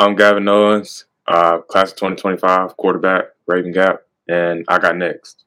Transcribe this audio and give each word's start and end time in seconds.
I'm 0.00 0.14
Gavin 0.14 0.46
Owens, 0.46 1.06
uh, 1.26 1.58
class 1.58 1.90
of 1.90 1.96
2025, 1.96 2.76
quarterback, 2.76 3.24
Rabun 3.50 3.74
Gap, 3.74 4.02
and 4.28 4.64
I 4.68 4.78
got 4.78 4.96
next. 4.96 5.44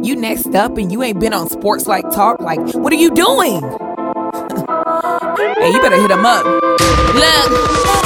You 0.00 0.14
next 0.14 0.54
up 0.54 0.78
and 0.78 0.92
you 0.92 1.02
ain't 1.02 1.18
been 1.18 1.32
on 1.32 1.48
Sports 1.48 1.88
Life 1.88 2.04
Talk. 2.14 2.38
Like, 2.38 2.60
what 2.74 2.92
are 2.92 2.96
you 2.96 3.10
doing? 3.10 3.62
hey, 5.58 5.72
you 5.72 5.80
better 5.82 5.96
hit 6.00 6.12
him 6.12 6.24
up. 6.24 6.44
Look, 7.16 8.05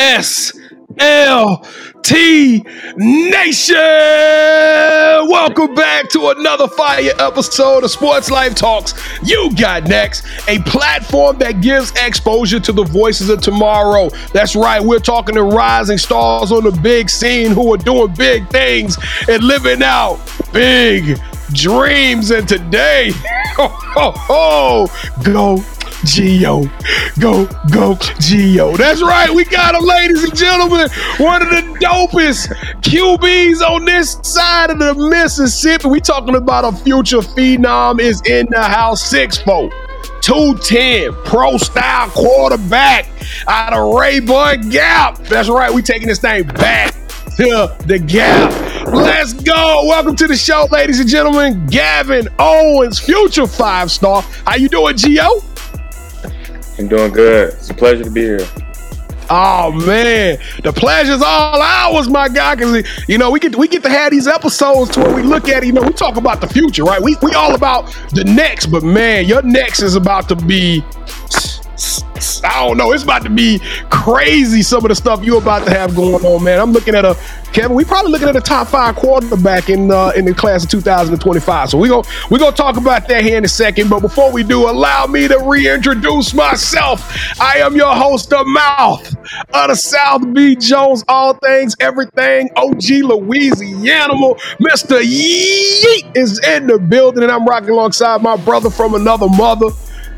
Chill. 0.00 0.60
SLT 0.98 2.64
Nation! 2.96 3.76
Welcome 5.28 5.74
back 5.74 6.08
to 6.10 6.30
another 6.30 6.68
fire 6.68 7.12
episode 7.18 7.84
of 7.84 7.90
Sports 7.90 8.30
Life 8.30 8.54
Talks. 8.54 8.94
You 9.22 9.54
got 9.54 9.84
next, 9.84 10.24
a 10.48 10.58
platform 10.60 11.38
that 11.38 11.60
gives 11.60 11.92
exposure 11.92 12.60
to 12.60 12.72
the 12.72 12.84
voices 12.84 13.28
of 13.28 13.42
tomorrow. 13.42 14.08
That's 14.32 14.56
right, 14.56 14.82
we're 14.82 15.00
talking 15.00 15.34
to 15.34 15.42
rising 15.42 15.98
stars 15.98 16.50
on 16.50 16.64
the 16.64 16.72
big 16.82 17.10
scene 17.10 17.52
who 17.52 17.74
are 17.74 17.78
doing 17.78 18.14
big 18.14 18.48
things 18.48 18.96
and 19.28 19.42
living 19.44 19.82
out 19.82 20.18
big 20.52 21.20
dreams. 21.52 22.30
And 22.30 22.48
today, 22.48 23.12
oh, 23.58 23.92
oh, 23.96 24.26
oh, 24.30 25.22
go 25.24 25.62
Geo. 26.04 26.64
Go, 27.18 27.46
go, 27.72 27.96
Geo. 28.18 28.76
That's 28.76 29.02
right. 29.02 29.32
We 29.32 29.44
got 29.44 29.74
him, 29.74 29.84
ladies 29.84 30.24
and 30.24 30.34
gentlemen. 30.34 30.88
One 31.18 31.42
of 31.42 31.50
the 31.50 31.62
dopest 31.80 32.48
QBs 32.82 33.60
on 33.60 33.84
this 33.84 34.18
side 34.22 34.70
of 34.70 34.78
the 34.78 34.94
Mississippi. 34.94 35.88
We 35.88 36.00
talking 36.00 36.36
about 36.36 36.64
a 36.64 36.76
future 36.84 37.18
phenom 37.18 38.00
is 38.00 38.22
in 38.26 38.46
the 38.50 38.62
house. 38.62 39.12
6'4, 39.12 39.70
210, 40.22 41.12
pro 41.24 41.56
style 41.58 42.08
quarterback 42.10 43.08
out 43.46 43.72
of 43.72 43.78
Rabun 43.94 44.70
Gap. 44.70 45.18
That's 45.24 45.48
right. 45.48 45.72
We 45.72 45.82
taking 45.82 46.08
this 46.08 46.20
thing 46.20 46.46
back 46.46 46.94
to 47.36 47.74
the 47.86 47.98
gap. 47.98 48.50
Let's 48.86 49.32
go. 49.32 49.86
Welcome 49.86 50.16
to 50.16 50.26
the 50.26 50.36
show, 50.36 50.66
ladies 50.70 51.00
and 51.00 51.08
gentlemen. 51.08 51.66
Gavin 51.66 52.28
Owens, 52.38 52.98
future 52.98 53.46
five 53.46 53.90
star. 53.90 54.22
How 54.46 54.56
you 54.56 54.68
doing, 54.68 54.96
Geo? 54.96 55.40
I'm 56.80 56.88
doing 56.88 57.12
good. 57.12 57.52
It's 57.52 57.68
a 57.68 57.74
pleasure 57.74 58.04
to 58.04 58.10
be 58.10 58.22
here. 58.22 58.48
Oh 59.28 59.70
man, 59.86 60.38
the 60.64 60.72
pleasure's 60.72 61.20
all 61.22 61.60
ours, 61.60 62.08
my 62.08 62.28
guy. 62.28 62.56
Cause 62.56 62.82
you 63.06 63.18
know 63.18 63.30
we 63.30 63.38
get 63.38 63.54
we 63.54 63.68
get 63.68 63.82
to 63.82 63.90
have 63.90 64.10
these 64.10 64.26
episodes 64.26 64.90
to 64.92 65.00
where 65.00 65.14
we 65.14 65.22
look 65.22 65.48
at 65.50 65.62
it. 65.62 65.66
You 65.66 65.72
know, 65.72 65.82
we 65.82 65.92
talk 65.92 66.16
about 66.16 66.40
the 66.40 66.48
future, 66.48 66.82
right? 66.84 67.00
We 67.00 67.16
we 67.22 67.34
all 67.34 67.54
about 67.54 67.94
the 68.12 68.24
next, 68.24 68.66
but 68.66 68.82
man, 68.82 69.26
your 69.26 69.42
next 69.42 69.82
is 69.82 69.94
about 69.94 70.28
to 70.30 70.36
be. 70.36 70.82
I 72.44 72.66
don't 72.66 72.76
know. 72.76 72.92
It's 72.92 73.04
about 73.04 73.22
to 73.22 73.30
be 73.30 73.58
crazy. 73.88 74.62
Some 74.62 74.84
of 74.84 74.90
the 74.90 74.94
stuff 74.94 75.24
you're 75.24 75.38
about 75.38 75.66
to 75.66 75.70
have 75.70 75.94
going 75.94 76.24
on, 76.24 76.44
man. 76.44 76.60
I'm 76.60 76.72
looking 76.72 76.94
at 76.94 77.04
a 77.04 77.16
Kevin. 77.52 77.74
We 77.74 77.84
probably 77.84 78.12
looking 78.12 78.28
at 78.28 78.36
a 78.36 78.40
top 78.40 78.68
five 78.68 78.96
quarterback 78.96 79.70
in 79.70 79.90
uh, 79.90 80.12
in 80.14 80.26
the 80.26 80.34
class 80.34 80.64
of 80.64 80.70
2025. 80.70 81.70
So 81.70 81.78
we 81.78 81.88
go 81.88 82.04
we 82.30 82.38
gonna 82.38 82.54
talk 82.54 82.76
about 82.76 83.08
that 83.08 83.22
here 83.24 83.38
in 83.38 83.44
a 83.44 83.48
second. 83.48 83.88
But 83.88 84.00
before 84.00 84.30
we 84.30 84.42
do, 84.42 84.68
allow 84.68 85.06
me 85.06 85.26
to 85.28 85.38
reintroduce 85.38 86.34
myself. 86.34 87.40
I 87.40 87.58
am 87.58 87.74
your 87.74 87.94
host, 87.94 88.30
the 88.30 88.44
mouth 88.44 89.16
of 89.54 89.68
the 89.68 89.74
South 89.74 90.34
B 90.34 90.56
Jones. 90.56 91.02
All 91.08 91.34
things, 91.34 91.74
everything. 91.80 92.50
OG 92.56 92.90
Louisiana, 93.04 94.14
Mr. 94.60 95.00
Yeet 95.00 96.16
is 96.16 96.38
in 96.46 96.66
the 96.66 96.78
building, 96.78 97.22
and 97.22 97.32
I'm 97.32 97.46
rocking 97.46 97.70
alongside 97.70 98.22
my 98.22 98.36
brother 98.36 98.68
from 98.68 98.94
another 98.94 99.28
mother 99.28 99.70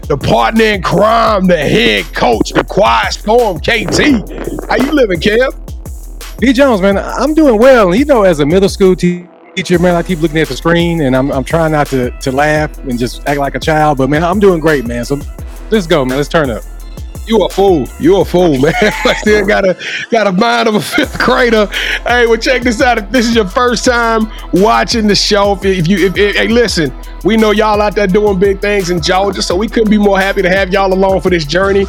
the 0.08 0.16
partner 0.16 0.64
in 0.64 0.82
crime, 0.82 1.46
the 1.46 1.56
head 1.56 2.04
coach, 2.14 2.50
the 2.50 2.64
quiet 2.64 3.12
storm, 3.12 3.58
KT. 3.58 4.68
How 4.68 4.76
you 4.76 4.92
living, 4.92 5.20
Kev? 5.20 5.58
B 6.40 6.52
Jones, 6.52 6.80
man, 6.82 6.98
I'm 6.98 7.34
doing 7.34 7.58
well. 7.58 7.94
You 7.94 8.04
know, 8.04 8.24
as 8.24 8.40
a 8.40 8.46
middle 8.46 8.68
school 8.68 8.96
te- 8.96 9.26
teacher, 9.54 9.78
man, 9.78 9.94
I 9.94 10.02
keep 10.02 10.20
looking 10.20 10.38
at 10.38 10.48
the 10.48 10.56
screen 10.56 11.02
and 11.02 11.14
I'm, 11.14 11.30
I'm 11.30 11.44
trying 11.44 11.72
not 11.72 11.86
to, 11.88 12.10
to 12.10 12.32
laugh 12.32 12.76
and 12.78 12.98
just 12.98 13.26
act 13.28 13.38
like 13.38 13.54
a 13.54 13.60
child. 13.60 13.98
But 13.98 14.10
man, 14.10 14.24
I'm 14.24 14.40
doing 14.40 14.60
great, 14.60 14.86
man. 14.86 15.04
So 15.04 15.20
let's 15.70 15.86
go, 15.86 16.04
man. 16.04 16.16
Let's 16.16 16.28
turn 16.28 16.50
up. 16.50 16.62
You 17.26 17.38
a 17.44 17.48
fool. 17.48 17.86
You 18.00 18.16
a 18.20 18.24
fool, 18.24 18.58
man. 18.60 18.74
I 18.82 19.14
still 19.20 19.46
got 19.46 19.64
a 19.64 19.76
got 20.10 20.26
a 20.26 20.32
mind 20.32 20.68
of 20.68 20.74
a 20.74 20.80
fifth 20.80 21.18
grader. 21.18 21.66
Hey, 22.06 22.26
well, 22.26 22.36
check 22.36 22.62
this 22.62 22.80
out. 22.80 22.98
If 22.98 23.10
this 23.10 23.28
is 23.28 23.34
your 23.34 23.46
first 23.46 23.84
time 23.84 24.30
watching 24.52 25.06
the 25.06 25.14
show, 25.14 25.58
if, 25.62 25.86
you 25.86 26.06
if, 26.06 26.16
if- 26.16 26.36
hey, 26.36 26.48
listen, 26.48 26.92
we 27.24 27.36
know 27.36 27.52
y'all 27.52 27.80
out 27.80 27.94
there 27.94 28.08
doing 28.08 28.38
big 28.40 28.60
things 28.60 28.90
in 28.90 29.00
Georgia, 29.00 29.40
so 29.40 29.54
we 29.54 29.68
couldn't 29.68 29.90
be 29.90 29.98
more 29.98 30.18
happy 30.18 30.42
to 30.42 30.48
have 30.50 30.72
y'all 30.72 30.92
along 30.92 31.20
for 31.20 31.30
this 31.30 31.44
journey. 31.44 31.86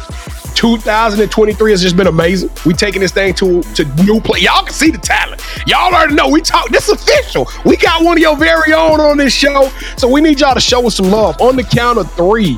2023 0.54 1.70
has 1.72 1.82
just 1.82 1.96
been 1.96 2.06
amazing. 2.06 2.48
We 2.64 2.72
taking 2.74 3.00
this 3.00 3.10
thing 3.10 3.34
to 3.34 3.60
to 3.74 3.84
new 4.04 4.20
place. 4.20 4.44
Y'all 4.44 4.62
can 4.64 4.72
see 4.72 4.90
the 4.92 4.98
talent. 4.98 5.42
Y'all 5.66 5.92
already 5.92 6.14
know 6.14 6.28
we 6.28 6.42
talk. 6.42 6.68
This 6.68 6.88
is 6.88 6.94
official. 7.02 7.48
We 7.64 7.76
got 7.76 8.04
one 8.04 8.16
of 8.16 8.22
your 8.22 8.36
very 8.36 8.72
own 8.72 9.00
on 9.00 9.16
this 9.18 9.34
show, 9.34 9.68
so 9.96 10.06
we 10.08 10.20
need 10.20 10.38
y'all 10.38 10.54
to 10.54 10.60
show 10.60 10.86
us 10.86 10.94
some 10.94 11.10
love 11.10 11.40
on 11.40 11.56
the 11.56 11.64
count 11.64 11.98
of 11.98 12.10
three 12.12 12.56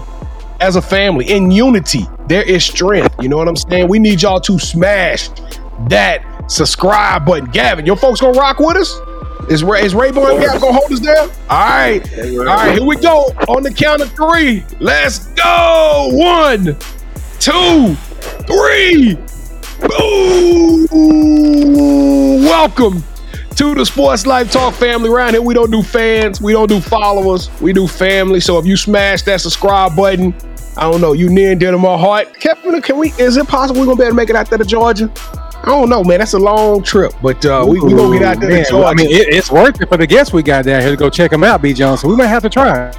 as 0.60 0.76
a 0.76 0.82
family 0.82 1.30
in 1.30 1.50
unity 1.50 2.06
there 2.28 2.42
is 2.42 2.64
strength. 2.64 3.14
You 3.20 3.28
know 3.28 3.36
what 3.36 3.48
i'm 3.48 3.56
saying? 3.56 3.88
We 3.88 3.98
need 3.98 4.22
y'all 4.22 4.40
to 4.40 4.58
smash 4.58 5.28
that 5.88 6.44
subscribe 6.50 7.24
button. 7.26 7.50
Gavin 7.50 7.86
your 7.86 7.96
folks 7.96 8.20
gonna 8.20 8.38
rock 8.38 8.58
with 8.58 8.76
us? 8.76 8.98
Is 9.50 9.62
ray 9.62 9.84
is 9.84 9.94
Rabun 9.94 10.40
Gap 10.40 10.60
gonna 10.60 10.72
hold 10.72 10.90
us 10.92 11.00
there 11.00 11.20
all 11.22 11.28
right. 11.48 12.00
All 12.18 12.44
right 12.44 12.72
here 12.72 12.84
we 12.84 12.96
go. 12.96 13.26
On 13.48 13.62
the 13.62 13.72
count 13.72 14.02
of 14.02 14.10
three 14.12 14.64
let's 14.80 15.26
go. 15.34 16.10
One 16.12 16.76
two 17.38 17.94
three. 18.46 19.16
Ooh, 20.00 20.86
welcome 22.44 23.04
to 23.56 23.74
the 23.74 23.86
Sports 23.86 24.26
Life 24.26 24.52
Talk 24.52 24.74
family. 24.74 25.08
Around 25.08 25.32
here, 25.32 25.42
we 25.42 25.54
don't 25.54 25.70
do 25.70 25.82
fans, 25.82 26.40
we 26.40 26.52
don't 26.52 26.68
do 26.68 26.80
followers, 26.80 27.50
we 27.60 27.72
do 27.72 27.88
family. 27.88 28.38
So 28.40 28.58
if 28.58 28.66
you 28.66 28.76
smash 28.76 29.22
that 29.22 29.40
subscribe 29.40 29.96
button, 29.96 30.34
I 30.76 30.90
don't 30.90 31.00
know, 31.00 31.14
you 31.14 31.30
near 31.30 31.52
and 31.52 31.60
dear 31.60 31.70
to 31.70 31.78
my 31.78 31.96
heart. 31.96 32.38
Kevin, 32.38 32.80
can 32.82 32.98
we? 32.98 33.12
Is 33.18 33.38
it 33.38 33.48
possible 33.48 33.80
we're 33.80 33.86
gonna 33.86 33.96
be 33.96 34.02
able 34.02 34.12
to 34.12 34.16
make 34.16 34.30
it 34.30 34.36
out 34.36 34.50
there 34.50 34.58
to 34.58 34.64
Georgia? 34.64 35.10
I 35.62 35.70
don't 35.70 35.88
know, 35.88 36.04
man. 36.04 36.18
That's 36.18 36.34
a 36.34 36.38
long 36.38 36.82
trip, 36.82 37.14
but 37.22 37.44
uh, 37.46 37.64
we 37.66 37.80
we 37.80 37.94
gonna 37.94 38.18
get 38.18 38.28
out 38.28 38.40
there 38.40 38.50
Man, 38.50 38.64
to 38.64 38.70
Georgia. 38.70 38.88
I 38.88 38.94
mean, 38.94 39.10
it, 39.10 39.28
it's 39.28 39.50
worth 39.50 39.80
it 39.80 39.88
for 39.88 39.96
the 39.96 40.06
guests 40.06 40.34
we 40.34 40.42
got 40.42 40.66
down 40.66 40.82
here 40.82 40.90
to 40.90 40.96
go 40.96 41.08
check 41.08 41.30
them 41.30 41.42
out, 41.42 41.62
B. 41.62 41.72
Johnson. 41.72 42.10
We 42.10 42.16
might 42.16 42.26
have 42.26 42.42
to 42.42 42.50
try. 42.50 42.92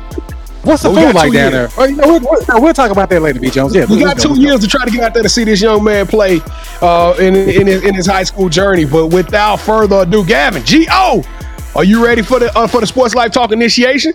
What's 0.63 0.83
the 0.83 0.91
Well, 0.91 1.07
food 1.07 1.15
like 1.15 1.31
down 1.33 1.51
years. 1.51 1.51
there? 1.53 1.69
Oh, 1.77 1.85
you 1.85 1.95
know, 1.95 2.07
we'll, 2.07 2.21
we'll, 2.21 2.61
we'll 2.61 2.73
talk 2.73 2.91
about 2.91 3.09
that 3.09 3.21
later, 3.21 3.39
B 3.39 3.49
Jones. 3.49 3.75
Yeah, 3.75 3.85
we 3.89 3.99
got 3.99 4.17
let's 4.17 4.23
go, 4.23 4.29
two 4.29 4.35
go. 4.35 4.41
years 4.41 4.59
to 4.61 4.67
try 4.67 4.85
to 4.85 4.91
get 4.91 5.01
out 5.03 5.13
there 5.13 5.23
to 5.23 5.29
see 5.29 5.43
this 5.43 5.61
young 5.61 5.83
man 5.83 6.07
play 6.07 6.41
uh, 6.81 7.15
in, 7.19 7.35
in, 7.35 7.67
his, 7.67 7.83
in 7.83 7.95
his 7.95 8.05
high 8.05 8.23
school 8.23 8.49
journey. 8.49 8.85
But 8.85 9.07
without 9.07 9.57
further 9.57 10.01
ado, 10.01 10.25
Gavin, 10.25 10.63
G.O., 10.65 11.23
are 11.75 11.83
you 11.83 12.03
ready 12.05 12.21
for 12.23 12.39
the 12.39 12.55
uh, 12.57 12.67
for 12.67 12.81
the 12.81 12.87
Sports 12.87 13.15
Life 13.15 13.31
Talk 13.31 13.51
initiation? 13.51 14.13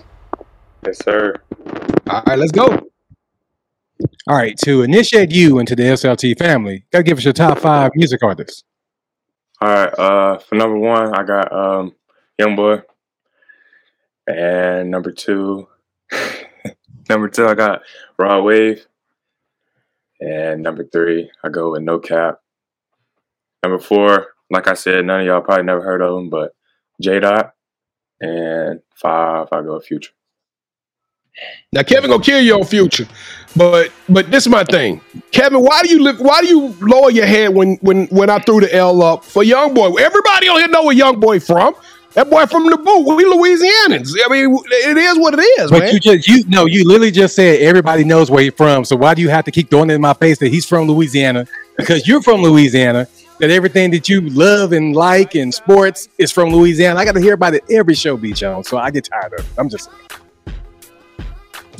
Yes, 0.85 0.99
sir. 1.03 1.35
All 2.09 2.23
right, 2.27 2.37
let's 2.37 2.51
go. 2.51 2.65
All 4.27 4.35
right, 4.37 4.57
to 4.65 4.81
initiate 4.83 5.31
you 5.31 5.59
into 5.59 5.75
the 5.75 5.83
SLT 5.83 6.37
family, 6.37 6.85
gotta 6.91 7.03
give 7.03 7.17
us 7.17 7.23
your 7.23 7.33
top 7.33 7.59
five 7.59 7.91
music 7.95 8.21
artists. 8.23 8.63
All 9.61 9.69
right. 9.69 9.93
Uh, 9.97 10.37
for 10.39 10.55
number 10.55 10.77
one, 10.77 11.13
I 11.15 11.23
got 11.23 11.53
um, 11.53 11.95
Young 12.37 12.55
Boy, 12.57 12.81
and 14.27 14.91
number 14.91 15.11
two, 15.11 15.67
number 17.09 17.29
two, 17.29 17.47
I 17.47 17.53
got 17.55 17.81
Rod 18.17 18.43
Wave, 18.43 18.85
and 20.19 20.63
number 20.63 20.83
three, 20.85 21.29
I 21.43 21.49
go 21.49 21.71
with 21.71 21.81
No 21.81 21.99
Cap. 21.99 22.39
Number 23.63 23.79
four, 23.79 24.27
like 24.49 24.67
I 24.67 24.73
said, 24.73 25.05
none 25.05 25.21
of 25.21 25.25
y'all 25.25 25.41
probably 25.41 25.65
never 25.65 25.81
heard 25.81 26.01
of 26.01 26.17
him, 26.17 26.29
but 26.29 26.55
J 27.01 27.19
Dot, 27.19 27.53
and 28.21 28.81
five, 28.95 29.47
I 29.51 29.61
go 29.61 29.79
Future. 29.79 30.11
Now 31.71 31.81
Kevin 31.81 32.11
gonna 32.11 32.23
kill 32.23 32.41
your 32.41 32.63
future, 32.63 33.07
but 33.55 33.91
but 34.07 34.29
this 34.29 34.43
is 34.43 34.49
my 34.49 34.63
thing, 34.63 35.01
Kevin. 35.31 35.61
Why 35.61 35.81
do 35.81 35.89
you 35.89 36.03
live? 36.03 36.19
Why 36.19 36.41
do 36.41 36.47
you 36.47 36.75
lower 36.79 37.09
your 37.09 37.25
head 37.25 37.53
when 37.55 37.77
when 37.81 38.05
when 38.07 38.29
I 38.29 38.37
threw 38.39 38.61
the 38.61 38.73
L 38.73 39.01
up 39.01 39.25
for 39.25 39.43
Young 39.43 39.73
Boy? 39.73 39.95
Everybody 39.95 40.47
on 40.49 40.59
here 40.59 40.67
know 40.67 40.83
where 40.83 40.95
Young 40.95 41.19
Boy 41.19 41.39
from. 41.39 41.73
That 42.13 42.29
boy 42.29 42.45
from 42.45 42.69
the 42.69 42.77
boot. 42.77 43.15
We 43.15 43.23
Louisianans. 43.23 44.13
I 44.23 44.29
mean, 44.29 44.55
it 44.69 44.97
is 44.97 45.17
what 45.17 45.33
it 45.33 45.41
is, 45.41 45.71
But 45.71 45.79
man. 45.83 45.93
you 45.93 45.99
just 45.99 46.27
you 46.27 46.43
no, 46.47 46.65
you 46.65 46.87
literally 46.87 47.11
just 47.11 47.35
said 47.35 47.59
everybody 47.61 48.03
knows 48.03 48.29
where 48.29 48.43
he's 48.43 48.53
from. 48.53 48.85
So 48.85 48.95
why 48.95 49.15
do 49.15 49.21
you 49.21 49.29
have 49.29 49.45
to 49.45 49.51
keep 49.51 49.69
throwing 49.69 49.89
it 49.89 49.95
in 49.95 50.01
my 50.01 50.13
face 50.13 50.37
that 50.39 50.49
he's 50.49 50.65
from 50.65 50.87
Louisiana? 50.87 51.47
Because 51.75 52.07
you're 52.07 52.21
from 52.21 52.41
Louisiana. 52.41 53.07
That 53.39 53.49
everything 53.49 53.89
that 53.91 54.07
you 54.07 54.21
love 54.21 54.73
and 54.73 54.95
like 54.95 55.35
in 55.35 55.51
sports 55.51 56.07
is 56.19 56.31
from 56.31 56.49
Louisiana. 56.49 56.99
I 56.99 57.03
got 57.03 57.13
to 57.13 57.19
hear 57.19 57.33
about 57.33 57.55
it 57.55 57.63
every 57.69 57.95
show, 57.95 58.15
B. 58.15 58.31
Jones. 58.31 58.69
So 58.69 58.77
I 58.77 58.91
get 58.91 59.05
tired 59.05 59.33
of 59.33 59.39
it. 59.39 59.51
I'm 59.57 59.69
just 59.69 59.89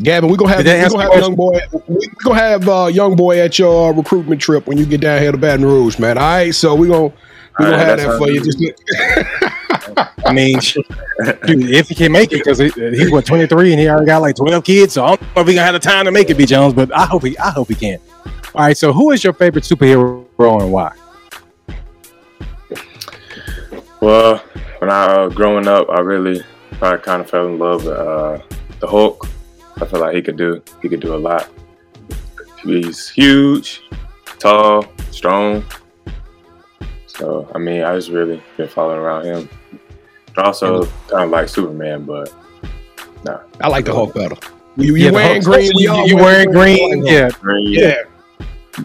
Gavin, 0.01 0.29
we 0.29 0.37
gonna 0.37 0.49
have 0.49 0.65
we 0.65 0.89
gonna 0.89 1.03
have 1.03 1.21
young 1.21 1.35
boy. 1.35 1.59
We 1.87 1.95
we 1.95 2.07
gonna 2.23 2.39
have 2.39 2.67
uh, 2.67 2.89
young 2.91 3.15
boy 3.15 3.39
at 3.39 3.59
your 3.59 3.89
uh, 3.89 3.93
recruitment 3.93 4.41
trip 4.41 4.65
when 4.65 4.77
you 4.79 4.87
get 4.87 5.01
down 5.01 5.21
here 5.21 5.31
to 5.31 5.37
Baton 5.37 5.63
Rouge, 5.63 5.99
man. 5.99 6.17
All 6.17 6.23
right, 6.23 6.55
so 6.55 6.73
we're 6.73 6.87
gonna 6.89 7.13
we 7.59 7.65
All 7.65 7.71
gonna 7.71 7.83
right, 7.83 7.87
have 7.87 7.97
that 7.99 8.07
that 8.07 8.17
for 8.17 8.29
you. 8.29 8.41
Just 8.43 8.59
I 10.25 10.33
mean, 10.33 10.59
shoot, 10.61 10.85
if 11.19 11.89
he 11.89 11.95
can 11.95 12.11
make 12.11 12.31
it, 12.31 12.39
because 12.39 12.57
he, 12.57 12.69
he's 12.69 13.11
what 13.11 13.25
23 13.25 13.71
and 13.71 13.79
he 13.79 13.87
already 13.87 14.05
got 14.07 14.21
like 14.21 14.35
12 14.35 14.63
kids, 14.63 14.93
so 14.93 15.03
I 15.03 15.15
don't 15.15 15.21
know 15.21 15.41
if 15.41 15.47
he 15.47 15.53
gonna 15.53 15.65
have 15.65 15.73
the 15.73 15.79
time 15.79 16.05
to 16.05 16.11
make 16.11 16.29
it, 16.29 16.37
B. 16.37 16.45
Jones. 16.45 16.73
But 16.73 16.95
I 16.95 17.05
hope 17.05 17.23
he, 17.23 17.37
I 17.37 17.51
hope 17.51 17.67
he 17.67 17.75
can. 17.75 17.99
All 18.55 18.61
right, 18.61 18.77
so 18.77 18.93
who 18.93 19.11
is 19.11 19.23
your 19.23 19.33
favorite 19.33 19.65
superhero 19.65 20.25
and 20.61 20.71
why? 20.71 20.93
Well, 23.99 24.37
when 24.79 24.89
I 24.89 25.05
uh, 25.05 25.29
growing 25.29 25.67
up, 25.67 25.89
I 25.89 25.99
really 25.99 26.43
I 26.81 26.97
kind 26.97 27.21
of 27.21 27.29
fell 27.29 27.47
in 27.47 27.59
love 27.59 27.85
with 27.85 27.93
uh, 27.93 28.39
the 28.79 28.87
Hulk. 28.87 29.27
I 29.77 29.85
feel 29.85 29.99
like 29.99 30.15
he 30.15 30.21
could 30.21 30.37
do 30.37 30.61
he 30.81 30.89
could 30.89 30.99
do 30.99 31.15
a 31.15 31.17
lot. 31.17 31.49
He's 32.63 33.09
huge, 33.09 33.81
tall, 34.39 34.85
strong. 35.11 35.63
So 37.17 37.49
I 37.53 37.57
mean, 37.59 37.83
I 37.83 37.95
just 37.95 38.09
really 38.09 38.41
been 38.57 38.67
following 38.67 38.99
around 38.99 39.25
him. 39.25 39.49
But 40.35 40.45
also 40.45 40.85
kind 41.09 41.25
of 41.25 41.29
like 41.29 41.47
Superman, 41.47 42.03
but 42.05 42.33
nah. 43.23 43.39
I 43.61 43.67
like 43.67 43.85
the 43.85 43.93
Hulk 43.93 44.13
better. 44.15 44.35
You, 44.77 44.95
you 44.95 45.05
Yeah, 45.05 45.11
wearing 45.11 45.43
green? 45.43 45.71
we 45.75 45.83
You, 45.83 45.91
all 45.91 46.07
you 46.07 46.15
wearing 46.17 46.49
green? 46.51 47.05
Yeah, 47.05 47.29
Yeah, 47.43 47.57
yeah. 47.59 47.93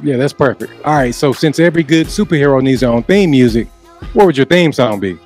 yeah, 0.03 0.17
that's 0.19 0.35
perfect. 0.35 0.71
All 0.85 0.95
right, 0.95 1.15
so 1.15 1.33
since 1.33 1.59
every 1.59 1.83
good 1.83 2.07
superhero 2.09 2.63
needs 2.63 2.83
their 2.83 2.91
own 2.91 3.03
theme 3.05 3.31
music, 3.31 3.69
what 4.13 4.27
would 4.27 4.37
your 4.37 4.45
theme 4.47 4.73
song 4.73 5.01
be? 5.01 5.19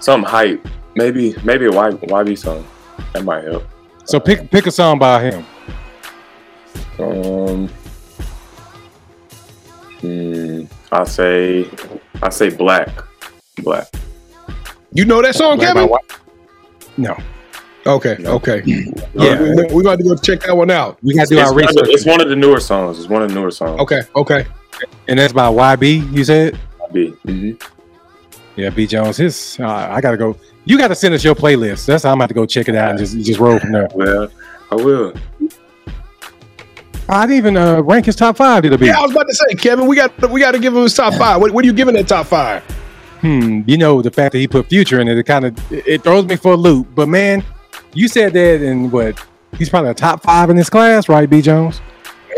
something 0.00 0.28
hype. 0.30 0.66
Maybe 0.94 1.34
maybe 1.44 1.64
a 1.66 1.70
Y- 1.70 1.90
YB 1.92 2.36
song 2.38 2.66
that 3.14 3.24
might 3.24 3.44
help. 3.44 3.64
So 4.04 4.20
pick 4.20 4.50
pick 4.50 4.66
a 4.66 4.70
song 4.70 4.98
by 4.98 5.22
him. 5.22 5.44
Um, 6.98 7.68
hmm, 10.00 10.64
I 10.90 11.04
say 11.04 11.68
I 12.22 12.30
say 12.30 12.50
black, 12.50 12.88
black. 13.62 13.88
You 14.92 15.04
know 15.04 15.20
that 15.22 15.34
song, 15.34 15.58
Like 15.58 15.68
Kevin? 15.68 15.88
No, 16.96 17.16
Okay, 17.86 18.16
No. 18.20 18.32
okay. 18.34 18.62
Yeah. 18.66 19.40
we, 19.40 19.54
we, 19.54 19.74
we 19.74 19.82
got 19.82 19.96
to 19.98 20.04
go 20.04 20.16
check 20.16 20.40
that 20.40 20.56
one 20.56 20.70
out. 20.70 20.98
we 21.02 21.14
got 21.14 21.28
to 21.28 21.34
do 21.34 21.40
It's 21.40 21.48
our 21.48 21.54
one, 21.54 21.64
of 21.68 21.74
the, 21.74 21.82
research, 21.82 21.94
it's 21.94 22.06
one 22.06 22.20
of 22.20 22.28
the 22.28 22.36
newer 22.36 22.60
songs. 22.60 22.98
It's 22.98 23.08
one 23.08 23.22
of 23.22 23.28
the 23.28 23.34
newer 23.34 23.50
songs. 23.50 23.80
Okay, 23.80 24.02
okay. 24.16 24.46
and 25.08 25.18
that's 25.18 25.32
by 25.32 25.46
YB. 25.48 26.12
You 26.12 26.24
said, 26.24 26.58
YB. 26.90 27.14
hmm 27.20 27.52
yeah, 28.56 28.70
B 28.70 28.88
Jones. 28.88 29.16
His, 29.18 29.56
uh, 29.60 29.68
I 29.68 30.00
gotta 30.00 30.16
go. 30.16 30.36
You 30.64 30.76
got 30.78 30.88
to 30.88 30.94
send 30.96 31.14
us 31.14 31.22
your 31.22 31.36
playlist. 31.36 31.86
That's 31.86 32.02
how 32.02 32.10
I'm 32.10 32.18
about 32.18 32.26
to 32.28 32.34
go 32.34 32.44
check 32.44 32.68
it 32.68 32.74
out 32.74 32.90
and 32.90 32.98
just 32.98 33.16
just 33.24 33.38
roll 33.38 33.56
from 33.60 33.70
there. 33.70 33.86
Well, 33.94 34.28
I 34.72 34.74
will. 34.74 35.14
I 37.08 37.26
didn't 37.26 37.38
even 37.38 37.56
uh, 37.56 37.82
rank 37.82 38.06
his 38.06 38.16
top 38.16 38.36
five. 38.36 38.62
Did 38.62 38.72
it 38.72 38.80
be? 38.80 38.86
Yeah, 38.86 38.98
I 38.98 39.02
was 39.02 39.12
about 39.12 39.26
to 39.28 39.34
say, 39.34 39.54
Kevin, 39.54 39.86
we 39.86 39.96
got 39.96 40.30
we 40.30 40.40
got 40.40 40.52
to 40.52 40.58
give 40.58 40.76
him 40.76 40.82
his 40.82 40.94
top 40.94 41.14
five. 41.14 41.40
What, 41.40 41.52
what 41.52 41.64
are 41.64 41.66
you 41.66 41.72
giving 41.72 41.94
that 41.94 42.08
top 42.08 42.26
five? 42.26 42.62
hmm, 43.20 43.62
you 43.66 43.76
know, 43.76 44.02
the 44.02 44.10
fact 44.10 44.32
that 44.32 44.38
he 44.38 44.48
put 44.48 44.68
Future 44.68 45.00
in 45.00 45.08
it, 45.08 45.18
it 45.18 45.24
kind 45.24 45.44
of 45.46 45.72
it 45.72 45.86
it 45.86 46.02
throws 46.02 46.24
me 46.26 46.36
for 46.36 46.52
a 46.52 46.56
loop. 46.56 46.88
But 46.94 47.08
man, 47.08 47.44
you 47.94 48.08
said 48.08 48.32
that 48.34 48.60
and 48.62 48.90
what? 48.92 49.24
He's 49.56 49.68
probably 49.68 49.90
a 49.90 49.94
top 49.94 50.22
five 50.22 50.50
in 50.50 50.56
this 50.56 50.70
class, 50.70 51.08
right, 51.08 51.28
B 51.28 51.40
Jones? 51.40 51.80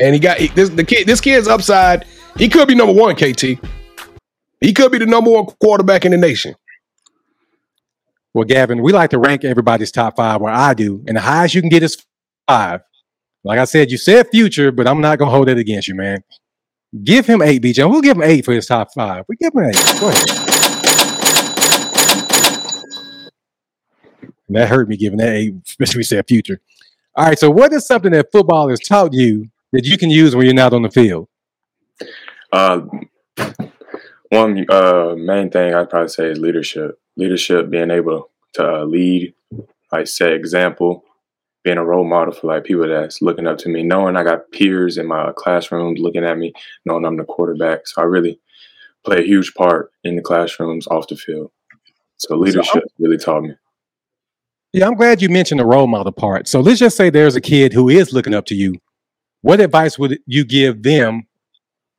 And 0.00 0.14
he 0.14 0.20
got 0.20 0.38
he, 0.38 0.48
this 0.48 0.68
the 0.70 0.84
kid. 0.84 1.06
This 1.06 1.20
kid's 1.20 1.48
upside. 1.48 2.06
He 2.36 2.48
could 2.48 2.68
be 2.68 2.74
number 2.74 2.94
one. 2.94 3.16
KT. 3.16 3.58
He 4.60 4.72
could 4.72 4.92
be 4.92 4.98
the 4.98 5.06
number 5.06 5.30
one 5.30 5.46
quarterback 5.60 6.04
in 6.04 6.12
the 6.12 6.18
nation. 6.18 6.54
Well, 8.32 8.44
Gavin, 8.44 8.82
we 8.82 8.92
like 8.92 9.10
to 9.10 9.18
rank 9.18 9.44
everybody's 9.44 9.90
top 9.90 10.16
five 10.16 10.40
where 10.40 10.52
I 10.52 10.74
do, 10.74 11.02
and 11.08 11.16
the 11.16 11.20
highest 11.20 11.54
you 11.54 11.62
can 11.62 11.70
get 11.70 11.82
is 11.82 12.04
five. 12.46 12.82
Like 13.42 13.58
I 13.58 13.64
said, 13.64 13.90
you 13.90 13.96
said 13.96 14.28
Future, 14.30 14.70
but 14.70 14.86
I'm 14.86 15.00
not 15.00 15.18
gonna 15.18 15.30
hold 15.30 15.48
that 15.48 15.58
against 15.58 15.88
you, 15.88 15.94
man. 15.94 16.22
Give 17.02 17.24
him 17.24 17.40
eight, 17.40 17.62
BJ. 17.62 17.88
We'll 17.88 18.02
give 18.02 18.16
him 18.16 18.22
eight 18.22 18.44
for 18.44 18.52
his 18.52 18.66
top 18.66 18.92
five. 18.92 19.24
We 19.28 19.36
give 19.36 19.54
him 19.54 19.64
eight. 19.64 20.00
Go 20.00 20.08
ahead. 20.08 20.28
And 24.48 24.56
that 24.56 24.68
hurt 24.68 24.88
me 24.88 24.96
giving 24.96 25.18
that 25.18 25.32
eight, 25.32 25.54
especially 25.64 26.00
we 26.00 26.02
said 26.02 26.26
Future. 26.26 26.60
All 27.14 27.26
right, 27.26 27.38
so 27.38 27.50
what 27.50 27.72
is 27.72 27.86
something 27.86 28.12
that 28.12 28.32
football 28.32 28.68
has 28.68 28.80
taught 28.80 29.12
you 29.12 29.48
that 29.72 29.84
you 29.84 29.96
can 29.96 30.10
use 30.10 30.34
when 30.34 30.44
you're 30.44 30.54
not 30.54 30.72
on 30.72 30.82
the 30.82 30.90
field? 30.90 31.28
Uh, 32.52 32.80
one 34.30 34.66
uh, 34.68 35.14
main 35.16 35.50
thing 35.50 35.74
I'd 35.74 35.88
probably 35.88 36.08
say 36.08 36.26
is 36.26 36.38
leadership. 36.38 36.98
Leadership, 37.16 37.70
being 37.70 37.90
able 37.90 38.30
to 38.54 38.80
uh, 38.80 38.84
lead, 38.84 39.34
like 39.92 40.06
set 40.06 40.32
example, 40.32 41.04
being 41.62 41.78
a 41.78 41.84
role 41.84 42.04
model 42.04 42.32
for 42.32 42.46
like 42.46 42.64
people 42.64 42.88
that's 42.88 43.20
looking 43.20 43.46
up 43.46 43.58
to 43.58 43.68
me, 43.68 43.82
knowing 43.82 44.16
I 44.16 44.24
got 44.24 44.50
peers 44.50 44.96
in 44.96 45.06
my 45.06 45.32
classrooms 45.36 46.00
looking 46.00 46.24
at 46.24 46.38
me, 46.38 46.52
knowing 46.84 47.04
I'm 47.04 47.16
the 47.16 47.24
quarterback. 47.24 47.86
So 47.86 48.02
I 48.02 48.04
really 48.04 48.40
play 49.04 49.18
a 49.18 49.26
huge 49.26 49.54
part 49.54 49.90
in 50.04 50.16
the 50.16 50.22
classrooms 50.22 50.86
off 50.86 51.08
the 51.08 51.16
field. 51.16 51.50
So 52.16 52.36
leadership 52.36 52.84
really 52.98 53.18
taught 53.18 53.42
me. 53.42 53.54
Yeah, 54.72 54.86
I'm 54.86 54.94
glad 54.94 55.20
you 55.20 55.28
mentioned 55.28 55.60
the 55.60 55.66
role 55.66 55.86
model 55.86 56.12
part. 56.12 56.46
So 56.46 56.60
let's 56.60 56.78
just 56.78 56.96
say 56.96 57.10
there's 57.10 57.34
a 57.34 57.40
kid 57.40 57.72
who 57.72 57.88
is 57.88 58.12
looking 58.12 58.34
up 58.34 58.46
to 58.46 58.54
you. 58.54 58.76
What 59.42 59.60
advice 59.60 59.98
would 59.98 60.20
you 60.26 60.44
give 60.44 60.82
them 60.82 61.26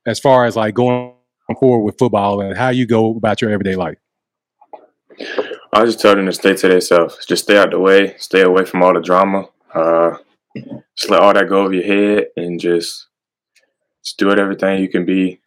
as 0.06 0.18
far 0.18 0.46
as 0.46 0.56
like 0.56 0.74
going 0.74 1.12
forward 1.60 1.84
with 1.84 1.98
football 1.98 2.40
and 2.40 2.56
how 2.56 2.70
you 2.70 2.86
go 2.86 3.16
about 3.16 3.42
your 3.42 3.50
everyday 3.50 3.76
life? 3.76 3.98
I 5.74 5.84
just 5.84 6.00
tell 6.00 6.14
them 6.14 6.26
to 6.26 6.32
stay 6.32 6.54
to 6.54 6.68
themselves. 6.68 7.24
Just 7.26 7.44
stay 7.44 7.58
out 7.58 7.70
the 7.70 7.78
way. 7.78 8.14
Stay 8.18 8.42
away 8.42 8.64
from 8.64 8.82
all 8.82 8.94
the 8.94 9.00
drama. 9.00 9.48
Uh, 9.74 10.16
just 10.96 11.10
let 11.10 11.20
all 11.20 11.32
that 11.32 11.48
go 11.48 11.62
over 11.62 11.72
your 11.72 11.84
head 11.84 12.26
and 12.36 12.60
just 12.60 13.06
just 14.02 14.18
do 14.18 14.30
it 14.30 14.38
everything 14.38 14.80
you 14.80 14.88
can 14.88 15.04
be. 15.04 15.40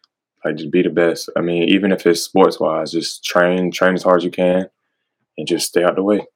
Like 0.44 0.56
just 0.56 0.70
be 0.70 0.82
the 0.82 0.90
best. 0.90 1.28
I 1.36 1.40
mean, 1.40 1.64
even 1.64 1.92
if 1.92 2.06
it's 2.06 2.22
sports 2.22 2.60
wise, 2.60 2.92
just 2.92 3.24
train, 3.24 3.70
train 3.70 3.94
as 3.94 4.02
hard 4.02 4.18
as 4.18 4.24
you 4.24 4.30
can, 4.30 4.68
and 5.36 5.46
just 5.46 5.68
stay 5.68 5.82
out 5.82 5.96
the 5.96 6.02
way. 6.02 6.26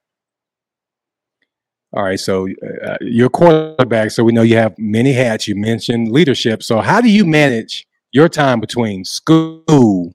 All 1.93 2.03
right, 2.03 2.19
so 2.19 2.47
uh, 2.85 2.97
you're 3.01 3.29
quarterback, 3.29 4.11
so 4.11 4.23
we 4.23 4.31
know 4.31 4.43
you 4.43 4.55
have 4.55 4.77
many 4.77 5.11
hats. 5.11 5.47
You 5.47 5.55
mentioned 5.55 6.09
leadership. 6.09 6.63
So 6.63 6.79
how 6.79 7.01
do 7.01 7.09
you 7.09 7.25
manage 7.25 7.85
your 8.13 8.29
time 8.29 8.61
between 8.61 9.03
school, 9.03 10.13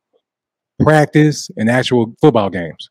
practice, 0.81 1.51
and 1.59 1.69
actual 1.69 2.15
football 2.21 2.49
games? 2.49 2.89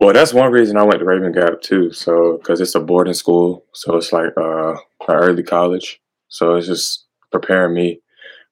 Well, 0.00 0.14
that's 0.14 0.32
one 0.32 0.50
reason 0.50 0.78
I 0.78 0.82
went 0.82 0.98
to 1.00 1.04
Rabun 1.04 1.34
Gap 1.34 1.60
too. 1.60 1.92
So, 1.92 2.38
because 2.38 2.60
it's 2.60 2.74
a 2.74 2.80
boarding 2.80 3.12
school, 3.12 3.66
so 3.72 3.96
it's 3.96 4.12
like 4.12 4.32
uh, 4.36 4.72
an 4.72 4.78
early 5.08 5.42
college. 5.42 6.00
So 6.28 6.54
it's 6.54 6.66
just 6.66 7.04
preparing 7.30 7.74
me 7.74 8.00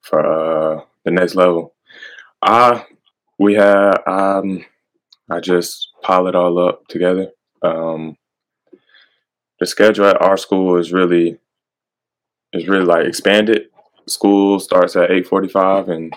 for 0.03 0.21
uh, 0.25 0.85
the 1.05 1.11
next 1.11 1.35
level. 1.35 1.75
I 2.43 2.85
we 3.39 3.55
had 3.55 3.97
um, 4.07 4.67
I 5.31 5.41
just 5.41 5.89
pile 6.03 6.27
it 6.27 6.35
all 6.35 6.59
up 6.59 6.87
together. 6.89 7.29
Um, 7.63 8.17
the 9.59 9.67
schedule 9.67 10.07
at 10.07 10.21
our 10.21 10.37
school 10.37 10.77
is 10.77 10.93
really 10.93 11.39
is 12.53 12.69
really 12.69 12.85
like 12.85 13.07
expanded. 13.07 13.69
School 14.07 14.61
starts 14.61 14.97
at 14.97 15.11
eight 15.11 15.27
forty 15.27 15.49
five 15.49 15.89
and 15.89 16.15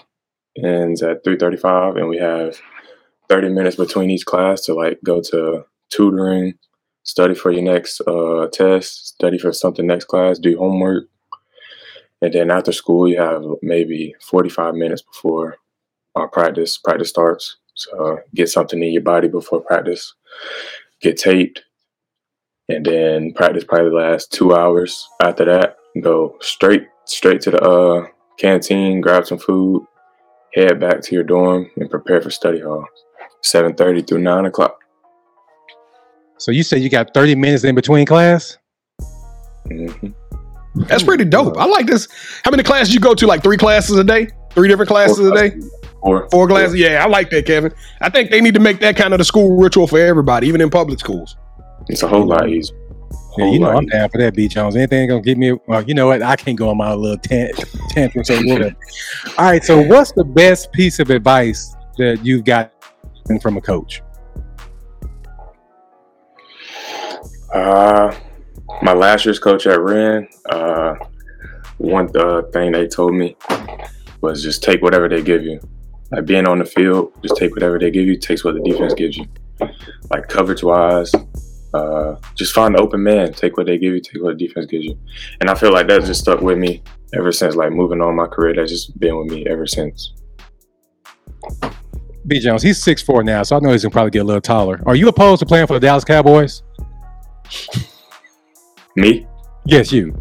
ends 0.62 1.02
at 1.02 1.24
three 1.24 1.38
thirty 1.38 1.58
five, 1.58 1.96
and 1.96 2.10
we 2.10 2.18
have 2.18 2.60
30 3.32 3.48
minutes 3.48 3.78
between 3.78 4.10
each 4.10 4.26
class 4.26 4.60
to 4.60 4.74
like 4.74 5.00
go 5.06 5.22
to 5.22 5.64
tutoring, 5.90 6.54
study 7.04 7.34
for 7.34 7.50
your 7.50 7.62
next 7.62 8.02
uh, 8.02 8.48
test, 8.52 9.08
study 9.08 9.38
for 9.38 9.54
something 9.54 9.88
next 9.88 10.06
class, 10.06 10.38
do 10.38 10.58
homework. 10.58 11.06
And 12.22 12.34
then 12.34 12.52
after 12.52 12.74
school, 12.74 13.08
you 13.08 13.22
have 13.22 13.42
maybe 13.62 14.14
45 14.20 14.76
minutes 14.76 15.02
before 15.02 15.56
our 16.14 16.28
practice 16.28 16.78
practice 16.78 17.10
starts. 17.10 17.56
So 17.74 18.20
get 18.36 18.50
something 18.50 18.84
in 18.84 18.92
your 18.92 19.02
body 19.02 19.30
before 19.30 19.62
practice, 19.62 20.14
get 21.00 21.16
taped, 21.16 21.64
and 22.68 22.86
then 22.86 23.32
practice 23.32 23.64
probably 23.64 23.92
lasts 23.92 24.28
two 24.28 24.54
hours. 24.54 25.08
After 25.22 25.46
that, 25.46 25.78
go 26.02 26.36
straight 26.42 26.86
straight 27.06 27.40
to 27.44 27.52
the 27.52 27.62
uh, 27.62 28.08
canteen, 28.38 29.00
grab 29.00 29.26
some 29.26 29.40
food, 29.40 29.86
head 30.54 30.82
back 30.82 31.00
to 31.04 31.16
your 31.16 31.24
dorm, 31.24 31.72
and 31.78 31.90
prepare 31.90 32.22
for 32.22 32.30
study 32.30 32.60
hall. 32.60 32.86
7.30 33.44 34.08
through 34.08 34.20
9 34.20 34.46
o'clock 34.46 34.80
So 36.38 36.52
you 36.52 36.64
say 36.64 36.78
you 36.78 36.90
got 36.90 37.14
30 37.14 37.36
minutes 37.36 37.64
in 37.64 37.76
between 37.76 38.06
class? 38.06 38.58
hmm 39.68 39.88
That's 40.88 41.04
pretty 41.04 41.26
dope. 41.26 41.58
I 41.58 41.66
like 41.66 41.86
this. 41.86 42.08
How 42.44 42.52
many 42.52 42.64
classes 42.64 42.94
you 42.94 43.00
go 43.00 43.14
to? 43.14 43.28
Like 43.28 43.44
three 43.44 43.58
classes 43.58 43.98
a 43.98 44.04
day? 44.04 44.28
Three 44.52 44.68
different 44.68 44.90
classes 44.90 45.20
a 45.20 45.34
day? 45.36 45.60
Four, 46.02 46.28
Four 46.32 46.48
classes? 46.48 46.76
Yeah, 46.76 47.04
I 47.04 47.08
like 47.08 47.30
that, 47.32 47.46
Kevin. 47.46 47.74
I 48.02 48.10
think 48.10 48.32
they 48.32 48.42
need 48.42 48.54
to 48.56 48.60
make 48.60 48.80
that 48.80 48.96
kind 48.96 49.14
of 49.14 49.18
the 49.20 49.26
school 49.26 49.58
ritual 49.58 49.86
for 49.88 50.00
everybody, 50.00 50.48
even 50.48 50.62
in 50.62 50.70
public 50.70 51.00
schools. 51.00 51.36
It's 51.90 52.04
a 52.04 52.08
whole 52.08 52.26
lot 52.26 52.50
easier. 52.50 52.78
Yeah, 53.38 53.46
you 53.52 53.60
know 53.60 53.70
I'm 53.70 53.86
down 53.86 54.10
for 54.10 54.18
that, 54.18 54.34
B 54.36 54.48
Jones. 54.48 54.76
Anything 54.76 55.08
gonna 55.10 55.22
get 55.22 55.38
me? 55.38 55.54
Well, 55.68 55.84
you 55.84 55.94
know 55.94 56.08
what? 56.08 56.22
I 56.22 56.36
can't 56.36 56.58
go 56.58 56.70
on 56.70 56.78
my 56.78 56.94
little 56.94 57.18
tent 57.18 57.56
tant- 57.56 57.70
tantrum. 57.90 58.24
So 58.26 58.36
whatever. 58.44 58.76
All 59.38 59.46
right. 59.46 59.64
So, 59.64 59.82
what's 59.82 60.12
the 60.12 60.26
best 60.26 60.72
piece 60.74 61.00
of 61.00 61.10
advice 61.10 61.74
that 61.98 62.26
you've 62.26 62.44
got 62.44 62.74
from 63.42 63.58
a 63.58 63.62
coach? 63.62 64.02
Uh, 67.54 68.16
my 68.82 68.94
last 68.94 69.26
year's 69.26 69.40
coach 69.40 69.68
at 69.68 69.80
Wren, 69.82 70.28
uh, 70.50 70.96
one 71.78 72.10
uh, 72.16 72.44
thing 72.54 72.72
they 72.72 72.88
told 72.88 73.14
me 73.14 73.36
was 74.22 74.42
just 74.42 74.64
take 74.64 74.82
whatever 74.82 75.10
they 75.10 75.22
give 75.22 75.44
you. 75.44 75.60
Like 76.12 76.26
being 76.26 76.48
on 76.48 76.60
the 76.60 76.66
field, 76.66 77.14
just 77.22 77.38
take 77.38 77.54
whatever 77.54 77.80
they 77.80 77.92
give 77.92 78.06
you. 78.06 78.18
Takes 78.18 78.44
what 78.44 78.56
the 78.56 78.62
defense 78.62 78.94
gives 78.94 79.18
you. 79.18 79.26
Like 80.10 80.28
coverage 80.28 80.64
wise, 80.64 81.12
uh, 81.74 82.16
just 82.36 82.54
find 82.54 82.76
the 82.76 82.80
open 82.80 83.04
man. 83.04 83.34
Take 83.34 83.58
what 83.58 83.68
they 83.68 83.78
give 83.78 83.94
you. 83.94 84.02
Take 84.02 84.22
what 84.22 84.38
the 84.38 84.48
defense 84.48 84.66
gives 84.66 84.86
you. 84.86 84.98
And 85.40 85.50
I 85.50 85.56
feel 85.56 85.72
like 85.72 85.88
that 85.88 86.04
just 86.04 86.22
stuck 86.22 86.42
with 86.42 86.58
me 86.58 86.84
ever 87.14 87.32
since. 87.32 87.56
Like 87.56 87.72
moving 87.72 88.02
on 88.02 88.16
my 88.16 88.28
career, 88.28 88.54
that's 88.54 88.72
just 88.72 89.00
been 89.00 89.18
with 89.18 89.28
me 89.28 89.46
ever 89.48 89.66
since. 89.66 90.14
B 92.32 92.40
Jones, 92.40 92.64
he's 92.64 92.82
6'4 92.82 93.26
now, 93.26 93.44
so 93.44 93.58
I 93.58 93.60
know 93.60 93.72
he's 93.74 93.84
gonna 93.84 93.92
probably 93.92 94.12
get 94.12 94.20
a 94.20 94.24
little 94.24 94.40
taller. 94.40 94.82
Are 94.86 94.96
you 94.96 95.10
opposed 95.10 95.42
to 95.42 95.46
playing 95.46 95.68
for 95.68 95.74
the 95.74 95.82
Dallas 95.82 96.06
Cowboys? 96.06 96.64
Me, 98.96 99.28
Yes, 99.66 99.92
you. 99.92 100.18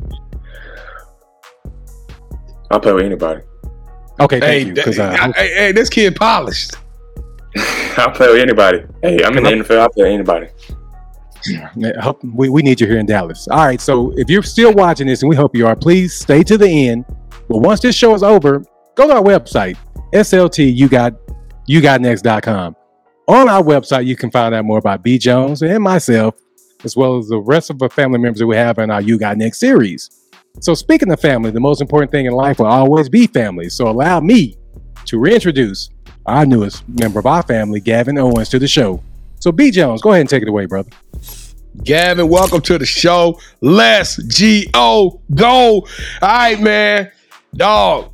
I'll 2.72 2.80
play 2.80 2.92
with 2.94 3.04
anybody. 3.04 3.42
Okay, 4.18 4.40
thank 4.40 4.42
Hey, 4.42 4.66
you. 4.66 4.74
Because 4.74 4.98
uh, 4.98 5.16
I- 5.20 5.32
hey, 5.40 5.54
hey, 5.54 5.72
this 5.72 5.88
kid 5.88 6.16
polished. 6.16 6.72
I'll 7.96 8.10
play 8.10 8.26
with 8.28 8.40
anybody. 8.40 8.82
Hey, 9.02 9.22
I'm 9.24 9.36
in 9.38 9.44
the 9.44 9.50
NFL. 9.50 9.78
I'll 9.78 9.88
play 9.90 10.04
with 10.04 10.12
anybody. 10.12 10.48
Yeah, 11.76 12.00
hope 12.00 12.22
we, 12.24 12.48
we 12.48 12.62
need 12.62 12.80
you 12.80 12.88
here 12.88 12.98
in 12.98 13.06
Dallas. 13.06 13.46
All 13.48 13.64
right. 13.64 13.80
So 13.80 14.12
if 14.16 14.28
you're 14.28 14.42
still 14.42 14.74
watching 14.74 15.06
this, 15.06 15.22
and 15.22 15.28
we 15.30 15.36
hope 15.36 15.54
you 15.56 15.66
are, 15.66 15.76
please 15.76 16.12
stay 16.14 16.42
to 16.42 16.58
the 16.58 16.88
end. 16.88 17.04
But 17.48 17.58
once 17.58 17.80
this 17.80 17.94
show 17.96 18.14
is 18.14 18.22
over, 18.24 18.62
go 18.96 19.06
to 19.06 19.14
our 19.14 19.22
website, 19.22 19.76
SLT 20.12 20.76
you 21.70 21.80
got 21.80 22.00
next.com. 22.00 22.74
On 23.28 23.48
our 23.48 23.62
website, 23.62 24.04
you 24.04 24.16
can 24.16 24.28
find 24.32 24.52
out 24.52 24.64
more 24.64 24.78
about 24.78 25.04
B 25.04 25.18
Jones 25.18 25.62
and 25.62 25.80
myself, 25.84 26.34
as 26.82 26.96
well 26.96 27.16
as 27.16 27.28
the 27.28 27.38
rest 27.38 27.70
of 27.70 27.78
the 27.78 27.88
family 27.88 28.18
members 28.18 28.40
that 28.40 28.46
we 28.48 28.56
have 28.56 28.78
in 28.78 28.90
our 28.90 29.00
You 29.00 29.16
Got 29.16 29.36
Next 29.36 29.60
series. 29.60 30.10
So 30.58 30.74
speaking 30.74 31.12
of 31.12 31.20
family, 31.20 31.52
the 31.52 31.60
most 31.60 31.80
important 31.80 32.10
thing 32.10 32.26
in 32.26 32.32
life 32.32 32.58
will 32.58 32.66
always 32.66 33.08
be 33.08 33.28
family. 33.28 33.68
So 33.68 33.88
allow 33.88 34.18
me 34.18 34.56
to 35.04 35.20
reintroduce 35.20 35.90
our 36.26 36.44
newest 36.44 36.88
member 36.88 37.20
of 37.20 37.26
our 37.26 37.44
family, 37.44 37.78
Gavin 37.78 38.18
Owens, 38.18 38.48
to 38.48 38.58
the 38.58 38.66
show. 38.66 39.00
So 39.38 39.52
B 39.52 39.70
Jones, 39.70 40.02
go 40.02 40.10
ahead 40.10 40.22
and 40.22 40.28
take 40.28 40.42
it 40.42 40.48
away, 40.48 40.66
brother. 40.66 40.90
Gavin, 41.84 42.28
welcome 42.28 42.62
to 42.62 42.78
the 42.78 42.86
show. 42.86 43.38
Let's 43.60 44.20
G-O 44.24 45.20
go. 45.36 45.74
All 45.76 45.86
right, 46.20 46.60
man. 46.60 47.12
Dog, 47.54 48.10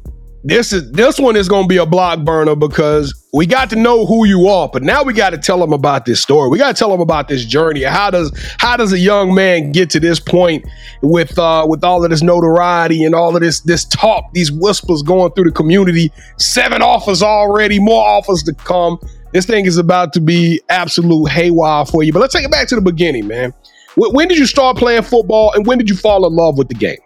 this 0.47 0.73
is 0.73 0.93
this 0.93 1.19
one 1.19 1.35
is 1.35 1.49
gonna 1.49 1.67
be 1.67 1.77
a 1.77 1.85
block 1.85 2.21
burner 2.21 2.55
because 2.55 3.13
we 3.33 3.47
got 3.47 3.69
to 3.71 3.77
know 3.77 4.07
who 4.07 4.25
you 4.27 4.47
are, 4.47 4.69
but 4.69 4.85
now 4.85 5.03
we 5.03 5.13
got 5.13 5.31
to 5.31 5.39
tell 5.39 5.59
them 5.59 5.73
about 5.73 6.05
this 6.05 6.23
story. 6.23 6.49
We 6.49 6.57
got 6.57 6.75
to 6.75 6.79
tell 6.79 6.89
them 6.89 7.01
about 7.01 7.27
this 7.27 7.45
journey. 7.45 7.83
How 7.83 8.11
does 8.11 8.33
how 8.59 8.77
does 8.77 8.93
a 8.93 8.99
young 8.99 9.35
man 9.35 9.73
get 9.73 9.91
to 9.91 10.01
this 10.01 10.21
point 10.21 10.65
with 11.03 11.37
uh 11.37 11.67
with 11.69 11.83
all 11.83 12.05
of 12.05 12.11
this 12.11 12.23
notoriety 12.23 13.03
and 13.03 13.13
all 13.13 13.35
of 13.35 13.43
this 13.43 13.61
this 13.61 13.85
talk, 13.85 14.33
these 14.35 14.53
whispers 14.53 15.03
going 15.03 15.33
through 15.33 15.45
the 15.45 15.53
community? 15.53 16.13
Seven 16.39 16.81
offers 16.81 17.25
already, 17.25 17.81
more 17.81 18.07
offers 18.07 18.45
to 18.45 18.55
come. 18.55 19.01
This 19.33 19.47
thing 19.47 19.67
is 19.67 19.79
about 19.79 20.13
to 20.13 20.21
be 20.21 20.63
absolute 20.69 21.29
haywire 21.29 21.87
for 21.87 22.05
you. 22.05 22.13
But 22.13 22.21
let's 22.21 22.33
take 22.33 22.45
it 22.45 22.53
back 22.53 22.69
to 22.69 22.77
the 22.77 22.81
beginning, 22.81 23.27
man. 23.27 23.53
When 23.97 24.29
did 24.29 24.39
you 24.39 24.47
start 24.47 24.77
playing 24.77 25.03
football, 25.03 25.53
and 25.55 25.67
when 25.67 25.79
did 25.79 25.91
you 25.91 25.97
fall 25.97 26.25
in 26.25 26.33
love 26.33 26.57
with 26.57 26.69
the 26.69 26.75
game? 26.75 26.99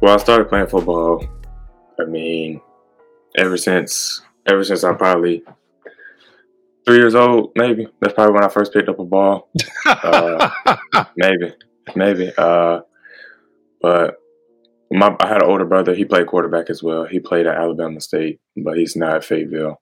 Well, 0.00 0.14
I 0.14 0.18
started 0.18 0.48
playing 0.48 0.68
football. 0.68 1.26
I 2.00 2.04
mean, 2.04 2.60
ever 3.36 3.56
since 3.56 4.22
ever 4.46 4.64
since 4.64 4.84
I'm 4.84 4.96
probably 4.96 5.42
three 6.86 6.96
years 6.96 7.14
old, 7.14 7.52
maybe. 7.56 7.88
That's 8.00 8.14
probably 8.14 8.34
when 8.34 8.44
I 8.44 8.48
first 8.48 8.72
picked 8.72 8.88
up 8.88 8.98
a 8.98 9.04
ball. 9.04 9.50
Uh, 9.86 10.50
maybe, 11.16 11.52
maybe. 11.94 12.32
Uh, 12.36 12.80
but 13.80 14.16
my 14.90 15.14
I 15.20 15.28
had 15.28 15.42
an 15.42 15.48
older 15.48 15.64
brother. 15.64 15.94
He 15.94 16.04
played 16.04 16.26
quarterback 16.26 16.70
as 16.70 16.82
well. 16.82 17.04
He 17.04 17.20
played 17.20 17.46
at 17.46 17.56
Alabama 17.56 18.00
State, 18.00 18.40
but 18.56 18.76
he's 18.76 18.96
now 18.96 19.16
at 19.16 19.24
Fayetteville. 19.24 19.80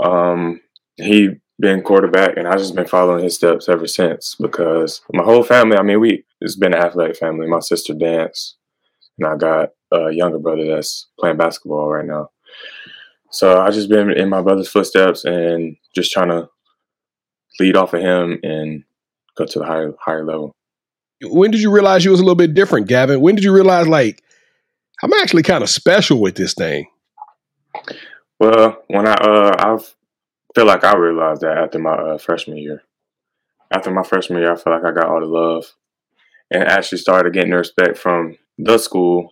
Um, 0.00 0.60
he 0.96 1.30
been 1.58 1.82
quarterback, 1.82 2.36
and 2.36 2.46
I've 2.46 2.58
just 2.58 2.74
been 2.74 2.86
following 2.86 3.24
his 3.24 3.34
steps 3.34 3.68
ever 3.68 3.86
since 3.86 4.36
because 4.40 5.00
my 5.12 5.24
whole 5.24 5.42
family. 5.42 5.76
I 5.76 5.82
mean, 5.82 6.00
we 6.00 6.24
it's 6.40 6.56
been 6.56 6.74
an 6.74 6.82
athletic 6.82 7.16
family. 7.16 7.46
My 7.46 7.60
sister 7.60 7.94
dance, 7.94 8.56
and 9.18 9.26
I 9.26 9.36
got 9.36 9.70
a 9.92 10.10
younger 10.12 10.38
brother 10.38 10.66
that's 10.66 11.08
playing 11.18 11.36
basketball 11.36 11.88
right 11.88 12.06
now. 12.06 12.30
So 13.30 13.60
I 13.60 13.70
just 13.70 13.88
been 13.88 14.10
in 14.10 14.28
my 14.28 14.40
brother's 14.40 14.68
footsteps 14.68 15.24
and 15.24 15.76
just 15.94 16.12
trying 16.12 16.28
to 16.28 16.48
lead 17.60 17.76
off 17.76 17.94
of 17.94 18.00
him 18.00 18.38
and 18.42 18.84
go 19.36 19.44
to 19.44 19.58
the 19.58 19.66
higher 19.66 19.92
higher 20.00 20.24
level. 20.24 20.52
when 21.22 21.50
did 21.50 21.60
you 21.60 21.70
realize 21.70 22.04
you 22.04 22.10
was 22.10 22.20
a 22.20 22.22
little 22.22 22.36
bit 22.36 22.54
different, 22.54 22.88
Gavin? 22.88 23.20
When 23.20 23.34
did 23.34 23.44
you 23.44 23.52
realize 23.52 23.86
like 23.88 24.22
I'm 25.02 25.12
actually 25.14 25.42
kind 25.42 25.62
of 25.62 25.70
special 25.70 26.20
with 26.20 26.36
this 26.36 26.54
thing? 26.54 26.86
Well, 28.40 28.82
when 28.88 29.06
I 29.06 29.14
uh 29.14 29.54
I 29.58 29.78
feel 30.54 30.66
like 30.66 30.84
I 30.84 30.96
realized 30.96 31.42
that 31.42 31.58
after 31.58 31.78
my 31.78 31.92
uh, 31.92 32.18
freshman 32.18 32.58
year. 32.58 32.82
After 33.70 33.90
my 33.90 34.02
freshman 34.02 34.40
year, 34.40 34.52
I 34.52 34.56
feel 34.56 34.72
like 34.72 34.84
I 34.84 34.92
got 34.92 35.08
all 35.08 35.20
the 35.20 35.26
love 35.26 35.66
and 36.50 36.64
actually 36.64 36.98
started 36.98 37.34
getting 37.34 37.50
the 37.50 37.58
respect 37.58 37.98
from 37.98 38.38
the 38.56 38.78
school 38.78 39.30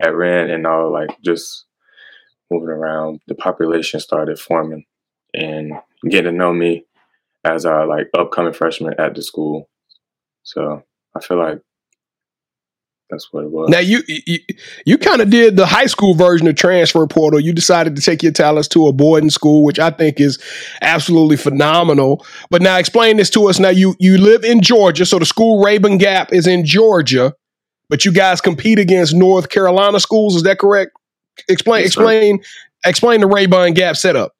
at 0.00 0.14
Wren 0.14 0.50
and 0.50 0.66
all 0.66 0.92
like 0.92 1.20
just 1.22 1.66
moving 2.50 2.68
around. 2.68 3.20
The 3.26 3.34
population 3.34 4.00
started 4.00 4.38
forming 4.38 4.84
and 5.32 5.72
getting 6.08 6.32
to 6.32 6.38
know 6.38 6.52
me 6.52 6.84
as 7.44 7.64
a 7.64 7.84
like 7.84 8.08
upcoming 8.14 8.52
freshman 8.52 8.94
at 8.98 9.14
the 9.14 9.22
school. 9.22 9.68
So 10.42 10.82
I 11.16 11.20
feel 11.20 11.38
like 11.38 11.60
that's 13.10 13.32
what 13.32 13.44
it 13.44 13.50
was. 13.50 13.68
Now 13.68 13.80
you 13.80 14.02
you, 14.08 14.38
you 14.86 14.98
kind 14.98 15.20
of 15.20 15.30
did 15.30 15.56
the 15.56 15.66
high 15.66 15.86
school 15.86 16.14
version 16.14 16.48
of 16.48 16.56
transfer 16.56 17.06
portal. 17.06 17.38
You 17.38 17.52
decided 17.52 17.96
to 17.96 18.02
take 18.02 18.22
your 18.22 18.32
talents 18.32 18.68
to 18.68 18.86
a 18.86 18.92
boarding 18.92 19.30
school, 19.30 19.62
which 19.62 19.78
I 19.78 19.90
think 19.90 20.20
is 20.20 20.38
absolutely 20.80 21.36
phenomenal. 21.36 22.24
But 22.50 22.62
now 22.62 22.78
explain 22.78 23.18
this 23.18 23.30
to 23.30 23.48
us. 23.48 23.58
Now 23.58 23.68
you 23.68 23.94
you 23.98 24.18
live 24.18 24.42
in 24.44 24.62
Georgia, 24.62 25.04
so 25.04 25.18
the 25.18 25.26
school 25.26 25.62
Rabun 25.62 25.98
Gap 25.98 26.32
is 26.32 26.46
in 26.46 26.64
Georgia, 26.64 27.34
but 27.88 28.04
you 28.04 28.12
guys 28.12 28.40
compete 28.40 28.78
against 28.78 29.14
North 29.14 29.48
Carolina 29.48 30.00
schools. 30.00 30.36
Is 30.36 30.42
that 30.44 30.58
correct? 30.58 30.92
Explain 31.48 31.82
Yes, 31.82 31.94
sir. 31.94 32.00
explain 32.00 32.40
explain 32.84 33.20
the 33.20 33.26
Rabun 33.26 33.74
Gap 33.74 33.96
setup. 33.96 34.34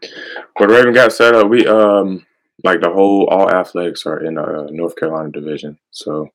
But 0.00 0.68
Rabun 0.68 0.94
Gap 0.94 1.12
set 1.12 1.34
up. 1.34 1.48
We 1.48 1.66
um 1.66 2.26
like 2.64 2.80
the 2.80 2.90
whole 2.90 3.26
all 3.28 3.50
athletics 3.50 4.06
are 4.06 4.22
in 4.22 4.34
the 4.34 4.42
uh, 4.42 4.66
North 4.70 4.96
Carolina 4.96 5.30
division. 5.30 5.78
So 5.90 6.28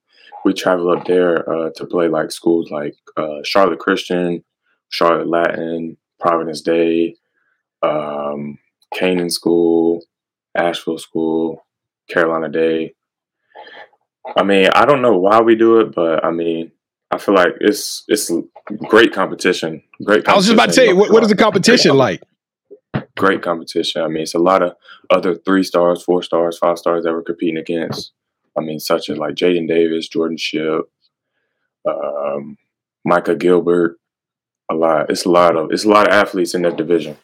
we 0.44 0.54
travel 0.54 0.90
up 0.92 1.06
there 1.06 1.48
uh, 1.50 1.72
to 1.76 1.86
play 1.86 2.08
like 2.08 2.32
schools 2.32 2.70
like 2.70 2.96
uh, 3.18 3.40
Charlotte 3.44 3.80
Christian, 3.80 4.44
Charlotte 4.90 5.28
Latin, 5.28 5.98
Providence 6.20 6.62
Day, 6.62 7.16
um, 7.82 8.58
Canaan 8.94 9.30
School, 9.30 10.04
Asheville 10.56 10.98
School, 10.98 11.66
Carolina 12.10 12.50
Day. 12.50 12.94
I 14.36 14.44
mean, 14.44 14.70
I 14.74 14.86
don't 14.86 15.02
know 15.02 15.18
why 15.18 15.42
we 15.42 15.56
do 15.56 15.80
it, 15.80 15.94
but 15.94 16.24
I 16.24 16.32
mean, 16.32 16.72
I 17.12 17.18
feel 17.18 17.36
like 17.36 17.54
it's 17.62 18.04
it's 18.08 18.32
great 18.88 19.14
competition. 19.14 19.84
Great. 20.04 20.28
I 20.28 20.36
was 20.36 20.46
just 20.46 20.54
about 20.54 20.70
to 20.70 20.76
tell 20.76 20.86
you, 20.86 20.96
what, 20.96 21.12
what 21.12 21.24
is 21.24 21.30
the 21.30 21.36
competition 21.36 21.96
like? 21.96 22.22
great 23.18 23.42
competition. 23.42 24.02
I 24.02 24.08
mean, 24.08 24.24
it's 24.24 24.34
a 24.34 24.40
lot 24.40 24.62
of 24.62 24.76
other 25.10 25.36
three 25.36 25.64
stars, 25.64 26.04
four 26.04 26.22
stars, 26.22 26.58
five 26.58 26.78
stars 26.78 27.04
that 27.04 27.14
we're 27.14 27.24
competing 27.24 27.58
against. 27.58 28.12
I 28.58 28.62
mean, 28.62 28.80
such 28.80 29.10
as 29.10 29.18
like 29.18 29.36
Jaden 29.36 29.68
Davis, 29.68 30.08
Jordan 30.08 30.38
Ship, 30.38 30.82
um, 31.86 32.58
Micah 33.04 33.36
Gilbert. 33.36 33.98
A 34.72 34.74
lot. 34.74 35.12
It's 35.12 35.26
a 35.26 35.30
lot 35.30 35.56
of 35.56 35.72
it's 35.72 35.84
a 35.84 35.90
lot 35.90 36.08
of 36.08 36.14
athletes 36.14 36.56
in 36.56 36.64
that 36.64 36.76
division. 36.76 37.18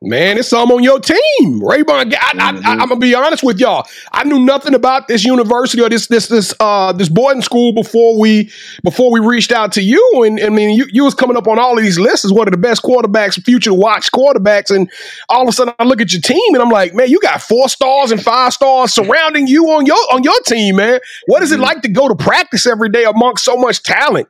Man, 0.00 0.38
it's 0.38 0.46
some 0.46 0.70
on 0.70 0.84
your 0.84 1.00
team, 1.00 1.60
Rabun. 1.60 2.14
I, 2.16 2.50
am 2.64 2.78
gonna 2.78 2.96
be 2.98 3.16
honest 3.16 3.42
with 3.42 3.58
y'all. 3.58 3.84
I 4.12 4.22
knew 4.22 4.38
nothing 4.38 4.72
about 4.74 5.08
this 5.08 5.24
university 5.24 5.82
or 5.82 5.88
this 5.88 6.06
this 6.06 6.28
this 6.28 6.54
uh 6.60 6.92
this 6.92 7.08
boarding 7.08 7.42
school 7.42 7.72
before 7.72 8.16
we 8.16 8.48
before 8.84 9.10
we 9.10 9.18
reached 9.18 9.50
out 9.50 9.72
to 9.72 9.82
you. 9.82 10.22
And 10.24 10.38
I 10.38 10.50
mean, 10.50 10.70
you 10.76 10.86
you 10.92 11.02
was 11.02 11.14
coming 11.14 11.36
up 11.36 11.48
on 11.48 11.58
all 11.58 11.76
of 11.76 11.82
these 11.82 11.98
lists 11.98 12.24
as 12.24 12.32
one 12.32 12.46
of 12.46 12.52
the 12.52 12.58
best 12.58 12.84
quarterbacks, 12.84 13.42
future 13.44 13.74
watch 13.74 14.12
quarterbacks. 14.12 14.70
And 14.72 14.88
all 15.30 15.42
of 15.42 15.48
a 15.48 15.52
sudden, 15.52 15.74
I 15.80 15.82
look 15.82 16.00
at 16.00 16.12
your 16.12 16.22
team 16.22 16.54
and 16.54 16.62
I'm 16.62 16.70
like, 16.70 16.94
man, 16.94 17.08
you 17.10 17.18
got 17.18 17.42
four 17.42 17.68
stars 17.68 18.12
and 18.12 18.22
five 18.22 18.52
stars 18.52 18.94
surrounding 18.94 19.48
you 19.48 19.64
on 19.70 19.84
your 19.84 19.98
on 20.12 20.22
your 20.22 20.40
team, 20.42 20.76
man. 20.76 21.00
What 21.26 21.42
is 21.42 21.50
it 21.50 21.58
Mhm. 21.58 21.62
like 21.64 21.82
to 21.82 21.88
go 21.88 22.06
to 22.06 22.14
practice 22.14 22.66
every 22.66 22.88
day 22.88 23.02
amongst 23.02 23.44
so 23.44 23.56
much 23.56 23.82
talent? 23.82 24.28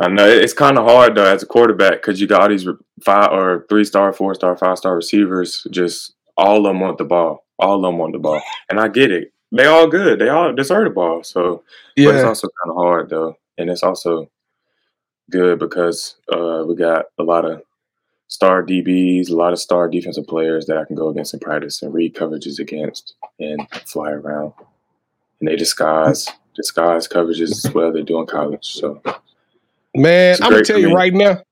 I 0.00 0.08
know 0.08 0.26
it's 0.26 0.52
kind 0.52 0.78
of 0.78 0.86
hard 0.86 1.14
though 1.14 1.24
as 1.24 1.42
a 1.42 1.46
quarterback 1.46 1.94
because 1.94 2.20
you 2.20 2.26
got 2.26 2.42
all 2.42 2.48
these 2.48 2.66
five 3.02 3.30
or 3.32 3.66
three 3.68 3.84
star, 3.84 4.12
four 4.12 4.34
star, 4.34 4.56
five 4.56 4.78
star 4.78 4.96
receivers. 4.96 5.66
Just 5.70 6.14
all 6.36 6.58
of 6.58 6.64
them 6.64 6.80
want 6.80 6.98
the 6.98 7.04
ball. 7.04 7.44
All 7.58 7.76
of 7.76 7.82
them 7.82 7.98
want 7.98 8.12
the 8.12 8.18
ball, 8.18 8.42
and 8.68 8.80
I 8.80 8.88
get 8.88 9.12
it. 9.12 9.32
They 9.52 9.66
all 9.66 9.86
good. 9.86 10.18
They 10.18 10.28
all 10.28 10.52
deserve 10.52 10.84
the 10.84 10.90
ball. 10.90 11.22
So, 11.22 11.62
but 11.96 12.14
it's 12.16 12.24
also 12.24 12.48
kind 12.48 12.70
of 12.70 12.76
hard 12.76 13.10
though, 13.10 13.36
and 13.56 13.70
it's 13.70 13.84
also 13.84 14.28
good 15.30 15.58
because 15.58 16.16
uh, 16.32 16.64
we 16.66 16.74
got 16.74 17.06
a 17.18 17.22
lot 17.22 17.44
of 17.44 17.62
star 18.26 18.64
DBs, 18.64 19.30
a 19.30 19.34
lot 19.34 19.52
of 19.52 19.60
star 19.60 19.88
defensive 19.88 20.26
players 20.26 20.66
that 20.66 20.76
I 20.76 20.84
can 20.84 20.96
go 20.96 21.08
against 21.08 21.34
in 21.34 21.40
practice 21.40 21.82
and 21.82 21.94
read 21.94 22.14
coverages 22.14 22.58
against 22.58 23.14
and 23.38 23.60
fly 23.86 24.10
around. 24.10 24.52
And 25.38 25.48
they 25.48 25.56
disguise 25.56 26.28
disguise 26.54 27.08
coverages 27.08 27.64
as 27.64 27.74
well 27.74 27.92
they 27.92 28.02
do 28.02 28.18
in 28.18 28.26
college. 28.26 28.64
So 28.66 29.00
Man, 29.94 30.36
I'm 30.42 30.50
gonna 30.50 30.64
tell 30.64 30.78
you 30.78 30.92
right 30.92 31.12
now. 31.12 31.42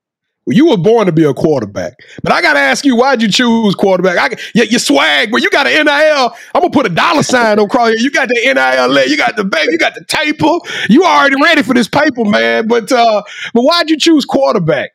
You 0.46 0.70
were 0.70 0.76
born 0.76 1.06
to 1.06 1.12
be 1.12 1.22
a 1.22 1.32
quarterback, 1.32 1.94
but 2.24 2.32
I 2.32 2.42
gotta 2.42 2.58
ask 2.58 2.84
you, 2.84 2.96
why'd 2.96 3.22
you 3.22 3.30
choose 3.30 3.76
quarterback? 3.76 4.18
I, 4.18 4.36
you, 4.54 4.64
you 4.64 4.78
swag, 4.80 5.30
but 5.30 5.40
you 5.40 5.48
got 5.50 5.68
an 5.68 5.84
NIL. 5.84 6.34
I'm 6.52 6.62
gonna 6.62 6.70
put 6.70 6.84
a 6.84 6.88
dollar 6.88 7.22
sign 7.22 7.60
on 7.60 7.68
here. 7.70 7.94
You 7.96 8.10
got 8.10 8.28
the 8.28 8.34
NIL, 8.34 9.08
you 9.08 9.16
got 9.16 9.36
the 9.36 9.44
baby, 9.44 9.72
you 9.72 9.78
got 9.78 9.94
the 9.94 10.04
taper. 10.04 10.58
You 10.90 11.04
already 11.04 11.40
ready 11.40 11.62
for 11.62 11.74
this 11.74 11.86
paper, 11.86 12.24
man. 12.24 12.66
But 12.66 12.90
uh, 12.90 13.22
but 13.54 13.62
why'd 13.62 13.88
you 13.88 13.96
choose 13.96 14.24
quarterback? 14.24 14.90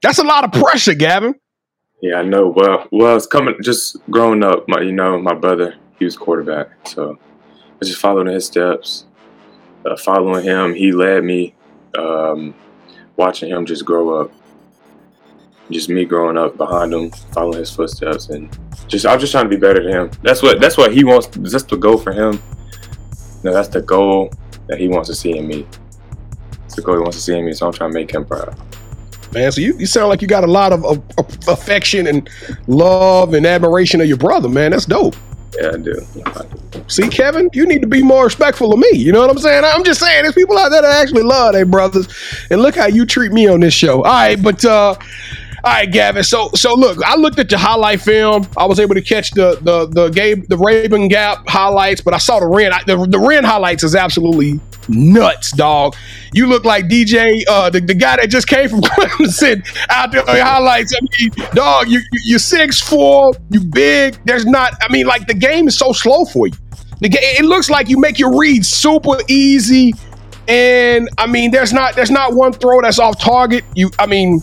That's 0.00 0.18
a 0.18 0.24
lot 0.24 0.44
of 0.44 0.52
pressure, 0.52 0.94
Gavin. 0.94 1.34
Yeah, 2.00 2.16
I 2.16 2.22
know. 2.22 2.48
Well, 2.48 2.88
well, 2.90 3.14
it's 3.14 3.26
coming. 3.26 3.54
Just 3.62 3.98
growing 4.10 4.42
up, 4.42 4.64
my 4.68 4.80
you 4.80 4.92
know, 4.92 5.20
my 5.20 5.34
brother 5.34 5.76
he 5.98 6.06
was 6.06 6.16
quarterback, 6.16 6.68
so 6.84 7.18
I 7.80 7.84
just 7.84 8.00
followed 8.00 8.26
in 8.26 8.34
his 8.34 8.46
steps. 8.46 9.04
Uh, 9.84 9.96
following 9.96 10.44
him, 10.44 10.74
he 10.74 10.92
led 10.92 11.24
me. 11.24 11.54
Um, 11.98 12.54
watching 13.22 13.50
him 13.50 13.64
just 13.64 13.84
grow 13.84 14.20
up, 14.20 14.32
just 15.70 15.88
me 15.88 16.04
growing 16.04 16.36
up 16.36 16.56
behind 16.56 16.92
him, 16.92 17.10
following 17.32 17.58
his 17.58 17.70
footsteps, 17.70 18.30
and 18.30 18.50
just 18.88 19.06
I'm 19.06 19.20
just 19.20 19.30
trying 19.30 19.44
to 19.44 19.48
be 19.48 19.56
better 19.56 19.82
than 19.82 19.92
him. 19.92 20.10
That's 20.22 20.42
what 20.42 20.60
that's 20.60 20.76
what 20.76 20.92
he 20.92 21.04
wants. 21.04 21.28
That's 21.28 21.64
the 21.64 21.76
goal 21.76 21.98
for 21.98 22.12
him. 22.12 22.42
No, 23.44 23.52
that's 23.52 23.68
the 23.68 23.82
goal 23.82 24.32
that 24.66 24.78
he 24.80 24.88
wants 24.88 25.08
to 25.08 25.14
see 25.14 25.38
in 25.38 25.46
me. 25.46 25.66
It's 26.64 26.74
the 26.74 26.82
goal 26.82 26.96
he 26.96 27.00
wants 27.00 27.16
to 27.18 27.22
see 27.22 27.38
in 27.38 27.44
me. 27.44 27.52
So 27.52 27.66
I'm 27.66 27.72
trying 27.72 27.90
to 27.90 27.94
make 27.94 28.10
him 28.10 28.24
proud. 28.24 28.56
Man, 29.32 29.50
so 29.50 29.60
you, 29.60 29.78
you 29.78 29.86
sound 29.86 30.08
like 30.08 30.20
you 30.20 30.28
got 30.28 30.44
a 30.44 30.52
lot 30.60 30.72
of, 30.72 30.84
of, 30.84 31.02
of 31.16 31.48
affection 31.48 32.06
and 32.06 32.28
love 32.66 33.32
and 33.34 33.46
admiration 33.46 34.00
of 34.00 34.06
your 34.06 34.18
brother, 34.18 34.48
man. 34.48 34.72
That's 34.72 34.84
dope. 34.84 35.16
Yeah, 35.62 35.70
I 35.74 35.76
do. 35.78 36.84
See, 36.88 37.08
Kevin, 37.08 37.48
you 37.52 37.66
need 37.66 37.80
to 37.82 37.86
be 37.88 38.02
more 38.02 38.24
respectful 38.24 38.72
of 38.72 38.78
me. 38.80 38.88
You 38.94 39.12
know 39.12 39.20
what 39.20 39.30
I'm 39.30 39.38
saying? 39.38 39.64
I'm 39.64 39.84
just 39.84 40.00
saying, 40.00 40.22
there's 40.24 40.34
people 40.34 40.58
out 40.58 40.70
there 40.70 40.82
that 40.82 41.00
actually 41.00 41.22
love 41.22 41.52
their 41.52 41.64
brothers, 41.66 42.08
and 42.50 42.60
look 42.62 42.74
how 42.74 42.86
you 42.86 43.06
treat 43.06 43.32
me 43.32 43.46
on 43.46 43.60
this 43.60 43.74
show. 43.74 43.98
All 43.98 44.12
right, 44.12 44.42
but 44.42 44.64
uh, 44.64 44.94
all 45.64 45.72
right, 45.72 45.90
Gavin. 45.90 46.24
So, 46.24 46.48
so 46.54 46.74
look, 46.74 46.98
I 47.04 47.14
looked 47.16 47.38
at 47.38 47.50
your 47.50 47.60
highlight 47.60 48.00
film. 48.00 48.46
I 48.56 48.66
was 48.66 48.80
able 48.80 48.94
to 48.96 49.02
catch 49.02 49.30
the 49.30 49.58
the 49.62 49.86
the 49.86 50.08
game, 50.10 50.44
the 50.48 50.56
Rabun 50.56 51.08
Gap 51.08 51.46
highlights, 51.48 52.00
but 52.00 52.14
I 52.14 52.18
saw 52.18 52.40
the 52.40 52.46
Wren. 52.46 52.72
I- 52.72 52.82
The, 52.84 53.06
the 53.06 53.18
Wren 53.18 53.44
highlights 53.44 53.84
is 53.84 53.94
absolutely 53.94 54.58
nuts, 54.88 55.52
dog. 55.52 55.94
You 56.32 56.46
look 56.46 56.64
like 56.64 56.86
DJ, 56.86 57.42
uh, 57.48 57.70
the, 57.70 57.80
the 57.80 57.94
guy 57.94 58.16
that 58.16 58.30
just 58.30 58.46
came 58.48 58.68
from 58.68 58.80
Clemson 58.82 59.66
out 59.90 60.12
there 60.12 60.28
on 60.28 60.36
your 60.36 60.44
highlights. 60.44 60.94
I 60.94 61.00
mean, 61.18 61.30
dog, 61.54 61.88
you, 61.88 61.98
you 62.12 62.20
you're 62.24 62.38
six 62.38 62.80
four, 62.80 63.32
you 63.50 63.60
big. 63.60 64.18
There's 64.24 64.46
not. 64.46 64.74
I 64.80 64.92
mean, 64.92 65.06
like 65.06 65.26
the 65.26 65.34
game 65.34 65.68
is 65.68 65.76
so 65.76 65.92
slow 65.92 66.24
for 66.24 66.46
you. 66.46 66.54
The 67.00 67.08
ga- 67.08 67.18
it 67.20 67.44
looks 67.44 67.68
like 67.68 67.88
you 67.88 67.98
make 67.98 68.18
your 68.18 68.38
reads 68.38 68.68
super 68.68 69.18
easy, 69.28 69.94
and 70.48 71.08
I 71.18 71.26
mean, 71.26 71.50
there's 71.50 71.72
not 71.72 71.94
there's 71.94 72.10
not 72.10 72.34
one 72.34 72.52
throw 72.52 72.80
that's 72.80 72.98
off 72.98 73.18
target. 73.20 73.64
You, 73.74 73.90
I 73.98 74.06
mean, 74.06 74.40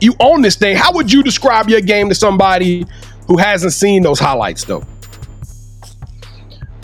you 0.00 0.14
own 0.20 0.42
this 0.42 0.56
thing. 0.56 0.76
How 0.76 0.92
would 0.92 1.12
you 1.12 1.22
describe 1.22 1.68
your 1.68 1.80
game 1.80 2.08
to 2.08 2.14
somebody 2.14 2.84
who 3.26 3.38
hasn't 3.38 3.72
seen 3.72 4.02
those 4.02 4.18
highlights 4.18 4.64
though? 4.64 4.84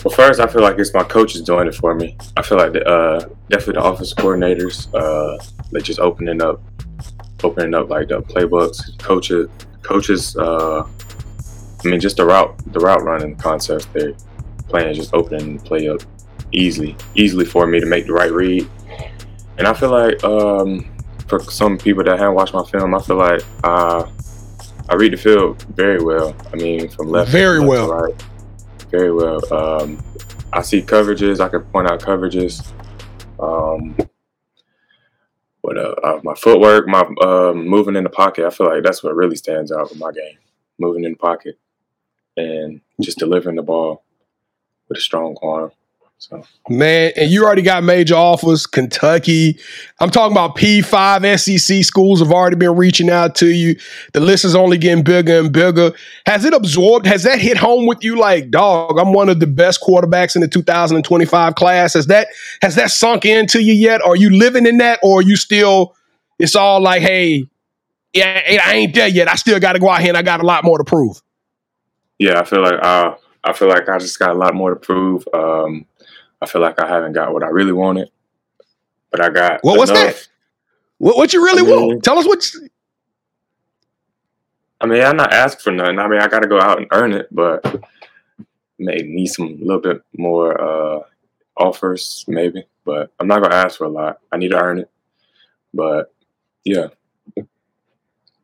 Well, 0.03 0.13
first, 0.15 0.39
I 0.39 0.47
feel 0.47 0.61
like 0.61 0.79
it's 0.79 0.93
my 0.93 1.03
coaches 1.03 1.41
doing 1.41 1.67
it 1.67 1.75
for 1.75 1.93
me. 1.93 2.15
I 2.37 2.41
feel 2.41 2.57
like 2.57 2.71
the, 2.71 2.85
uh, 2.87 3.19
definitely 3.49 3.73
the 3.73 3.81
office 3.81 4.13
coordinators, 4.13 4.87
uh, 4.93 5.43
they 5.71 5.81
just 5.81 5.99
opening 5.99 6.41
up, 6.41 6.61
opening 7.43 7.73
up 7.73 7.89
like 7.89 8.07
the 8.07 8.21
playbooks. 8.21 8.97
Coaches, 8.99 9.49
coaches. 9.81 10.37
Uh, 10.37 10.83
I 11.83 11.87
mean, 11.87 11.99
just 11.99 12.15
the 12.17 12.25
route, 12.25 12.57
the 12.71 12.79
route 12.79 13.03
running 13.03 13.35
concepts 13.35 13.85
they're 13.87 14.13
playing, 14.69 14.93
just 14.93 15.13
opening 15.13 15.57
the 15.57 15.63
play 15.63 15.89
up 15.89 16.01
easily, 16.53 16.95
easily 17.15 17.43
for 17.45 17.67
me 17.67 17.81
to 17.81 17.85
make 17.85 18.05
the 18.05 18.13
right 18.13 18.31
read. 18.31 18.69
And 19.57 19.67
I 19.67 19.73
feel 19.73 19.91
like 19.91 20.23
um, 20.23 20.89
for 21.27 21.41
some 21.41 21.77
people 21.77 22.03
that 22.05 22.17
haven't 22.17 22.35
watched 22.35 22.53
my 22.53 22.63
film, 22.63 22.95
I 22.95 23.01
feel 23.01 23.17
like 23.17 23.41
uh, 23.65 24.09
I 24.87 24.95
read 24.95 25.11
the 25.11 25.17
field 25.17 25.61
very 25.75 26.01
well. 26.01 26.33
I 26.53 26.55
mean, 26.55 26.87
from 26.87 27.09
left, 27.09 27.29
Very 27.31 27.59
left 27.59 27.69
well. 27.69 27.87
to 27.87 27.93
right 27.93 28.23
very 28.89 29.11
well. 29.11 29.41
Um, 29.53 30.03
I 30.51 30.61
see 30.61 30.81
coverages. 30.81 31.39
I 31.39 31.49
can 31.49 31.61
point 31.61 31.89
out 31.89 32.01
coverages. 32.01 32.67
Um, 33.39 33.95
what 35.61 35.77
uh, 35.77 35.95
uh, 36.03 36.19
my 36.23 36.33
footwork, 36.35 36.87
my 36.87 37.01
um, 37.21 37.67
moving 37.67 37.95
in 37.95 38.03
the 38.03 38.09
pocket. 38.09 38.45
I 38.45 38.49
feel 38.49 38.67
like 38.67 38.83
that's 38.83 39.03
what 39.03 39.15
really 39.15 39.35
stands 39.35 39.71
out 39.71 39.89
with 39.89 39.99
my 39.99 40.11
game. 40.11 40.37
Moving 40.79 41.03
in 41.03 41.11
the 41.11 41.17
pocket 41.17 41.59
and 42.37 42.81
just 43.01 43.19
delivering 43.19 43.57
the 43.57 43.63
ball 43.63 44.03
with 44.87 44.97
a 44.97 45.01
strong 45.01 45.35
arm. 45.43 45.71
So 46.19 46.43
Man, 46.67 47.13
and 47.15 47.31
you 47.31 47.45
already 47.45 47.61
got 47.61 47.81
major 47.81 48.13
offers. 48.13 48.67
Kentucky. 48.67 49.57
I'm 50.01 50.09
talking 50.09 50.33
about 50.35 50.57
P5 50.57 51.39
SEC 51.39 51.83
schools 51.85 52.19
have 52.19 52.33
already 52.33 52.57
been 52.57 52.75
reaching 52.75 53.09
out 53.09 53.35
to 53.35 53.47
you. 53.47 53.77
The 54.11 54.19
list 54.19 54.43
is 54.43 54.53
only 54.53 54.77
getting 54.77 55.01
bigger 55.01 55.39
and 55.39 55.51
bigger. 55.51 55.93
Has 56.25 56.43
it 56.43 56.53
absorbed? 56.53 57.05
Has 57.05 57.23
that 57.23 57.39
hit 57.39 57.55
home 57.55 57.85
with 57.85 58.03
you 58.03 58.19
like, 58.19 58.51
dog, 58.51 58.99
I'm 58.99 59.13
one 59.13 59.29
of 59.29 59.39
the 59.39 59.47
best 59.47 59.81
quarterbacks 59.81 60.35
in 60.35 60.41
the 60.41 60.49
2025 60.49 61.55
class? 61.55 61.93
Has 61.93 62.07
that 62.07 62.27
has 62.61 62.75
that 62.75 62.91
sunk 62.91 63.23
into 63.23 63.63
you 63.63 63.73
yet? 63.73 64.01
Are 64.01 64.17
you 64.17 64.29
living 64.29 64.65
in 64.65 64.77
that 64.79 64.99
or 65.01 65.19
are 65.19 65.23
you 65.23 65.37
still 65.37 65.95
it's 66.37 66.55
all 66.55 66.81
like, 66.81 67.01
hey, 67.01 67.45
yeah, 68.13 68.59
I 68.65 68.73
ain't 68.75 68.93
there 68.93 69.07
yet. 69.07 69.29
I 69.29 69.35
still 69.35 69.59
got 69.59 69.73
to 69.73 69.79
go 69.79 69.89
out 69.89 70.01
here 70.01 70.09
and 70.09 70.17
I 70.17 70.21
got 70.21 70.41
a 70.41 70.45
lot 70.45 70.65
more 70.65 70.77
to 70.79 70.83
prove. 70.83 71.21
yeah, 72.17 72.41
I 72.41 72.43
feel 72.43 72.61
like 72.61 72.83
uh, 72.83 73.15
I 73.45 73.53
feel 73.53 73.69
like 73.69 73.87
I 73.87 73.99
just 73.99 74.19
got 74.19 74.31
a 74.31 74.37
lot 74.37 74.53
more 74.53 74.71
to 74.71 74.75
prove. 74.75 75.25
Um, 75.33 75.85
I 76.41 76.45
feel 76.45 76.61
like 76.61 76.79
I 76.79 76.87
haven't 76.87 77.13
got 77.13 77.33
what 77.33 77.43
I 77.43 77.47
really 77.47 77.71
wanted, 77.73 78.09
but 79.11 79.21
I 79.21 79.29
got. 79.29 79.59
What's 79.63 79.91
enough. 79.91 80.05
that? 80.15 80.27
What, 80.97 81.17
what 81.17 81.33
you 81.33 81.43
really 81.43 81.61
I 81.61 81.65
mean- 81.75 81.87
want? 81.87 82.03
Tell 82.03 82.17
us 82.17 82.25
what. 82.25 82.53
you- 82.53 82.69
I 84.81 84.85
mean, 84.85 85.03
I'm 85.03 85.17
not 85.17 85.33
asking 85.33 85.61
for 85.61 85.71
nothing. 85.71 85.99
I 85.99 86.07
mean, 86.07 86.21
I 86.21 86.27
got 86.29 86.39
to 86.41 86.47
go 86.47 86.57
out 86.59 86.77
and 86.77 86.87
earn 86.93 87.11
it, 87.11 87.27
but 87.31 87.65
may 88.77 88.95
need 88.95 89.27
some 89.27 89.59
little 89.59 89.81
bit 89.81 90.01
more 90.17 90.59
uh, 90.59 91.01
offers, 91.57 92.23
maybe. 92.29 92.63
But 92.85 93.11
I'm 93.19 93.27
not 93.27 93.41
gonna 93.41 93.55
ask 93.55 93.77
for 93.77 93.83
a 93.83 93.89
lot. 93.89 94.19
I 94.31 94.37
need 94.37 94.51
to 94.51 94.61
earn 94.61 94.79
it. 94.79 94.89
But 95.73 96.13
yeah, 96.63 96.87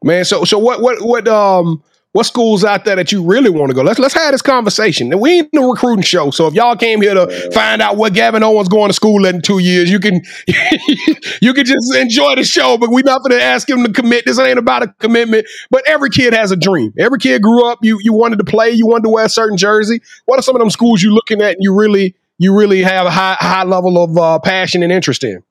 Man, 0.03 0.23
so 0.25 0.43
so 0.43 0.59
what 0.59 0.81
what 0.81 1.01
what 1.01 1.27
um 1.29 1.81
what 2.15 2.25
schools 2.25 2.63
out 2.63 2.85
there 2.85 2.95
that 2.95 3.11
you 3.11 3.21
really 3.21 3.49
want 3.49 3.69
to 3.71 3.75
go? 3.75 3.81
Let's 3.81 3.99
let's 3.99 4.13
have 4.13 4.31
this 4.31 4.41
conversation. 4.41 5.11
And 5.11 5.19
we 5.19 5.31
ain't 5.31 5.49
no 5.51 5.69
recruiting 5.69 6.01
show, 6.01 6.31
so 6.31 6.47
if 6.47 6.53
y'all 6.53 6.77
came 6.77 7.01
here 7.01 7.13
to 7.13 7.51
find 7.51 7.81
out 7.81 7.97
what 7.97 8.13
Gavin 8.13 8.41
Owens 8.41 8.69
going 8.69 8.87
to 8.87 8.93
school 8.93 9.25
in 9.25 9.41
two 9.41 9.59
years, 9.59 9.91
you 9.91 9.99
can 9.99 10.21
you 11.41 11.53
can 11.53 11.65
just 11.65 11.93
enjoy 11.93 12.35
the 12.35 12.45
show. 12.45 12.77
But 12.77 12.89
we 12.89 13.01
not 13.01 13.21
going 13.21 13.37
to 13.37 13.43
ask 13.43 13.69
him 13.69 13.83
to 13.83 13.91
commit. 13.91 14.23
This 14.23 14.39
ain't 14.39 14.57
about 14.57 14.83
a 14.83 14.87
commitment. 14.99 15.45
But 15.69 15.83
every 15.89 16.09
kid 16.09 16.31
has 16.33 16.51
a 16.51 16.55
dream. 16.55 16.93
Every 16.97 17.19
kid 17.19 17.41
grew 17.41 17.69
up. 17.69 17.79
You 17.81 17.99
you 18.01 18.13
wanted 18.13 18.37
to 18.37 18.45
play. 18.45 18.71
You 18.71 18.87
wanted 18.87 19.03
to 19.03 19.09
wear 19.09 19.25
a 19.25 19.29
certain 19.29 19.57
jersey. 19.57 20.01
What 20.23 20.39
are 20.39 20.41
some 20.41 20.55
of 20.55 20.61
them 20.61 20.69
schools 20.69 21.03
you 21.03 21.13
looking 21.13 21.41
at? 21.41 21.55
and 21.55 21.57
You 21.59 21.73
really 21.77 22.15
you 22.37 22.57
really 22.57 22.81
have 22.81 23.07
a 23.07 23.11
high 23.11 23.35
high 23.41 23.65
level 23.65 24.01
of 24.01 24.17
uh, 24.17 24.39
passion 24.39 24.83
and 24.83 24.91
interest 24.93 25.25
in. 25.25 25.43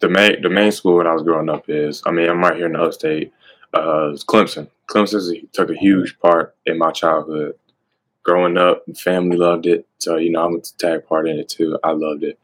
the 0.00 0.10
main 0.10 0.42
the 0.42 0.50
main 0.50 0.72
school 0.72 0.96
when 0.98 1.06
I 1.06 1.14
was 1.14 1.22
growing 1.22 1.48
up 1.48 1.70
is, 1.70 2.02
I 2.04 2.10
mean, 2.10 2.28
I'm 2.28 2.40
right 2.40 2.56
here 2.56 2.66
in 2.66 2.72
the 2.74 2.82
upstate. 2.82 3.32
Uh, 3.72 4.12
Clemson. 4.26 4.68
Clemson 4.88 5.50
took 5.52 5.70
a 5.70 5.76
huge 5.76 6.18
part 6.18 6.54
in 6.66 6.78
my 6.78 6.90
childhood. 6.90 7.54
Growing 8.22 8.58
up, 8.58 8.84
family 8.96 9.36
loved 9.36 9.66
it, 9.66 9.86
so 9.98 10.16
you 10.16 10.30
know 10.30 10.44
I'm 10.44 10.56
a 10.56 10.60
tag 10.60 11.06
part 11.06 11.28
in 11.28 11.38
it 11.38 11.48
too. 11.48 11.78
I 11.82 11.92
loved 11.92 12.22
it. 12.22 12.38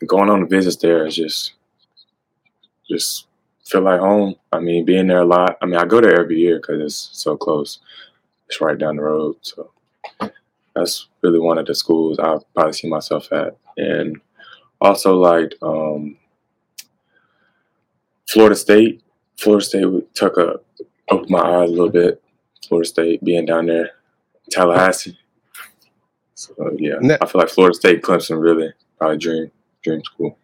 And 0.00 0.08
going 0.08 0.28
on 0.28 0.40
the 0.40 0.46
visits 0.46 0.76
there 0.76 1.06
is 1.06 1.16
just, 1.16 1.54
just 2.88 3.26
feel 3.64 3.82
like 3.82 4.00
home. 4.00 4.34
I 4.52 4.60
mean, 4.60 4.84
being 4.84 5.06
there 5.06 5.22
a 5.22 5.26
lot. 5.26 5.56
I 5.62 5.66
mean, 5.66 5.76
I 5.76 5.84
go 5.84 6.00
there 6.00 6.20
every 6.20 6.38
year 6.38 6.58
because 6.58 6.80
it's 6.80 7.10
so 7.12 7.36
close. 7.36 7.78
It's 8.48 8.60
right 8.60 8.78
down 8.78 8.96
the 8.96 9.02
road. 9.02 9.36
So 9.42 9.70
that's 10.74 11.08
really 11.22 11.38
one 11.38 11.58
of 11.58 11.66
the 11.66 11.74
schools 11.74 12.18
I'll 12.18 12.46
probably 12.54 12.72
see 12.72 12.88
myself 12.88 13.32
at. 13.32 13.56
And 13.76 14.20
also 14.80 15.16
like 15.16 15.54
um, 15.62 16.16
Florida 18.28 18.56
State. 18.56 19.02
Florida 19.38 19.64
State 19.64 20.14
took 20.14 20.36
a 20.36 20.60
opened 21.10 21.30
my 21.30 21.40
eyes 21.40 21.68
a 21.68 21.72
little 21.72 21.88
bit. 21.88 22.22
Florida 22.66 22.88
State 22.88 23.24
being 23.24 23.46
down 23.46 23.66
there, 23.66 23.92
Tallahassee. 24.50 25.18
So 26.34 26.52
yeah, 26.76 26.96
I 27.20 27.26
feel 27.26 27.40
like 27.40 27.48
Florida 27.48 27.74
State, 27.74 28.02
Clemson, 28.02 28.40
really 28.42 28.72
probably 28.98 29.16
dream 29.16 29.50
dream 29.82 30.02
school. 30.04 30.36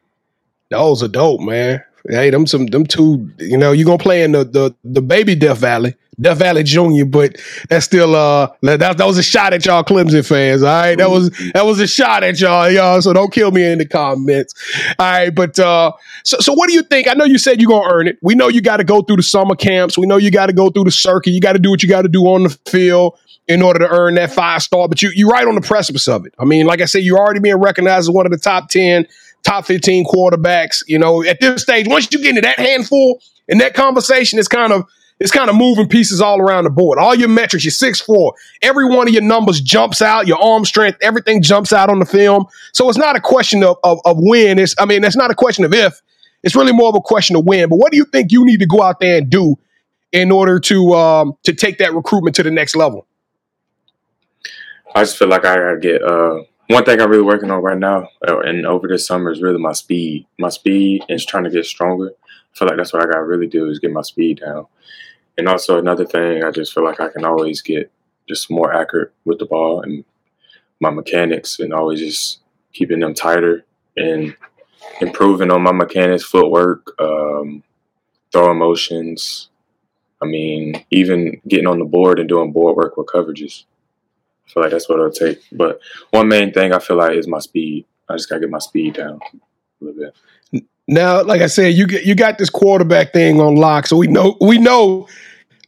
Those 0.70 1.02
are 1.02 1.09
dope, 1.09 1.40
man. 1.40 1.85
Hey, 2.08 2.28
them 2.30 2.46
some 2.46 2.66
them 2.66 2.84
two, 2.84 3.30
you 3.38 3.56
know, 3.56 3.72
you 3.72 3.84
gonna 3.84 3.98
play 3.98 4.22
in 4.22 4.32
the 4.32 4.44
the 4.44 4.74
the 4.84 5.00
baby 5.00 5.34
Death 5.34 5.58
Valley, 5.58 5.94
Death 6.20 6.38
Valley 6.38 6.62
Junior, 6.62 7.06
but 7.06 7.36
that's 7.70 7.86
still 7.86 8.14
uh 8.14 8.48
that, 8.60 8.78
that 8.78 9.06
was 9.06 9.16
a 9.16 9.22
shot 9.22 9.54
at 9.54 9.64
y'all 9.64 9.82
Clemson 9.82 10.26
fans. 10.26 10.62
All 10.62 10.68
right. 10.68 10.96
That 10.96 11.08
was 11.10 11.30
that 11.54 11.64
was 11.64 11.80
a 11.80 11.86
shot 11.86 12.22
at 12.22 12.38
y'all, 12.38 12.70
y'all. 12.70 13.00
So 13.00 13.14
don't 13.14 13.32
kill 13.32 13.52
me 13.52 13.64
in 13.64 13.78
the 13.78 13.86
comments. 13.86 14.54
All 14.98 15.10
right, 15.10 15.34
but 15.34 15.58
uh 15.58 15.92
so 16.24 16.36
so 16.40 16.52
what 16.52 16.68
do 16.68 16.74
you 16.74 16.82
think? 16.82 17.08
I 17.08 17.14
know 17.14 17.24
you 17.24 17.38
said 17.38 17.58
you're 17.58 17.70
gonna 17.70 17.90
earn 17.90 18.06
it. 18.06 18.18
We 18.20 18.34
know 18.34 18.48
you 18.48 18.60
gotta 18.60 18.84
go 18.84 19.00
through 19.00 19.16
the 19.16 19.22
summer 19.22 19.54
camps, 19.54 19.96
we 19.96 20.06
know 20.06 20.18
you 20.18 20.30
gotta 20.30 20.52
go 20.52 20.68
through 20.68 20.84
the 20.84 20.90
circuit, 20.90 21.30
you 21.30 21.40
gotta 21.40 21.58
do 21.58 21.70
what 21.70 21.82
you 21.82 21.88
gotta 21.88 22.08
do 22.08 22.24
on 22.26 22.42
the 22.42 22.50
field 22.66 23.18
in 23.48 23.62
order 23.62 23.78
to 23.78 23.88
earn 23.88 24.14
that 24.16 24.30
five 24.30 24.62
star. 24.62 24.88
But 24.88 25.00
you 25.00 25.10
you're 25.14 25.30
right 25.30 25.46
on 25.46 25.54
the 25.54 25.60
precipice 25.62 26.06
of 26.06 26.26
it. 26.26 26.34
I 26.38 26.44
mean, 26.44 26.66
like 26.66 26.80
I 26.82 26.86
said, 26.86 27.02
you're 27.02 27.18
already 27.18 27.40
being 27.40 27.56
recognized 27.56 28.00
as 28.00 28.10
one 28.10 28.26
of 28.26 28.32
the 28.32 28.38
top 28.38 28.68
ten 28.68 29.06
top 29.44 29.66
15 29.66 30.04
quarterbacks. 30.07 30.83
You 30.87 30.98
know, 30.98 31.22
at 31.22 31.40
this 31.40 31.62
stage, 31.62 31.87
once 31.88 32.09
you 32.11 32.18
get 32.18 32.30
into 32.30 32.40
that 32.42 32.59
handful 32.59 33.22
and 33.48 33.61
that 33.61 33.74
conversation 33.74 34.38
is 34.38 34.48
kind 34.48 34.72
of 34.72 34.85
it's 35.20 35.30
kind 35.30 35.48
of 35.48 35.54
moving 35.54 35.88
pieces 35.88 36.20
all 36.20 36.40
around 36.40 36.64
the 36.64 36.70
board. 36.70 36.98
All 36.98 37.14
your 37.14 37.28
metrics, 37.28 37.64
your 37.64 37.70
six 37.70 38.00
four, 38.00 38.35
every 38.62 38.88
one 38.88 39.07
of 39.07 39.14
your 39.14 39.22
numbers 39.22 39.61
jumps 39.61 40.02
out. 40.02 40.26
Your 40.26 40.42
arm 40.42 40.64
strength, 40.64 40.98
everything 41.00 41.40
jumps 41.40 41.72
out 41.72 41.88
on 41.88 42.00
the 42.00 42.04
film. 42.04 42.46
So 42.72 42.88
it's 42.88 42.98
not 42.98 43.14
a 43.14 43.20
question 43.20 43.62
of 43.62 43.76
of, 43.85 44.00
of 44.04 44.16
when. 44.18 44.59
It's 44.59 44.74
I 44.78 44.87
mean, 44.87 45.04
it's 45.04 45.16
not 45.16 45.30
a 45.30 45.35
question 45.35 45.64
of 45.64 45.72
if. 45.72 46.02
It's 46.42 46.54
really 46.54 46.72
more 46.72 46.88
of 46.88 46.94
a 46.94 47.00
question 47.00 47.37
of 47.37 47.44
when. 47.44 47.68
But 47.68 47.76
what 47.76 47.92
do 47.92 47.96
you 47.96 48.04
think 48.04 48.33
you 48.33 48.44
need 48.44 48.61
to 48.61 48.66
go 48.66 48.83
out 48.83 49.00
there 49.00 49.18
and 49.18 49.30
do 49.30 49.57
in 50.12 50.30
order 50.30 50.59
to 50.61 50.92
um, 50.94 51.38
to 51.44 51.52
take 51.52 51.78
that 51.78 51.94
recruitment 51.94 52.37
to 52.37 52.42
the 52.42 52.50
next 52.50 52.74
level? 52.74 53.07
I 54.94 55.02
just 55.02 55.16
feel 55.16 55.28
like 55.28 55.44
I 55.44 55.57
gotta 55.57 55.78
get 55.78 56.02
uh, 56.02 56.42
one 56.68 56.85
thing 56.85 57.00
I'm 57.00 57.11
really 57.11 57.22
working 57.22 57.50
on 57.50 57.62
right 57.62 57.79
now 57.79 58.09
uh, 58.27 58.40
and 58.40 58.66
over 58.66 58.88
this 58.88 59.07
summer 59.07 59.31
is 59.31 59.42
really 59.42 59.59
my 59.59 59.72
speed. 59.72 60.27
My 60.38 60.48
speed 60.48 61.03
is 61.09 61.27
trying 61.27 61.44
to 61.44 61.50
get 61.50 61.66
stronger. 61.66 62.12
I 62.24 62.59
feel 62.59 62.68
like 62.68 62.77
that's 62.77 62.92
what 62.92 63.03
I 63.03 63.07
got 63.07 63.18
to 63.18 63.24
really 63.24 63.46
do 63.46 63.68
is 63.68 63.79
get 63.79 63.92
my 63.92 64.03
speed 64.03 64.40
down. 64.40 64.66
And 65.37 65.48
also 65.48 65.79
another 65.79 66.07
thing, 66.07 66.44
I 66.44 66.50
just 66.50 66.72
feel 66.72 66.85
like 66.85 67.00
I 67.00 67.09
can 67.09 67.24
always 67.24 67.61
get 67.61 67.90
just 68.29 68.50
more 68.50 68.72
accurate 68.72 69.12
with 69.24 69.38
the 69.38 69.46
ball 69.46 69.83
and 69.83 70.05
my 70.81 70.90
mechanics 70.90 71.59
and 71.59 71.74
always 71.74 72.00
just 72.00 72.40
keeping 72.72 73.00
them 73.00 73.14
tighter 73.14 73.64
and 73.96 74.35
improving 75.00 75.50
on 75.50 75.62
my 75.62 75.72
mechanics, 75.72 76.24
footwork, 76.24 76.94
um, 77.00 77.62
throwing 78.33 78.59
motions. 78.59 79.50
I 80.22 80.27
mean, 80.27 80.85
even 80.90 81.40
getting 81.46 81.66
on 81.66 81.79
the 81.79 81.85
board 81.85 82.18
and 82.18 82.29
doing 82.29 82.53
board 82.53 82.77
work 82.77 82.96
with 82.96 83.09
coverages. 83.09 83.64
I 84.46 84.50
feel 84.50 84.62
like 84.62 84.72
that's 84.72 84.88
what 84.88 84.98
it'll 84.98 85.11
take. 85.11 85.42
But 85.52 85.80
one 86.11 86.28
main 86.28 86.52
thing 86.52 86.72
I 86.72 86.78
feel 86.78 86.96
like 86.96 87.16
is 87.16 87.28
my 87.28 87.40
speed. 87.40 87.87
I 88.09 88.14
just 88.14 88.28
gotta 88.28 88.40
get 88.40 88.50
my 88.50 88.59
speed 88.59 88.94
down 88.94 89.18
a 89.22 89.85
little 89.85 90.00
bit. 90.00 90.64
Now, 90.87 91.22
like 91.22 91.40
I 91.40 91.46
said, 91.46 91.74
you 91.74 91.87
get 91.87 92.04
you 92.04 92.14
got 92.14 92.38
this 92.38 92.50
quarterback 92.50 93.12
thing 93.12 93.40
on 93.40 93.57
lock, 93.57 93.87
so 93.87 93.96
we 93.96 94.07
know 94.07 94.37
we 94.40 94.59
know 94.59 95.09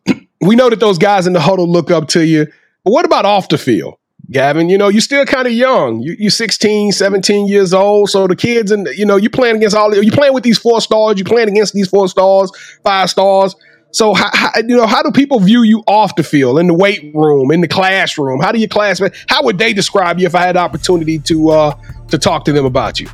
we 0.41 0.57
know 0.57 0.69
that 0.69 0.81
those 0.81 0.99
guys 0.99 1.27
in 1.27 1.33
the 1.33 1.41
huddle 1.41 1.71
look 1.71 1.91
up 1.91 2.09
to 2.09 2.25
you. 2.25 2.47
But 2.85 2.91
what 2.91 3.05
about 3.05 3.25
off 3.25 3.49
the 3.49 3.59
field? 3.59 3.95
Gavin, 4.31 4.69
you 4.69 4.77
know, 4.77 4.89
you're 4.89 5.01
still 5.01 5.25
kind 5.25 5.47
of 5.47 5.53
young. 5.53 6.01
You, 6.01 6.17
you're 6.19 6.31
16, 6.31 6.93
17 6.93 7.47
years 7.47 7.73
old. 7.73 8.11
So 8.11 8.27
the 8.27 8.35
kids, 8.35 8.73
and 8.73 8.89
you 8.89 9.07
know, 9.07 9.17
you're 9.17 9.31
playing 9.31 9.57
against 9.57 9.77
all, 9.77 9.95
you're 9.95 10.12
playing 10.12 10.35
with 10.35 10.43
these 10.43 10.59
four 10.59 10.81
stars, 10.81 11.17
you're 11.17 11.25
playing 11.25 11.49
against 11.49 11.75
these 11.75 11.89
four 11.89 12.09
stars, 12.09 12.51
five 12.83 13.09
stars. 13.09 13.55
So, 13.97 14.13
how, 14.13 14.29
how, 14.35 14.51
you 14.57 14.77
know, 14.77 14.87
how 14.87 15.03
do 15.03 15.11
people 15.11 15.41
view 15.41 15.63
you 15.63 15.83
off 15.87 16.17
the 16.17 16.23
field, 16.23 16.59
in 16.59 16.67
the 16.67 16.75
weight 16.75 17.13
room, 17.15 17.51
in 17.51 17.63
the 17.63 17.67
classroom? 17.67 18.41
How 18.41 18.53
do 18.53 18.59
you 18.59 18.69
classify? 18.69 19.09
How 19.27 19.43
would 19.43 19.57
they 19.57 19.73
describe 19.73 20.21
you 20.21 20.27
if 20.27 20.35
I 20.35 20.43
had 20.43 20.55
the 20.55 20.61
opportunity 20.61 21.19
to 21.21 21.49
uh, 21.49 21.81
to 22.09 22.19
talk 22.19 22.45
to 22.45 22.53
them 22.53 22.67
about 22.67 23.01
you? 23.01 23.09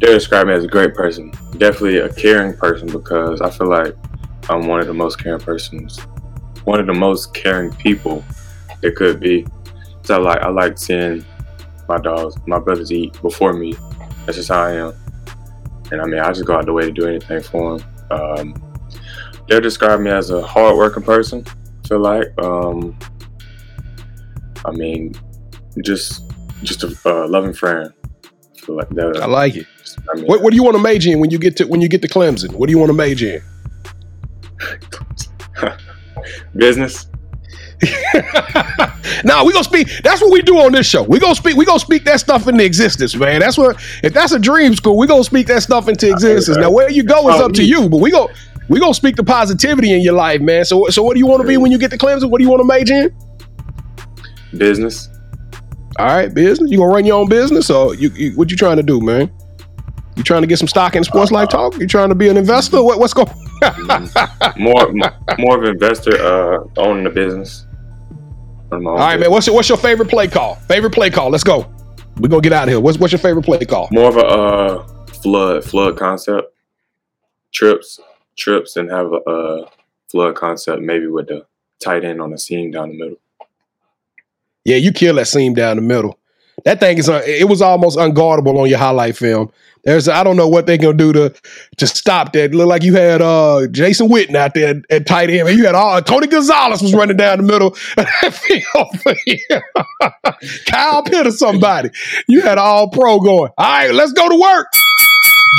They 0.00 0.08
describe 0.08 0.48
me 0.48 0.54
as 0.54 0.64
a 0.64 0.66
great 0.66 0.94
person, 0.94 1.30
definitely 1.58 1.98
a 1.98 2.12
caring 2.12 2.56
person, 2.56 2.88
because 2.88 3.40
I 3.40 3.50
feel 3.50 3.68
like 3.68 3.94
I'm 4.50 4.66
one 4.66 4.80
of 4.80 4.88
the 4.88 4.94
most 4.94 5.22
caring 5.22 5.38
persons, 5.38 6.00
one 6.64 6.80
of 6.80 6.86
the 6.86 6.92
most 6.92 7.34
caring 7.34 7.72
people 7.76 8.24
there 8.80 8.90
could 8.90 9.20
be. 9.20 9.46
So 10.02 10.16
I 10.16 10.18
like 10.18 10.38
I 10.40 10.48
like 10.48 10.76
seeing 10.76 11.24
my 11.88 11.98
dogs, 11.98 12.34
my 12.48 12.58
brothers 12.58 12.90
eat 12.90 13.22
before 13.22 13.52
me. 13.52 13.76
That's 14.26 14.38
just 14.38 14.48
how 14.48 14.64
I 14.64 14.72
am. 14.72 14.92
And 15.92 16.02
I 16.02 16.04
mean, 16.06 16.18
I 16.18 16.32
just 16.32 16.46
go 16.46 16.56
out 16.56 16.66
the 16.66 16.72
way 16.72 16.86
to 16.86 16.90
do 16.90 17.06
anything 17.06 17.42
for 17.44 17.78
them. 17.78 17.88
Um, 18.10 18.73
they'll 19.48 19.60
describe 19.60 20.00
me 20.00 20.10
as 20.10 20.30
a 20.30 20.42
hardworking 20.42 21.02
person. 21.02 21.44
I 21.84 21.88
feel 21.88 22.00
like, 22.00 22.28
um, 22.42 22.96
I 24.64 24.70
mean, 24.70 25.14
just 25.82 26.32
just 26.62 26.82
a 26.84 26.96
uh, 27.04 27.28
loving 27.28 27.52
friend. 27.52 27.92
I 28.68 28.72
like 28.72 28.88
that. 28.90 29.20
I 29.22 29.26
like 29.26 29.56
it. 29.56 29.66
I 30.10 30.16
mean, 30.16 30.26
what, 30.26 30.42
what 30.42 30.50
do 30.50 30.56
you 30.56 30.64
want 30.64 30.76
to 30.76 30.82
major 30.82 31.10
in 31.10 31.20
when 31.20 31.30
you 31.30 31.38
get 31.38 31.56
to 31.58 31.64
when 31.64 31.80
you 31.80 31.88
get 31.88 32.02
to 32.02 32.08
Clemson? 32.08 32.52
What 32.54 32.66
do 32.66 32.72
you 32.72 32.78
want 32.78 32.88
to 32.90 32.94
major 32.94 33.36
in? 33.36 33.42
Business. 36.56 37.06
nah, 39.24 39.44
we 39.44 39.52
gonna 39.52 39.64
speak. 39.64 39.88
That's 40.02 40.22
what 40.22 40.32
we 40.32 40.40
do 40.40 40.58
on 40.58 40.72
this 40.72 40.86
show. 40.86 41.02
We 41.02 41.18
gonna 41.18 41.34
speak. 41.34 41.56
We 41.56 41.66
gonna 41.66 41.78
speak 41.78 42.04
that 42.04 42.20
stuff 42.20 42.48
into 42.48 42.64
existence, 42.64 43.14
man. 43.14 43.40
That's 43.40 43.58
what. 43.58 43.76
If 44.02 44.14
that's 44.14 44.32
a 44.32 44.38
dream 44.38 44.74
school, 44.74 44.96
we 44.96 45.06
gonna 45.06 45.24
speak 45.24 45.48
that 45.48 45.62
stuff 45.62 45.88
into 45.88 46.10
existence. 46.10 46.56
Now, 46.56 46.70
where 46.70 46.88
you 46.90 47.02
go 47.02 47.28
is 47.28 47.40
oh, 47.40 47.46
up 47.46 47.52
to 47.54 47.64
you, 47.64 47.90
but 47.90 47.98
we 47.98 48.10
go 48.10 48.30
we 48.68 48.80
gonna 48.80 48.94
speak 48.94 49.16
the 49.16 49.24
positivity 49.24 49.92
in 49.92 50.00
your 50.00 50.14
life, 50.14 50.40
man. 50.40 50.64
So, 50.64 50.88
so 50.88 51.02
what 51.02 51.14
do 51.14 51.18
you 51.18 51.26
want 51.26 51.42
to 51.42 51.48
be 51.48 51.56
when 51.56 51.70
you 51.70 51.78
get 51.78 51.90
to 51.90 51.98
Clemson? 51.98 52.30
What 52.30 52.38
do 52.38 52.44
you 52.44 52.50
want 52.50 52.60
to 52.60 52.66
major 52.66 52.94
in? 52.94 54.58
Business. 54.58 55.08
All 55.98 56.06
right, 56.06 56.32
business. 56.32 56.70
You 56.70 56.78
gonna 56.78 56.92
run 56.92 57.04
your 57.04 57.20
own 57.20 57.28
business, 57.28 57.70
or 57.70 57.94
you, 57.94 58.10
you 58.10 58.32
what 58.36 58.50
you 58.50 58.56
trying 58.56 58.76
to 58.76 58.82
do, 58.82 59.00
man? 59.00 59.32
You 60.16 60.22
trying 60.22 60.42
to 60.42 60.46
get 60.48 60.58
some 60.58 60.68
stock 60.68 60.96
in 60.96 61.04
sports 61.04 61.30
uh, 61.30 61.34
life 61.34 61.48
talk? 61.48 61.76
You 61.78 61.86
trying 61.86 62.08
to 62.08 62.14
be 62.14 62.28
an 62.28 62.36
investor? 62.36 62.82
What, 62.82 62.98
what's 62.98 63.14
going? 63.14 63.28
More, 64.58 64.92
more 65.38 65.56
of 65.56 65.62
an 65.62 65.70
investor, 65.70 66.22
uh, 66.22 66.58
owning 66.76 67.06
a 67.06 67.10
business. 67.10 67.66
All 68.70 68.78
right, 68.80 69.14
business. 69.14 69.20
man. 69.20 69.30
What's 69.30 69.46
your, 69.46 69.56
what's 69.56 69.68
your 69.68 69.78
favorite 69.78 70.10
play 70.10 70.28
call? 70.28 70.56
Favorite 70.56 70.92
play 70.92 71.08
call. 71.08 71.30
Let's 71.30 71.44
go. 71.44 71.72
We're 72.18 72.28
gonna 72.28 72.42
get 72.42 72.52
out 72.52 72.64
of 72.64 72.68
here. 72.70 72.80
What's 72.80 72.98
what's 72.98 73.12
your 73.12 73.20
favorite 73.20 73.44
play 73.44 73.64
call? 73.64 73.88
More 73.90 74.08
of 74.08 74.16
a 74.16 74.26
uh, 74.26 74.86
flood 75.06 75.64
flood 75.64 75.96
concept. 75.96 76.52
Trips 77.52 78.00
trips 78.36 78.76
and 78.76 78.90
have 78.90 79.12
a, 79.12 79.64
flood 80.10 80.36
concept, 80.36 80.80
maybe 80.80 81.08
with 81.08 81.26
the 81.26 81.44
tight 81.82 82.04
end 82.04 82.20
on 82.20 82.30
the 82.30 82.38
seam 82.38 82.70
down 82.70 82.90
the 82.90 82.96
middle. 82.96 83.16
Yeah, 84.64 84.76
you 84.76 84.92
kill 84.92 85.16
that 85.16 85.26
seam 85.26 85.54
down 85.54 85.74
the 85.74 85.82
middle. 85.82 86.20
That 86.64 86.78
thing 86.78 86.98
is, 86.98 87.08
it 87.08 87.48
was 87.48 87.60
almost 87.60 87.98
unguardable 87.98 88.56
on 88.56 88.68
your 88.68 88.78
highlight 88.78 89.16
film. 89.16 89.50
There's, 89.82 90.08
I 90.08 90.24
don't 90.24 90.36
know 90.36 90.48
what 90.48 90.66
they're 90.66 90.78
gonna 90.78 90.96
do 90.96 91.12
to 91.12 91.34
to 91.76 91.86
stop 91.86 92.32
that. 92.32 92.44
It 92.44 92.54
looked 92.54 92.68
like 92.68 92.84
you 92.84 92.94
had 92.94 93.20
uh, 93.20 93.66
Jason 93.66 94.08
Witten 94.08 94.34
out 94.34 94.54
there 94.54 94.80
at, 94.88 95.06
tight 95.06 95.28
end, 95.28 95.48
and 95.48 95.58
you 95.58 95.66
had 95.66 95.74
all 95.74 96.00
Tony 96.00 96.26
Gonzalez 96.26 96.80
was 96.80 96.94
running 96.94 97.18
down 97.18 97.38
the 97.38 97.42
middle. 97.42 97.76
Kyle 100.66 101.02
Pitt 101.02 101.26
or 101.26 101.32
somebody. 101.32 101.90
You 102.28 102.40
had 102.40 102.56
all 102.56 102.88
pro 102.88 103.18
going. 103.18 103.50
All 103.58 103.66
right, 103.66 103.92
let's 103.92 104.12
go 104.12 104.28
to 104.28 104.40
work. 104.40 104.68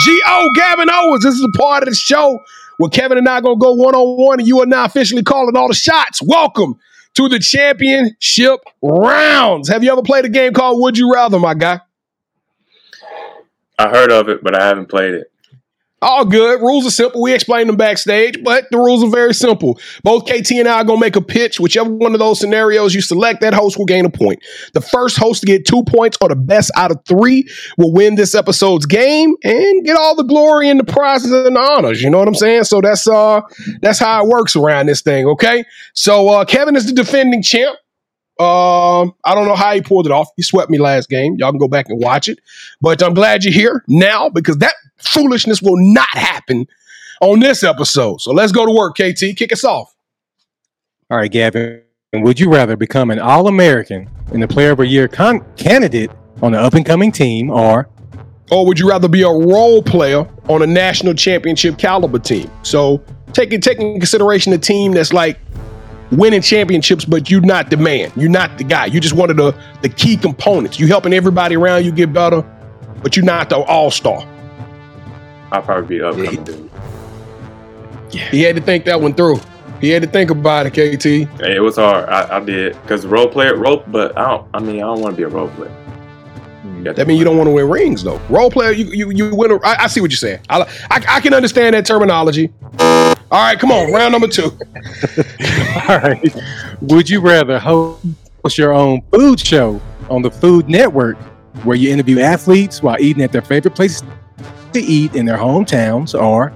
G.O. 0.05 0.49
Gavin 0.55 0.89
Owens. 0.91 1.23
This 1.23 1.35
is 1.35 1.43
a 1.43 1.57
part 1.57 1.83
of 1.83 1.89
the 1.89 1.95
show 1.95 2.43
where 2.77 2.89
Kevin 2.89 3.17
and 3.17 3.27
I 3.27 3.35
are 3.35 3.41
gonna 3.41 3.57
go 3.57 3.73
one 3.73 3.95
on 3.95 4.17
one, 4.17 4.39
and 4.39 4.47
you 4.47 4.61
are 4.61 4.65
now 4.65 4.85
officially 4.85 5.23
calling 5.23 5.55
all 5.55 5.67
the 5.67 5.73
shots. 5.73 6.21
Welcome 6.21 6.79
to 7.15 7.29
the 7.29 7.39
championship 7.39 8.59
rounds. 8.81 9.69
Have 9.69 9.83
you 9.83 9.91
ever 9.91 10.01
played 10.01 10.25
a 10.25 10.29
game 10.29 10.53
called 10.53 10.81
Would 10.81 10.97
You 10.97 11.13
Rather, 11.13 11.39
my 11.39 11.53
guy? 11.53 11.79
I 13.77 13.89
heard 13.89 14.11
of 14.11 14.29
it, 14.29 14.43
but 14.43 14.59
I 14.59 14.65
haven't 14.65 14.87
played 14.87 15.13
it. 15.13 15.31
All 16.01 16.25
good. 16.25 16.61
Rules 16.61 16.85
are 16.85 16.91
simple. 16.91 17.21
We 17.21 17.33
explain 17.33 17.67
them 17.67 17.77
backstage, 17.77 18.43
but 18.43 18.65
the 18.69 18.77
rules 18.77 19.03
are 19.03 19.09
very 19.09 19.33
simple. 19.33 19.79
Both 20.03 20.25
KT 20.25 20.51
and 20.51 20.67
I 20.67 20.81
are 20.81 20.83
going 20.83 20.99
to 20.99 21.05
make 21.05 21.15
a 21.15 21.21
pitch. 21.21 21.59
Whichever 21.59 21.89
one 21.89 22.13
of 22.13 22.19
those 22.19 22.39
scenarios 22.39 22.93
you 22.93 23.01
select, 23.01 23.41
that 23.41 23.53
host 23.53 23.77
will 23.77 23.85
gain 23.85 24.05
a 24.05 24.09
point. 24.09 24.39
The 24.73 24.81
first 24.81 25.17
host 25.17 25.41
to 25.41 25.47
get 25.47 25.65
two 25.65 25.83
points 25.83 26.17
or 26.21 26.29
the 26.29 26.35
best 26.35 26.69
out 26.75 26.91
of 26.91 26.99
three 27.07 27.47
will 27.77 27.93
win 27.93 28.15
this 28.15 28.35
episode's 28.35 28.85
game 28.85 29.35
and 29.43 29.85
get 29.85 29.95
all 29.97 30.15
the 30.15 30.23
glory 30.23 30.69
and 30.69 30.79
the 30.79 30.83
prizes 30.83 31.31
and 31.31 31.55
the 31.55 31.59
honors. 31.59 32.03
You 32.03 32.09
know 32.09 32.19
what 32.19 32.27
I'm 32.27 32.35
saying? 32.35 32.65
So 32.65 32.81
that's 32.81 33.07
uh 33.07 33.41
that's 33.81 33.97
how 33.97 34.23
it 34.23 34.27
works 34.27 34.55
around 34.55 34.87
this 34.87 35.01
thing, 35.01 35.25
okay? 35.27 35.63
So 35.93 36.29
uh 36.29 36.45
Kevin 36.45 36.75
is 36.75 36.85
the 36.85 36.93
defending 36.93 37.41
champ. 37.41 37.77
Um, 38.37 39.13
I 39.23 39.33
don't 39.33 39.47
know 39.47 39.55
how 39.55 39.73
he 39.73 39.81
pulled 39.81 40.05
it 40.05 40.11
off. 40.11 40.27
He 40.35 40.43
swept 40.43 40.69
me 40.69 40.77
last 40.77 41.09
game. 41.09 41.35
Y'all 41.39 41.51
can 41.51 41.59
go 41.59 41.69
back 41.69 41.87
and 41.89 42.01
watch 42.01 42.27
it. 42.27 42.39
But 42.81 43.01
I'm 43.01 43.13
glad 43.13 43.43
you're 43.43 43.53
here 43.53 43.83
now 43.87 44.29
because 44.29 44.57
that 44.57 44.73
foolishness 44.97 45.61
will 45.61 45.77
not 45.77 46.09
happen 46.09 46.67
on 47.21 47.39
this 47.39 47.63
episode. 47.63 48.19
So 48.19 48.31
let's 48.31 48.51
go 48.51 48.65
to 48.65 48.71
work, 48.71 48.95
KT. 48.95 49.37
Kick 49.37 49.53
us 49.53 49.63
off. 49.63 49.95
All 51.09 51.17
right, 51.17 51.31
Gavin. 51.31 51.81
Would 52.13 52.39
you 52.39 52.51
rather 52.51 52.75
become 52.75 53.11
an 53.11 53.19
All 53.19 53.47
American 53.47 54.09
and 54.33 54.41
the 54.41 54.47
Player 54.47 54.71
of 54.71 54.77
the 54.77 54.87
Year 54.87 55.07
con- 55.07 55.45
candidate 55.55 56.11
on 56.41 56.53
an 56.53 56.59
up 56.59 56.73
and 56.73 56.85
coming 56.85 57.11
team, 57.11 57.49
or 57.49 57.89
Or 58.51 58.65
would 58.65 58.79
you 58.79 58.89
rather 58.89 59.07
be 59.07 59.21
a 59.21 59.29
role 59.29 59.81
player 59.81 60.27
on 60.49 60.61
a 60.61 60.67
national 60.67 61.13
championship 61.13 61.77
caliber 61.77 62.19
team? 62.19 62.49
So 62.63 63.03
taking 63.33 63.59
taking 63.61 63.99
consideration 63.99 64.53
a 64.53 64.57
team 64.57 64.93
that's 64.93 65.13
like 65.13 65.39
winning 66.15 66.41
championships, 66.41 67.05
but 67.05 67.29
you're 67.29 67.41
not 67.41 67.69
the 67.69 67.77
man. 67.77 68.11
You're 68.15 68.29
not 68.29 68.57
the 68.57 68.63
guy. 68.63 68.85
You 68.85 68.99
just 68.99 69.15
one 69.15 69.29
of 69.29 69.37
the 69.37 69.55
the 69.81 69.89
key 69.89 70.17
components. 70.17 70.79
You 70.79 70.87
helping 70.87 71.13
everybody 71.13 71.55
around 71.55 71.85
you 71.85 71.91
get 71.91 72.13
better, 72.13 72.41
but 73.01 73.15
you're 73.15 73.25
not 73.25 73.49
the 73.49 73.57
all 73.57 73.91
star. 73.91 74.25
I'll 75.51 75.61
probably 75.61 75.87
be 75.87 75.99
the 75.99 76.09
upcoming 76.09 76.43
dude. 76.43 76.71
He 78.11 78.41
had 78.41 78.55
to 78.55 78.61
think 78.61 78.85
that 78.85 78.99
one 78.99 79.13
through. 79.13 79.39
He 79.81 79.89
had 79.89 80.01
to 80.03 80.07
think 80.07 80.29
about 80.29 80.65
it, 80.65 80.71
KT. 80.71 81.03
Hey, 81.03 81.55
it 81.55 81.61
was 81.61 81.75
hard. 81.75 82.07
I, 82.09 82.37
I 82.37 82.39
did 82.39 82.81
because 82.81 83.05
role 83.05 83.27
player, 83.27 83.55
role, 83.55 83.83
but 83.87 84.17
I 84.17 84.29
don't. 84.29 84.47
I 84.53 84.59
mean, 84.59 84.77
I 84.77 84.81
don't 84.81 85.01
want 85.01 85.15
to 85.15 85.17
be 85.17 85.23
a 85.23 85.27
role 85.27 85.49
player. 85.49 85.71
That 86.83 87.07
means 87.07 87.19
you 87.19 87.25
don't 87.25 87.37
want 87.37 87.47
to 87.47 87.51
win 87.51 87.67
rings, 87.67 88.03
though. 88.03 88.19
Role 88.29 88.51
player, 88.51 88.71
you 88.71 88.85
you 88.85 89.11
you 89.11 89.35
win. 89.35 89.51
A, 89.51 89.55
I, 89.57 89.83
I 89.83 89.87
see 89.87 90.01
what 90.01 90.11
you're 90.11 90.17
saying. 90.17 90.39
I, 90.49 90.61
I 90.89 91.05
I 91.07 91.19
can 91.19 91.33
understand 91.33 91.73
that 91.75 91.85
terminology. 91.85 92.51
All 93.35 93.41
right, 93.41 93.59
come 93.59 93.69
on, 93.69 93.91
round 93.91 94.13
number 94.13 94.29
two. 94.29 94.57
all 95.89 95.99
right, 95.99 96.35
would 96.79 97.09
you 97.09 97.19
rather 97.19 97.59
host 97.59 98.57
your 98.57 98.71
own 98.71 99.01
food 99.11 99.41
show 99.41 99.81
on 100.09 100.21
the 100.21 100.31
Food 100.31 100.69
Network, 100.69 101.17
where 101.65 101.75
you 101.75 101.91
interview 101.91 102.21
athletes 102.21 102.81
while 102.81 102.95
eating 102.97 103.21
at 103.21 103.33
their 103.33 103.41
favorite 103.41 103.75
places 103.75 104.05
to 104.71 104.79
eat 104.79 105.15
in 105.15 105.25
their 105.25 105.35
hometowns, 105.37 106.17
or 106.17 106.53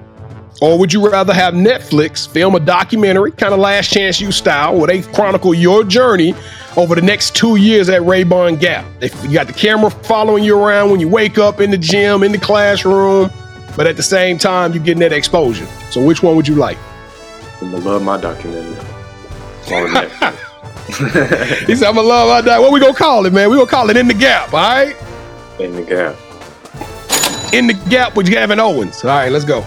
Or 0.61 0.79
would 0.79 0.93
you 0.93 1.05
rather 1.05 1.33
have 1.33 1.53
Netflix 1.53 2.25
film 2.25 2.55
a 2.55 2.61
documentary, 2.61 3.33
kind 3.33 3.53
of 3.53 3.59
Last 3.59 3.91
Chance 3.91 4.21
U 4.21 4.31
style, 4.31 4.77
where 4.77 4.87
they 4.87 5.01
chronicle 5.01 5.53
your 5.53 5.83
journey 5.83 6.33
over 6.77 6.95
the 6.95 7.01
next 7.01 7.35
two 7.35 7.57
years 7.57 7.89
at 7.89 8.03
Rabun 8.03 8.57
Gap? 8.57 8.85
They, 9.01 9.09
you 9.23 9.33
got 9.33 9.47
the 9.47 9.53
camera 9.53 9.89
following 9.89 10.45
you 10.45 10.57
around 10.57 10.91
when 10.91 11.01
you 11.01 11.09
wake 11.09 11.37
up 11.37 11.59
in 11.59 11.71
the 11.71 11.77
gym, 11.77 12.23
in 12.23 12.31
the 12.31 12.37
classroom, 12.37 13.31
but 13.79 13.87
at 13.87 13.95
the 13.95 14.03
same 14.03 14.37
time, 14.37 14.73
you're 14.73 14.83
getting 14.83 14.99
that 14.99 15.13
exposure. 15.13 15.65
So, 15.89 16.03
which 16.03 16.21
one 16.21 16.35
would 16.35 16.45
you 16.45 16.55
like? 16.55 16.77
I'm 17.61 17.71
gonna 17.71 17.85
love 17.85 18.03
my 18.03 18.19
documentary. 18.19 18.75
He 20.89 21.75
said, 21.75 21.87
"I'm 21.87 21.95
gonna 21.95 22.01
love 22.01 22.27
my 22.27 22.41
dad." 22.41 22.59
What 22.59 22.73
we 22.73 22.81
gonna 22.81 22.93
call 22.93 23.25
it, 23.25 23.31
man? 23.31 23.49
We 23.49 23.55
gonna 23.55 23.69
call 23.69 23.89
it 23.89 23.95
in 23.95 24.09
the 24.09 24.13
gap, 24.13 24.53
all 24.53 24.59
right? 24.59 24.97
In 25.59 25.77
the 25.77 25.83
gap. 25.83 27.53
in 27.53 27.67
the 27.67 27.73
gap 27.89 28.17
with 28.17 28.27
Gavin 28.29 28.59
Owens. 28.59 29.01
All 29.05 29.11
right, 29.11 29.31
let's 29.31 29.45
go. 29.45 29.63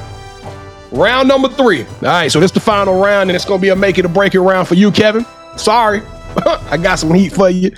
Round 0.91 1.27
number 1.27 1.49
three. 1.49 1.85
All 1.85 1.99
right, 2.03 2.31
so 2.31 2.39
this 2.39 2.51
is 2.51 2.55
the 2.55 2.61
final 2.61 3.01
round, 3.01 3.31
and 3.31 3.35
it's 3.35 3.47
gonna 3.47 3.63
be 3.63 3.71
a 3.71 3.77
make 3.77 3.97
it 3.97 4.05
or 4.05 4.09
break 4.09 4.35
it 4.35 4.41
round 4.41 4.69
for 4.69 4.75
you, 4.75 4.91
Kevin. 4.91 5.25
Sorry. 5.57 6.03
I 6.71 6.77
got 6.77 6.99
some 6.99 7.13
heat 7.15 7.33
for 7.33 7.49
you. 7.51 7.71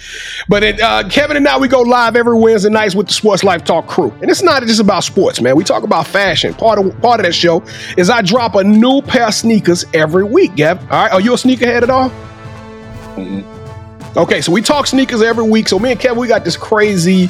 But 0.49 0.63
it, 0.63 0.81
uh, 0.81 1.09
Kevin 1.09 1.37
and 1.37 1.47
I, 1.49 1.59
we 1.59 1.69
go 1.69 1.81
live 1.81 2.17
every 2.17 2.39
Wednesday 2.39 2.71
nights 2.71 2.95
with 2.95 3.09
the 3.09 3.13
Sports 3.13 3.43
Life 3.45 3.65
Talk 3.65 3.87
crew. 3.87 4.11
And 4.23 4.31
it's 4.31 4.43
not 4.43 4.63
just 4.63 4.81
about 4.81 5.05
sports, 5.05 5.41
man. 5.41 5.57
We 5.57 5.65
talk 5.65 5.83
about 5.83 6.07
fashion. 6.07 6.55
Part 6.55 6.79
of 6.79 7.01
part 7.01 7.21
of 7.21 7.27
that 7.27 7.35
show 7.35 7.63
is 7.97 8.11
I 8.11 8.23
drop 8.23 8.55
a 8.55 8.65
new 8.65 9.03
pair 9.03 9.29
of 9.29 9.35
sneakers 9.35 9.85
every 9.95 10.25
week, 10.25 10.55
Gav. 10.57 10.81
All 10.91 11.03
right, 11.03 11.13
are 11.13 11.21
you 11.21 11.33
a 11.33 11.37
sneakerhead 11.37 11.83
at 11.83 11.91
all? 11.91 12.11
Mhm. 13.17 13.45
Okay, 14.17 14.41
so 14.41 14.53
we 14.53 14.63
talk 14.63 14.87
sneakers 14.87 15.23
every 15.23 15.45
week. 15.49 15.69
So 15.69 15.79
me 15.79 15.91
and 15.91 15.99
Kevin, 15.99 16.19
we 16.21 16.29
got 16.29 16.45
this 16.45 16.57
crazy 16.57 17.29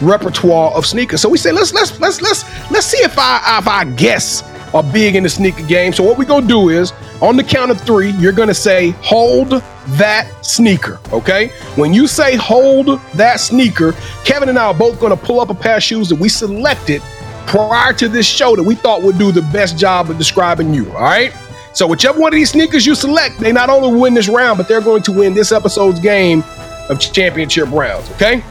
repertoire 0.00 0.72
of 0.72 0.84
sneakers. 0.84 1.20
So 1.20 1.28
we 1.28 1.38
say 1.38 1.52
let's 1.52 1.72
let's 1.72 2.00
let's 2.00 2.20
let's 2.20 2.70
let's 2.70 2.86
see 2.86 2.98
if 2.98 3.14
I 3.16 3.58
if 3.58 3.68
I 3.68 3.84
guests 3.84 4.42
are 4.74 4.82
big 4.82 5.14
in 5.14 5.22
the 5.22 5.30
sneaker 5.30 5.62
game. 5.62 5.92
So 5.92 6.02
what 6.02 6.18
we're 6.18 6.24
gonna 6.24 6.46
do 6.46 6.68
is 6.68 6.92
on 7.22 7.36
the 7.36 7.44
count 7.44 7.70
of 7.70 7.80
three, 7.80 8.10
you're 8.10 8.32
gonna 8.32 8.52
say 8.52 8.90
hold 9.00 9.62
that 9.96 10.28
sneaker. 10.44 11.00
Okay? 11.12 11.48
When 11.76 11.94
you 11.94 12.06
say 12.06 12.34
hold 12.34 13.00
that 13.14 13.40
sneaker, 13.40 13.92
Kevin 14.24 14.48
and 14.48 14.58
I 14.58 14.66
are 14.66 14.74
both 14.74 15.00
gonna 15.00 15.16
pull 15.16 15.40
up 15.40 15.48
a 15.48 15.54
pair 15.54 15.76
of 15.76 15.82
shoes 15.82 16.08
that 16.08 16.16
we 16.16 16.28
selected 16.28 17.00
prior 17.46 17.92
to 17.94 18.08
this 18.08 18.26
show 18.26 18.56
that 18.56 18.62
we 18.62 18.74
thought 18.74 19.02
would 19.02 19.16
do 19.16 19.30
the 19.30 19.42
best 19.42 19.78
job 19.78 20.10
of 20.10 20.18
describing 20.18 20.74
you. 20.74 20.90
All 20.92 21.02
right. 21.02 21.32
So 21.72 21.86
whichever 21.86 22.20
one 22.20 22.32
of 22.32 22.36
these 22.36 22.50
sneakers 22.50 22.86
you 22.86 22.94
select, 22.94 23.38
they 23.38 23.52
not 23.52 23.68
only 23.68 23.98
win 23.98 24.14
this 24.14 24.28
round, 24.28 24.58
but 24.58 24.68
they're 24.68 24.80
going 24.80 25.02
to 25.02 25.12
win 25.12 25.34
this 25.34 25.52
episode's 25.52 26.00
game 26.00 26.44
of 26.88 27.00
championship 27.00 27.68
rounds. 27.70 28.10
Okay. 28.12 28.42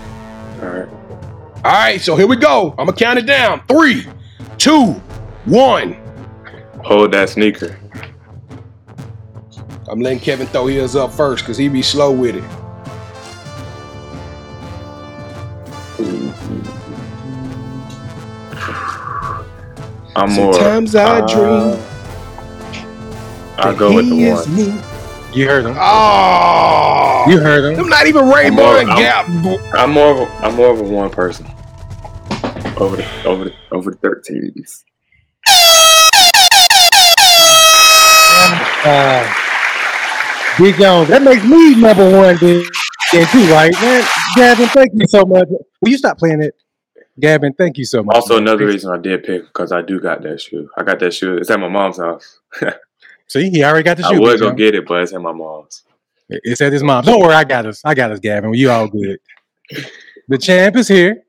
All 0.62 0.70
right. 0.70 0.90
All 1.64 1.72
right. 1.72 2.02
So 2.02 2.16
here 2.16 2.28
we 2.28 2.36
go. 2.36 2.72
I'm 2.72 2.86
gonna 2.86 2.94
count 2.94 3.20
it 3.20 3.26
down. 3.26 3.64
Three, 3.68 4.06
two, 4.58 4.94
one. 5.46 6.03
Hold 6.84 7.12
that 7.14 7.30
sneaker. 7.30 7.78
I'm 9.90 10.00
letting 10.00 10.20
Kevin 10.20 10.48
throw 10.48 10.68
his 10.68 10.96
up 10.96 11.12
first 11.12 11.44
because 11.44 11.58
he 11.58 11.68
be 11.70 11.82
slow 11.82 12.12
with 12.12 12.36
it. 12.36 12.44
I'm 20.16 20.32
more. 20.34 20.54
Sometimes 20.54 20.96
I 20.96 21.20
uh, 21.20 21.28
dream. 21.28 21.84
I'll 23.58 23.76
go 23.76 23.94
with 23.96 24.10
the 24.10 24.16
he 24.16 24.30
one. 24.32 24.56
me. 24.56 24.82
you 25.34 25.48
heard 25.48 25.66
them? 25.66 25.76
Oh, 25.80 27.26
You 27.28 27.40
heard 27.40 27.62
them? 27.64 27.84
I'm 27.84 27.90
not 27.90 28.08
even 28.08 28.28
Rainbow 28.30 28.64
more- 28.64 28.78
and 28.80 28.90
I'm- 28.92 29.00
Gap. 29.00 29.74
I'm 29.76 29.92
more 29.92 30.12
of 30.12 30.20
a, 30.20 30.32
I'm 30.46 30.56
more 30.56 30.72
of 30.72 30.80
a 30.80 30.84
one 30.84 31.10
person. 31.10 31.46
Over 32.78 32.98
the 32.98 33.24
over 33.26 33.44
the 33.46 33.54
over 33.72 33.92
the 33.92 33.98
thirteens. 33.98 34.84
Uh, 38.86 39.34
Big 40.60 40.76
Jones, 40.78 41.08
that 41.10 41.22
makes 41.24 41.44
me 41.44 41.76
number 41.76 42.04
one 42.12 42.38
then, 42.38 42.64
then 43.12 43.28
too, 43.28 43.52
right, 43.52 43.74
man? 43.82 44.06
Gavin, 44.36 44.68
thank 44.68 44.92
you 44.94 45.08
so 45.08 45.26
much. 45.26 45.48
Will 45.82 45.90
you 45.90 45.98
stop 45.98 46.18
playing 46.20 46.42
it? 46.44 46.54
Gavin, 47.20 47.54
thank 47.54 47.78
you 47.78 47.86
so 47.86 48.04
much. 48.04 48.16
Also, 48.16 48.38
another 48.38 48.66
reason 48.66 48.92
I 48.92 48.98
did 48.98 49.24
pick 49.24 49.44
because 49.44 49.72
I 49.72 49.82
do 49.82 50.00
got 50.00 50.22
that 50.24 50.42
shoe. 50.42 50.70
I 50.78 50.84
got 50.84 51.00
that 51.00 51.14
shoe. 51.14 51.38
It's 51.38 51.50
at 51.50 51.60
my 51.60 51.70
mom's 51.70 51.98
house. 51.98 52.40
See, 53.28 53.50
he 53.50 53.64
already 53.64 53.84
got 53.84 53.98
the 53.98 54.04
shoe. 54.04 54.10
I 54.10 54.14
shoe. 54.16 54.22
was 54.22 54.34
Big 54.34 54.42
gonna 54.42 54.56
get 54.56 54.76
it, 54.76 54.86
but 54.86 55.02
it's 55.04 55.14
at 55.14 55.22
my 55.22 55.32
mom's. 55.32 55.84
It's 56.30 56.62
at 56.62 56.74
his 56.74 56.84
mom. 56.84 57.04
Don't 57.04 57.20
worry, 57.22 57.34
I 57.36 57.44
got 57.44 57.66
us. 57.66 57.82
I 57.86 57.94
got 57.94 58.12
us, 58.12 58.20
Gavin. 58.20 58.54
You 58.54 58.70
all 58.72 58.88
good. 58.88 59.20
The 60.28 60.38
champ 60.38 60.76
is 60.76 60.88
here. 60.88 61.24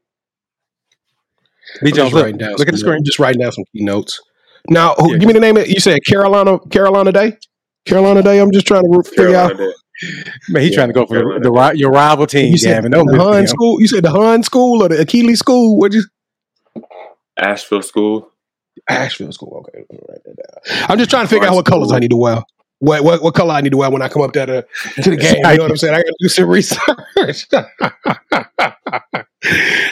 B. 1.83 1.91
I'm 1.91 1.95
Jones, 1.97 2.13
look, 2.13 2.37
down 2.39 2.51
look 2.53 2.61
at 2.61 2.67
the 2.73 2.79
some- 2.79 2.89
screen. 2.89 3.05
Just 3.05 3.19
writing 3.19 3.41
down 3.41 3.53
some 3.53 3.65
key 3.73 3.83
notes. 3.83 4.21
Now, 4.69 4.95
who, 4.99 5.13
Yeah. 5.13 5.19
give 5.19 5.27
me 5.27 5.33
the 5.35 5.41
name 5.41 5.57
of 5.57 5.69
you 5.69 5.81
said 5.81 5.99
Carolina 6.07 6.59
Carolina 6.71 7.13
Day? 7.13 7.37
Carolina 7.85 8.23
Day. 8.23 8.41
I'm 8.41 8.51
just 8.51 8.67
trying 8.67 8.83
to 8.83 9.03
figure 9.11 9.37
out. 9.37 9.51
Carolina 9.57 9.73
Man, 10.49 10.63
he's 10.63 10.73
Yeah, 10.73 10.77
trying 10.77 10.89
to 10.89 10.93
go 10.95 11.07
for 11.07 11.15
the, 11.19 11.41
the, 11.41 11.73
your 11.79 11.91
rival 11.91 12.27
team, 12.27 12.51
You 12.51 12.59
said 12.59 12.75
Gavin. 12.77 12.91
Don't 12.91 13.07
the 13.07 13.13
listen 13.13 13.33
Hun 13.33 13.47
school. 13.47 13.81
You 13.81 13.87
said 13.87 14.03
the 14.05 14.11
Hun 14.11 14.43
school 14.43 14.83
or 14.83 14.89
the 14.89 15.01
Achilles 15.01 15.39
school? 15.39 15.79
What 15.79 15.93
you 15.93 16.03
Asheville 17.37 17.83
School. 17.83 18.31
Asheville 18.89 19.33
school? 19.33 19.65
Okay, 19.69 19.85
write 20.09 20.23
that 20.25 20.37
down. 20.37 20.87
I'm 20.91 20.99
just 20.99 21.11
trying 21.11 21.25
to 21.25 21.29
figure 21.29 21.47
out 21.49 21.55
what 21.55 21.65
colors 21.67 21.93
I 21.93 21.99
need 22.01 22.11
to 22.11 22.17
wear. 22.17 22.43
What, 22.81 23.05
what 23.05 23.23
what 23.23 23.35
color 23.35 23.55
I 23.55 23.61
need 23.61 23.71
to 23.71 23.77
wear 23.77 23.91
when 23.91 24.03
I 24.03 24.09
come 24.09 24.23
up 24.23 24.33
there 24.33 24.47
to, 24.47 24.67
to 25.03 25.11
the 25.11 25.17
game? 25.21 25.37
You 25.37 25.57
know 25.57 25.63
what 25.63 25.71
I'm 25.71 25.77
saying? 25.77 25.95
I 25.95 25.99
got 25.99 26.05
to 26.05 26.17
do 26.21 26.29
some 26.29 26.49
research. 26.49 27.47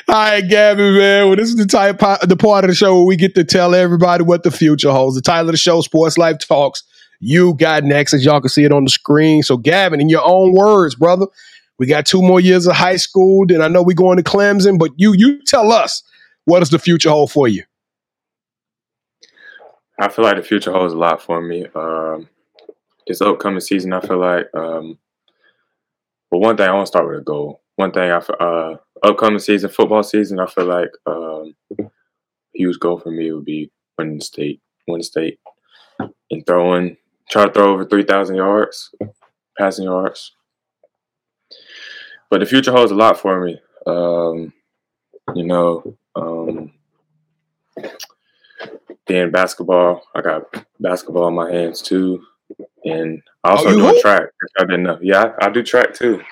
All 0.09 0.15
right, 0.15 0.41
Gavin, 0.41 0.97
man. 0.97 1.27
Well, 1.29 1.37
this 1.37 1.49
is 1.49 1.57
the 1.57 1.67
type 1.67 1.99
the 1.99 2.37
part 2.37 2.65
of 2.65 2.69
the 2.69 2.75
show 2.75 2.97
where 2.97 3.07
we 3.07 3.17
get 3.17 3.35
to 3.37 3.45
tell 3.45 3.75
everybody 3.75 4.25
what 4.25 4.43
the 4.43 4.51
future 4.51 4.91
holds. 4.91 5.17
The 5.17 5.23
title 5.23 5.49
of 5.49 5.53
the 5.53 5.59
show, 5.59 5.81
Sports 5.81 6.19
Life 6.19 6.39
Talks. 6.39 6.83
You 7.21 7.55
got 7.55 7.85
next, 7.85 8.15
as 8.15 8.25
y'all 8.25 8.41
can 8.41 8.49
see 8.49 8.65
it 8.65 8.73
on 8.73 8.83
the 8.85 8.91
screen. 8.91 9.45
So, 9.45 9.57
Gavin, 9.57 10.01
in 10.01 10.09
your 10.09 10.25
own 10.25 10.53
words, 10.55 10.97
brother, 10.97 11.27
we 11.79 11.87
got 11.87 12.05
two 12.05 12.21
more 12.21 12.41
years 12.41 12.67
of 12.67 12.75
high 12.75 12.97
school. 12.97 13.47
Then 13.47 13.63
I 13.63 13.69
know 13.69 13.83
we're 13.83 13.95
going 13.95 14.17
to 14.17 14.25
Clemson, 14.25 14.79
but 14.79 14.91
you 14.97 15.15
you 15.17 15.41
tell 15.45 15.71
us 15.71 16.03
what 16.45 16.59
does 16.59 16.71
the 16.71 16.79
future 16.79 17.11
hold 17.11 17.31
for 17.31 17.47
you? 17.47 17.63
I 19.99 20.09
feel 20.09 20.25
like 20.25 20.37
the 20.37 20.43
future 20.43 20.73
holds 20.73 20.95
a 20.95 20.99
lot 20.99 21.23
for 21.23 21.41
me. 21.41 21.67
Um, 21.75 22.29
this 23.13 23.21
upcoming 23.21 23.61
season, 23.61 23.93
I 23.93 24.01
feel 24.01 24.19
like. 24.19 24.47
Um, 24.55 24.99
but 26.31 26.39
one 26.39 26.57
thing 26.57 26.69
I 26.69 26.73
want 26.73 26.87
to 26.87 26.91
start 26.91 27.07
with 27.07 27.21
a 27.21 27.23
goal. 27.23 27.61
One 27.77 27.93
thing 27.93 28.11
I 28.11 28.17
uh, 28.17 28.77
upcoming 29.03 29.39
season, 29.39 29.71
football 29.71 30.03
season, 30.03 30.41
I 30.41 30.47
feel 30.47 30.65
like 30.65 30.91
um, 31.07 31.55
huge 32.55 32.79
goal 32.79 32.99
for 32.99 33.11
me 33.11 33.33
would 33.33 33.45
be 33.45 33.71
winning 33.99 34.19
the 34.19 34.25
state, 34.25 34.61
win 34.89 34.99
the 34.99 35.05
state, 35.05 35.39
and 36.31 36.47
throwing, 36.47 36.97
try 37.31 37.47
to 37.47 37.53
throw 37.53 37.73
over 37.73 37.85
three 37.85 38.05
thousand 38.05 38.37
yards, 38.37 38.95
passing 39.59 39.85
yards. 39.85 40.33
But 42.31 42.41
the 42.41 42.47
future 42.47 42.73
holds 42.73 42.93
a 42.93 42.95
lot 42.95 43.19
for 43.19 43.45
me. 43.45 43.61
Um, 43.87 44.53
you 45.35 45.45
know, 45.45 45.97
um, 46.17 46.73
then 49.07 49.31
basketball. 49.31 50.03
I 50.15 50.23
got 50.23 50.67
basketball 50.81 51.29
in 51.29 51.35
my 51.35 51.51
hands 51.51 51.83
too, 51.83 52.23
and 52.85 53.23
I 53.45 53.51
also 53.53 53.69
Oh, 53.69 53.71
you 53.73 53.77
do 53.79 53.87
hoop? 53.87 54.01
track. 54.01 54.23
I 54.59 54.65
didn't 54.65 54.83
know. 54.85 54.99
Yeah, 55.03 55.33
I, 55.41 55.47
I 55.47 55.51
do 55.51 55.63
track 55.63 55.95
too. 55.95 56.23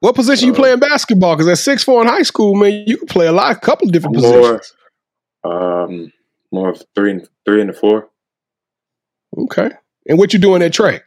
What 0.00 0.14
position 0.14 0.46
you 0.46 0.52
Uh, 0.52 0.56
play 0.56 0.72
in 0.72 0.78
basketball? 0.78 1.34
Because 1.36 1.48
at 1.48 1.58
six 1.58 1.82
four 1.82 2.00
in 2.02 2.08
high 2.08 2.22
school, 2.22 2.54
man, 2.54 2.84
you 2.86 2.96
can 2.98 3.08
play 3.08 3.26
a 3.26 3.32
lot, 3.32 3.56
a 3.56 3.58
couple 3.60 3.86
of 3.88 3.92
different 3.92 4.16
More, 4.16 4.32
positions. 4.58 4.74
um, 5.44 6.12
more 6.52 6.70
of 6.70 6.82
three 6.94 7.10
and 7.12 7.28
three 7.44 7.60
and 7.60 7.70
the 7.70 7.74
four. 7.74 8.08
Okay. 9.36 9.70
And 10.08 10.18
what 10.18 10.32
you 10.32 10.38
doing 10.38 10.62
at 10.62 10.72
track? 10.72 11.04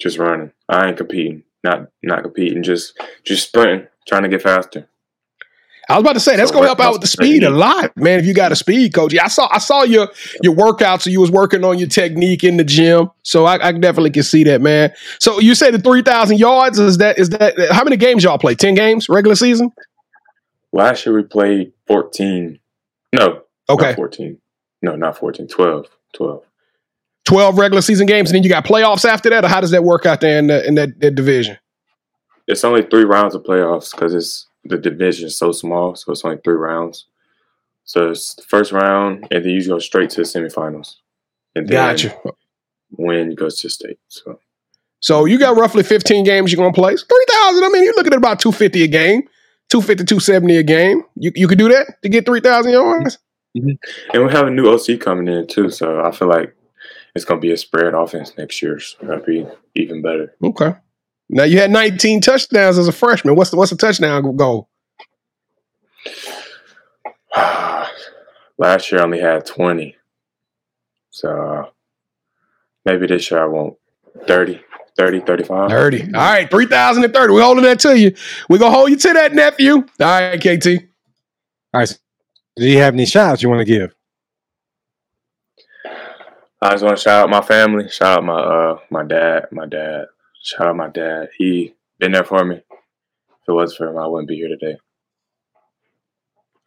Just 0.00 0.18
running. 0.18 0.52
I 0.68 0.88
ain't 0.88 0.96
competing. 0.96 1.42
Not 1.64 1.88
not 2.02 2.22
competing. 2.22 2.62
Just 2.62 2.98
just 3.24 3.48
sprinting. 3.48 3.88
Trying 4.06 4.22
to 4.22 4.28
get 4.28 4.42
faster. 4.42 4.88
I 5.88 5.94
was 5.94 6.02
about 6.02 6.14
to 6.14 6.20
say 6.20 6.36
that's 6.36 6.50
So 6.50 6.54
gonna 6.54 6.66
help 6.66 6.80
out 6.80 6.92
with 6.92 7.00
the 7.00 7.06
speed 7.06 7.44
a 7.44 7.50
lot, 7.50 7.96
man. 7.96 8.18
If 8.18 8.26
you 8.26 8.34
got 8.34 8.50
a 8.50 8.56
speed 8.56 8.92
coach, 8.92 9.12
yeah, 9.12 9.24
I 9.24 9.28
saw 9.28 9.48
I 9.52 9.58
saw 9.58 9.84
your 9.84 10.08
your 10.42 10.54
workouts. 10.54 11.02
So 11.02 11.10
you 11.10 11.20
was 11.20 11.30
working 11.30 11.64
on 11.64 11.78
your 11.78 11.88
technique 11.88 12.42
in 12.42 12.56
the 12.56 12.64
gym. 12.64 13.10
So 13.22 13.44
I, 13.44 13.68
I 13.68 13.72
definitely 13.72 14.10
can 14.10 14.24
see 14.24 14.42
that, 14.44 14.60
man. 14.60 14.92
So 15.20 15.38
you 15.38 15.54
say 15.54 15.70
the 15.70 15.78
three 15.78 16.02
thousand 16.02 16.38
yards 16.38 16.78
is 16.78 16.98
that 16.98 17.18
is 17.18 17.30
that 17.30 17.54
how 17.70 17.84
many 17.84 17.96
games 17.96 18.24
y'all 18.24 18.38
play? 18.38 18.56
Ten 18.56 18.74
games 18.74 19.08
regular 19.08 19.36
season? 19.36 19.70
Last 20.72 21.06
year 21.06 21.14
we 21.14 21.22
played 21.22 21.72
fourteen. 21.86 22.58
No. 23.12 23.42
Okay, 23.68 23.88
Not 23.88 23.96
fourteen. 23.96 24.38
No, 24.82 24.94
not 24.94 25.18
14. 25.18 25.48
12. 25.48 25.86
12. 26.14 26.44
twelve 27.24 27.58
regular 27.58 27.82
season 27.82 28.06
games, 28.06 28.30
and 28.30 28.36
then 28.36 28.42
you 28.42 28.48
got 28.48 28.64
playoffs 28.64 29.04
after 29.04 29.30
that, 29.30 29.44
or 29.44 29.48
how 29.48 29.60
does 29.60 29.70
that 29.72 29.82
work 29.82 30.06
out 30.06 30.20
there 30.20 30.38
in, 30.38 30.46
the, 30.46 30.66
in 30.66 30.74
that, 30.76 31.00
that 31.00 31.14
division? 31.14 31.58
It's 32.46 32.62
only 32.62 32.82
three 32.82 33.04
rounds 33.04 33.34
of 33.34 33.42
playoffs 33.42 33.90
because 33.90 34.14
it's 34.14 34.46
the 34.68 34.78
division 34.78 35.26
is 35.26 35.38
so 35.38 35.52
small, 35.52 35.94
so 35.96 36.12
it's 36.12 36.24
only 36.24 36.38
three 36.44 36.54
rounds. 36.56 37.06
So 37.84 38.10
it's 38.10 38.34
the 38.34 38.42
first 38.42 38.72
round, 38.72 39.26
and 39.30 39.44
then 39.44 39.50
you 39.52 39.66
go 39.66 39.78
straight 39.78 40.10
to 40.10 40.16
the 40.16 40.22
semifinals, 40.22 40.96
and 41.54 41.68
then 41.68 41.94
Gotcha. 41.96 42.14
win 42.98 43.34
goes 43.34 43.60
to 43.60 43.68
state. 43.70 43.98
So 44.08 44.40
So 45.00 45.24
you 45.24 45.38
got 45.38 45.56
roughly 45.56 45.82
15 45.82 46.24
games 46.24 46.50
you're 46.52 46.56
going 46.56 46.72
to 46.72 46.78
play. 46.78 46.96
3,000, 46.96 47.64
I 47.64 47.68
mean, 47.68 47.84
you're 47.84 47.94
looking 47.94 48.12
at 48.12 48.18
about 48.18 48.40
250 48.40 48.82
a 48.82 48.88
game, 48.88 49.22
250, 49.68 50.04
270 50.04 50.56
a 50.56 50.62
game. 50.62 51.02
You, 51.14 51.30
you 51.34 51.46
could 51.48 51.58
do 51.58 51.68
that 51.68 52.02
to 52.02 52.08
get 52.08 52.26
3,000 52.26 52.72
yards? 52.72 53.16
Mm-hmm. 53.16 53.20
Mm-hmm. 53.56 54.10
and 54.16 54.26
we 54.26 54.32
have 54.32 54.48
a 54.48 54.50
new 54.50 54.68
OC 54.68 55.00
coming 55.00 55.28
in 55.28 55.46
too, 55.46 55.70
so 55.70 56.02
I 56.04 56.10
feel 56.10 56.28
like 56.28 56.54
it's 57.14 57.24
gonna 57.24 57.40
be 57.40 57.52
a 57.52 57.56
spread 57.56 57.94
offense 57.94 58.36
next 58.36 58.60
year. 58.60 58.78
So 58.78 58.98
that'll 59.00 59.24
be 59.24 59.46
even 59.74 60.02
better. 60.02 60.34
Okay. 60.44 60.74
Now 61.28 61.44
you 61.44 61.58
had 61.58 61.70
19 61.70 62.20
touchdowns 62.20 62.78
as 62.78 62.88
a 62.88 62.92
freshman. 62.92 63.34
What's 63.36 63.50
the, 63.50 63.56
what's 63.56 63.70
the 63.70 63.76
touchdown 63.76 64.36
goal? 64.36 64.68
Last 68.58 68.90
year 68.90 69.00
I 69.00 69.04
only 69.04 69.20
had 69.20 69.44
twenty, 69.44 69.96
so 71.10 71.70
maybe 72.84 73.06
this 73.06 73.30
year 73.30 73.42
I 73.42 73.46
won't 73.46 73.76
30, 74.26 74.62
30, 74.96 75.20
35. 75.20 75.70
30. 75.70 76.02
All 76.02 76.10
right, 76.12 76.50
3,030. 76.50 77.32
We're 77.32 77.42
holding 77.42 77.64
that 77.64 77.80
to 77.80 77.98
you. 77.98 78.14
We're 78.48 78.58
going 78.58 78.72
to 78.72 78.76
hold 78.76 78.90
you 78.90 78.96
to 78.96 79.12
that, 79.12 79.34
nephew. 79.34 79.74
All 79.74 79.84
right, 80.00 80.40
KT. 80.40 80.66
All 80.66 81.80
right. 81.80 81.88
So 81.88 81.96
do 82.56 82.66
you 82.66 82.78
have 82.78 82.94
any 82.94 83.04
shots 83.04 83.42
you 83.42 83.50
want 83.50 83.58
to 83.60 83.64
give? 83.66 83.94
I 86.62 86.70
just 86.70 86.82
want 86.82 86.96
to 86.96 87.02
shout 87.02 87.24
out 87.24 87.30
my 87.30 87.42
family. 87.42 87.88
Shout 87.90 88.18
out 88.18 88.24
my 88.24 88.40
uh 88.40 88.78
my 88.90 89.04
dad. 89.04 89.48
My 89.52 89.66
dad. 89.66 90.06
Shout 90.46 90.68
out 90.68 90.76
my 90.76 90.88
dad. 90.88 91.30
He 91.36 91.74
been 91.98 92.12
there 92.12 92.22
for 92.22 92.44
me. 92.44 92.54
If 92.54 93.48
it 93.48 93.52
wasn't 93.52 93.78
for 93.78 93.88
him, 93.88 93.98
I 93.98 94.06
wouldn't 94.06 94.28
be 94.28 94.36
here 94.36 94.46
today. 94.46 94.76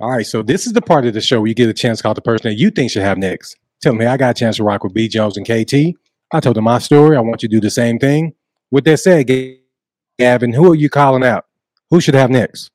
All 0.02 0.12
right. 0.12 0.26
So 0.26 0.42
this 0.42 0.68
is 0.68 0.74
the 0.74 0.82
part 0.82 1.06
of 1.06 1.14
the 1.14 1.22
show 1.22 1.40
where 1.40 1.48
you 1.48 1.54
get 1.54 1.70
a 1.70 1.74
chance 1.74 2.00
to 2.00 2.04
call 2.04 2.14
the 2.14 2.22
person 2.22 2.50
that 2.50 2.58
you 2.58 2.72
think 2.72 2.92
should 2.92 3.04
have 3.04 3.18
next. 3.18 3.56
Tell 3.82 3.94
me, 3.94 4.06
I 4.06 4.18
got 4.18 4.32
a 4.32 4.34
chance 4.34 4.58
to 4.58 4.66
rock 4.66 4.84
with 4.84 4.94
B. 4.94 5.08
Jones 5.08 5.38
and 5.38 5.46
KT. 5.46 5.98
I 6.34 6.42
told 6.42 6.58
them 6.58 6.66
my 6.66 6.80
story. 6.80 7.16
I 7.16 7.22
want 7.22 7.42
you 7.42 7.48
to 7.48 7.56
do 7.56 7.62
the 7.62 7.70
same 7.70 8.00
thing. 8.00 8.34
With 8.70 8.84
that 8.84 8.98
said, 8.98 9.30
Gavin, 10.18 10.52
who 10.52 10.74
are 10.74 10.76
you 10.76 10.90
calling 10.90 11.24
out? 11.24 11.46
Who 11.90 12.02
should 12.02 12.16
have 12.16 12.30
next? 12.30 12.72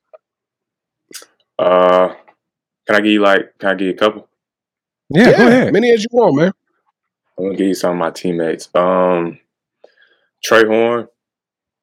Uh, 1.59 2.15
can 2.87 2.95
I 2.95 2.99
give 3.01 3.11
you 3.11 3.21
like? 3.21 3.55
Can 3.59 3.69
I 3.69 3.75
give 3.75 3.87
you 3.87 3.93
a 3.93 3.97
couple? 3.97 4.27
Yeah, 5.09 5.37
go 5.37 5.47
ahead. 5.47 5.71
Many 5.71 5.91
as 5.91 6.01
you 6.01 6.09
want, 6.11 6.35
man. 6.35 6.51
I'm 7.37 7.45
gonna 7.45 7.57
give 7.57 7.67
you 7.67 7.75
some 7.75 7.91
of 7.91 7.97
my 7.97 8.09
teammates. 8.09 8.69
Um, 8.73 9.37
Trey 10.45 10.63
Horn, 10.63 11.07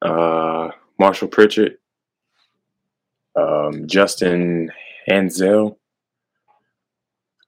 uh, 0.01 0.69
Marshall 0.97 1.27
Pritchard, 1.27 1.79
um, 3.35 3.87
Justin 3.87 4.71
Hanzel, 5.05 5.75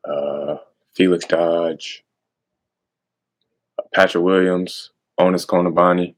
uh, 0.04 0.58
Felix 0.93 1.25
Dodge, 1.25 2.04
Patrick 3.93 4.25
Williams, 4.25 4.91
Onus 5.17 5.45
Konabani. 5.45 6.15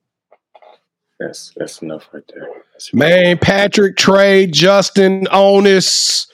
That's 1.20 1.54
that's 1.56 1.84
enough 1.84 2.10
right 2.12 2.24
there. 2.34 2.50
Man, 2.92 3.38
Patrick, 3.38 3.98
Trey, 3.98 4.48
Justin, 4.48 5.28
Onus, 5.32 6.26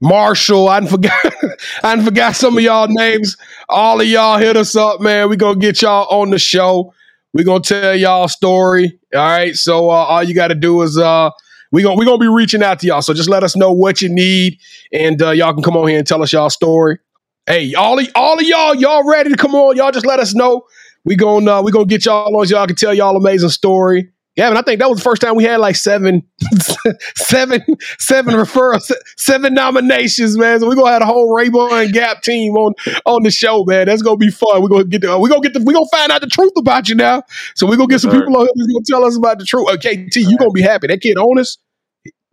Marshall. 0.00 0.70
I 0.70 0.86
forgot. 0.86 1.34
I 1.82 2.02
forgot 2.02 2.34
some 2.34 2.56
of 2.56 2.64
y'all 2.64 2.88
names. 2.88 3.36
All 3.68 4.00
of 4.00 4.06
y'all 4.06 4.38
hit 4.38 4.56
us 4.56 4.74
up, 4.74 5.02
man. 5.02 5.28
We 5.28 5.36
gonna 5.36 5.58
get 5.58 5.82
y'all 5.82 6.06
on 6.08 6.30
the 6.30 6.38
show. 6.38 6.94
We 7.36 7.44
gonna 7.44 7.60
tell 7.60 7.94
y'all 7.94 8.24
a 8.24 8.28
story. 8.30 8.98
All 9.14 9.20
right. 9.20 9.54
So 9.54 9.90
uh, 9.90 9.92
all 9.92 10.22
you 10.22 10.34
got 10.34 10.48
to 10.48 10.54
do 10.54 10.80
is 10.80 10.96
uh, 10.96 11.28
we 11.70 11.82
gonna 11.82 11.96
we 11.96 12.06
gonna 12.06 12.16
be 12.16 12.28
reaching 12.28 12.62
out 12.62 12.78
to 12.78 12.86
y'all. 12.86 13.02
So 13.02 13.12
just 13.12 13.28
let 13.28 13.44
us 13.44 13.54
know 13.54 13.72
what 13.72 14.00
you 14.00 14.08
need, 14.08 14.58
and 14.90 15.20
uh, 15.20 15.32
y'all 15.32 15.52
can 15.52 15.62
come 15.62 15.76
on 15.76 15.86
here 15.86 15.98
and 15.98 16.06
tell 16.06 16.22
us 16.22 16.32
y'all 16.32 16.48
story. 16.48 16.98
Hey, 17.46 17.74
all 17.74 17.98
of 17.98 18.08
all 18.14 18.38
of 18.38 18.42
y'all, 18.42 18.74
y'all 18.74 19.06
ready 19.06 19.28
to 19.28 19.36
come 19.36 19.54
on? 19.54 19.76
Y'all 19.76 19.92
just 19.92 20.06
let 20.06 20.18
us 20.18 20.34
know. 20.34 20.62
We 21.04 21.14
gonna 21.14 21.58
uh, 21.58 21.62
we 21.62 21.72
gonna 21.72 21.84
get 21.84 22.06
y'all 22.06 22.34
on. 22.34 22.46
so 22.46 22.56
Y'all 22.56 22.66
can 22.66 22.74
tell 22.74 22.94
y'all 22.94 23.14
amazing 23.18 23.50
story. 23.50 24.10
Gavin, 24.36 24.58
I 24.58 24.62
think 24.62 24.80
that 24.80 24.88
was 24.90 24.98
the 24.98 25.04
first 25.04 25.22
time 25.22 25.34
we 25.34 25.44
had 25.44 25.56
like 25.60 25.76
seven, 25.76 26.22
seven, 27.16 27.62
seven 27.98 28.34
referrals, 28.34 28.92
seven 29.16 29.54
nominations, 29.54 30.36
man. 30.36 30.60
So 30.60 30.68
we're 30.68 30.74
gonna 30.74 30.90
have 30.90 31.02
a 31.02 31.06
whole 31.06 31.34
Rainbow 31.34 31.72
and 31.74 31.92
Gap 31.92 32.22
team 32.22 32.54
on 32.54 32.74
on 33.06 33.22
the 33.22 33.30
show, 33.30 33.64
man. 33.64 33.86
That's 33.86 34.02
gonna 34.02 34.18
be 34.18 34.30
fun. 34.30 34.62
We're 34.62 34.68
gonna 34.68 34.84
get 34.84 35.00
the, 35.00 35.18
we're 35.18 35.30
gonna 35.30 35.40
get 35.40 35.54
the, 35.54 35.62
we're 35.62 35.72
gonna 35.72 35.86
find 35.90 36.12
out 36.12 36.20
the 36.20 36.26
truth 36.26 36.52
about 36.56 36.88
you 36.88 36.94
now. 36.94 37.22
So 37.54 37.66
we're 37.66 37.76
gonna 37.76 37.88
get 37.88 38.00
some 38.00 38.10
people 38.10 38.36
on 38.36 38.42
here 38.42 38.52
who's 38.54 38.66
gonna 38.66 38.84
tell 38.86 39.04
us 39.04 39.16
about 39.16 39.38
the 39.38 39.44
truth. 39.46 39.68
Uh, 39.68 39.72
okay, 39.74 40.06
T, 40.08 40.20
you 40.20 40.36
gonna 40.36 40.50
be 40.50 40.62
happy. 40.62 40.86
That 40.88 41.00
kid 41.00 41.16
on 41.16 41.38
us, 41.38 41.56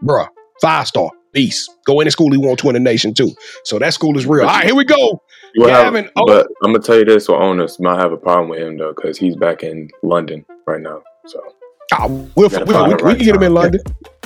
bruh, 0.03 0.27
five 0.61 0.87
star, 0.87 1.09
beast. 1.31 1.71
Go 1.85 2.01
any 2.01 2.09
school 2.09 2.31
he 2.31 2.37
want 2.37 2.59
to 2.59 2.67
in 2.67 2.73
the 2.73 2.79
nation 2.81 3.13
too. 3.13 3.31
So 3.63 3.79
that 3.79 3.93
school 3.93 4.17
is 4.17 4.25
real. 4.25 4.41
All 4.41 4.47
right, 4.49 4.65
here 4.65 4.75
we 4.75 4.83
go. 4.83 5.21
We'll 5.55 5.69
have- 5.69 5.93
Gavin, 5.93 6.09
oh- 6.17 6.25
but 6.25 6.47
I'm 6.63 6.73
gonna 6.73 6.83
tell 6.83 6.97
you 6.97 7.05
this: 7.05 7.29
with 7.29 7.37
Onus, 7.39 7.79
might 7.79 7.99
have 7.99 8.11
a 8.11 8.17
problem 8.17 8.49
with 8.49 8.59
him 8.59 8.77
though, 8.77 8.93
because 8.93 9.17
he's 9.17 9.37
back 9.37 9.63
in 9.63 9.89
London 10.03 10.45
right 10.67 10.81
now. 10.81 11.01
So 11.27 11.39
Ah, 11.99 12.07
we'll, 12.07 12.29
we, 12.35 12.43
we, 12.47 12.49
the 12.49 12.97
we 12.97 13.03
right 13.03 13.17
can 13.17 13.25
get 13.25 13.35
him 13.35 13.43
in. 13.43 13.53
London. 13.53 13.81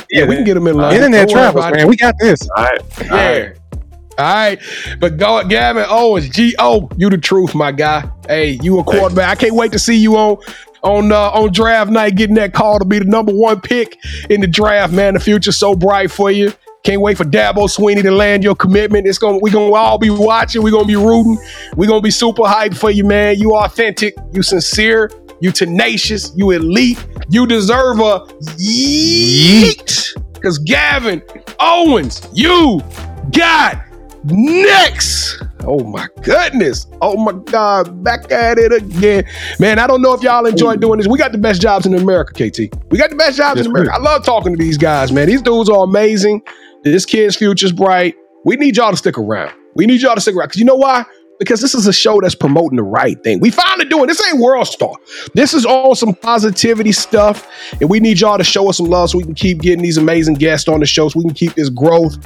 Yeah, 0.10 0.26
we 0.26 0.36
can 0.36 0.46
get 0.46 0.56
him 0.58 0.68
in 0.68 0.76
London. 0.78 0.96
Internet 1.04 1.28
Don't 1.30 1.36
worry 1.38 1.52
travels, 1.52 1.76
man. 1.76 1.88
We 1.88 1.96
got 1.98 2.16
this. 2.20 2.48
all 2.56 2.64
right, 2.64 2.82
all 3.12 3.18
Yeah. 3.18 3.38
right. 3.40 3.58
All 4.20 4.26
right. 4.26 4.60
But 5.00 5.18
go 5.18 5.44
Gavin 5.48 5.86
Owens, 5.88 6.30
G-O, 6.30 6.90
you 6.98 7.10
the 7.10 7.18
truth, 7.20 7.54
my 7.54 7.72
guy. 7.72 8.10
Hey, 8.28 8.58
you 8.64 8.80
a 8.80 8.84
quarterback. 8.84 9.30
I 9.30 9.36
can't 9.36 9.54
wait 9.54 9.72
to 9.74 9.80
see 9.80 9.96
you 9.96 10.16
on 10.18 10.38
on 10.84 11.12
uh, 11.12 11.30
on 11.32 11.52
draft 11.52 11.92
night 11.92 12.16
getting 12.16 12.36
that 12.36 12.54
call 12.54 12.80
to 12.80 12.86
be 12.86 12.98
the 13.00 13.06
number 13.06 13.32
one 13.32 13.62
pick 13.62 13.98
in 14.32 14.42
the 14.42 14.48
draft, 14.48 14.92
man. 14.94 15.14
The 15.14 15.20
future's 15.20 15.58
so 15.58 15.76
bright 15.76 16.10
for 16.10 16.32
you. 16.32 16.52
Can't 16.84 17.02
wait 17.02 17.18
for 17.18 17.26
Dabo 17.26 17.68
Swinney 17.68 18.02
to 18.02 18.12
land 18.12 18.44
your 18.44 18.56
commitment. 18.56 19.06
It's 19.06 19.18
gonna 19.20 19.38
we 19.40 19.52
gonna 19.52 19.74
all 19.74 20.00
be 20.00 20.10
watching. 20.10 20.64
We're 20.64 20.72
gonna 20.72 20.86
be 20.86 20.96
rooting. 20.96 21.38
We're 21.76 21.88
gonna 21.90 22.02
be 22.02 22.10
super 22.12 22.44
hyped 22.44 22.78
for 22.78 22.90
you, 22.90 23.04
man. 23.04 23.38
You 23.38 23.56
authentic, 23.56 24.16
you 24.32 24.42
sincere, 24.42 25.12
you 25.42 25.52
tenacious, 25.52 26.34
you 26.36 26.52
elite. 26.52 27.06
You 27.30 27.46
deserve 27.48 28.00
a 28.00 28.20
yeet. 28.58 30.14
Cause 30.42 30.58
Gavin 30.60 31.22
Owens, 31.60 32.28
you 32.34 32.82
got 33.32 33.84
next. 34.26 35.42
Oh 35.62 35.84
my 35.84 36.08
goodness. 36.22 36.86
Oh 37.02 37.18
my 37.18 37.34
God. 37.34 38.04
Back 38.04 38.32
at 38.32 38.58
it 38.58 38.72
again. 38.72 39.26
Man, 39.60 39.80
I 39.80 39.88
don't 39.88 40.02
know 40.02 40.14
if 40.14 40.22
y'all 40.22 40.46
enjoy 40.46 40.76
doing 40.76 40.98
this. 40.98 41.08
We 41.08 41.18
got 41.18 41.32
the 41.32 41.38
best 41.38 41.62
jobs 41.62 41.86
in 41.86 41.94
America, 41.96 42.34
KT. 42.34 42.60
We 42.90 42.98
got 42.98 43.10
the 43.10 43.16
best 43.16 43.38
jobs 43.38 43.58
Yes, 43.58 43.66
in 43.66 43.72
America. 43.72 43.94
I 43.94 43.98
love 43.98 44.24
talking 44.24 44.54
to 44.56 44.58
these 44.58 44.78
guys, 44.78 45.12
man. 45.12 45.28
These 45.28 45.42
dudes 45.42 45.70
are 45.70 45.84
amazing. 45.84 46.42
This 46.84 47.06
kid's 47.06 47.36
future's 47.36 47.72
bright. 47.72 48.16
We 48.46 48.56
need 48.56 48.78
y'all 48.78 48.92
to 48.92 48.98
stick 48.98 49.18
around. 49.18 49.54
We 49.76 49.86
need 49.86 50.02
y'all 50.02 50.16
to 50.16 50.22
stick 50.22 50.36
around. 50.36 50.48
Because 50.48 50.60
you 50.60 50.66
know 50.66 50.76
why? 50.76 51.04
Because 51.40 51.62
this 51.62 51.76
is 51.76 51.86
a 51.88 51.94
show 51.94 52.20
that's 52.22 52.36
promoting 52.36 52.78
the 52.78 52.84
right 52.84 53.22
thing. 53.24 53.40
We 53.40 53.52
finally 53.52 53.86
doing 53.88 54.08
this 54.08 54.26
ain't 54.28 54.40
World 54.40 54.68
Star. 54.68 54.94
This 55.34 55.54
is 55.54 55.66
all 55.66 55.94
some 55.96 56.14
positivity 56.14 56.92
stuff. 56.92 57.48
And 57.80 57.90
we 57.90 58.00
need 58.00 58.20
y'all 58.20 58.38
to 58.38 58.44
show 58.44 58.70
us 58.70 58.78
some 58.78 58.88
love 58.88 59.12
so 59.12 59.18
we 59.20 59.24
can 59.24 59.36
keep 59.36 59.62
getting 59.62 59.84
these 59.84 59.98
amazing 59.98 60.36
guests 60.36 60.68
on 60.68 60.80
the 60.80 60.86
show 60.86 61.10
so 61.10 61.20
we 61.20 61.26
can 61.26 61.34
keep 61.34 61.54
this 61.54 61.70
growth 61.70 62.18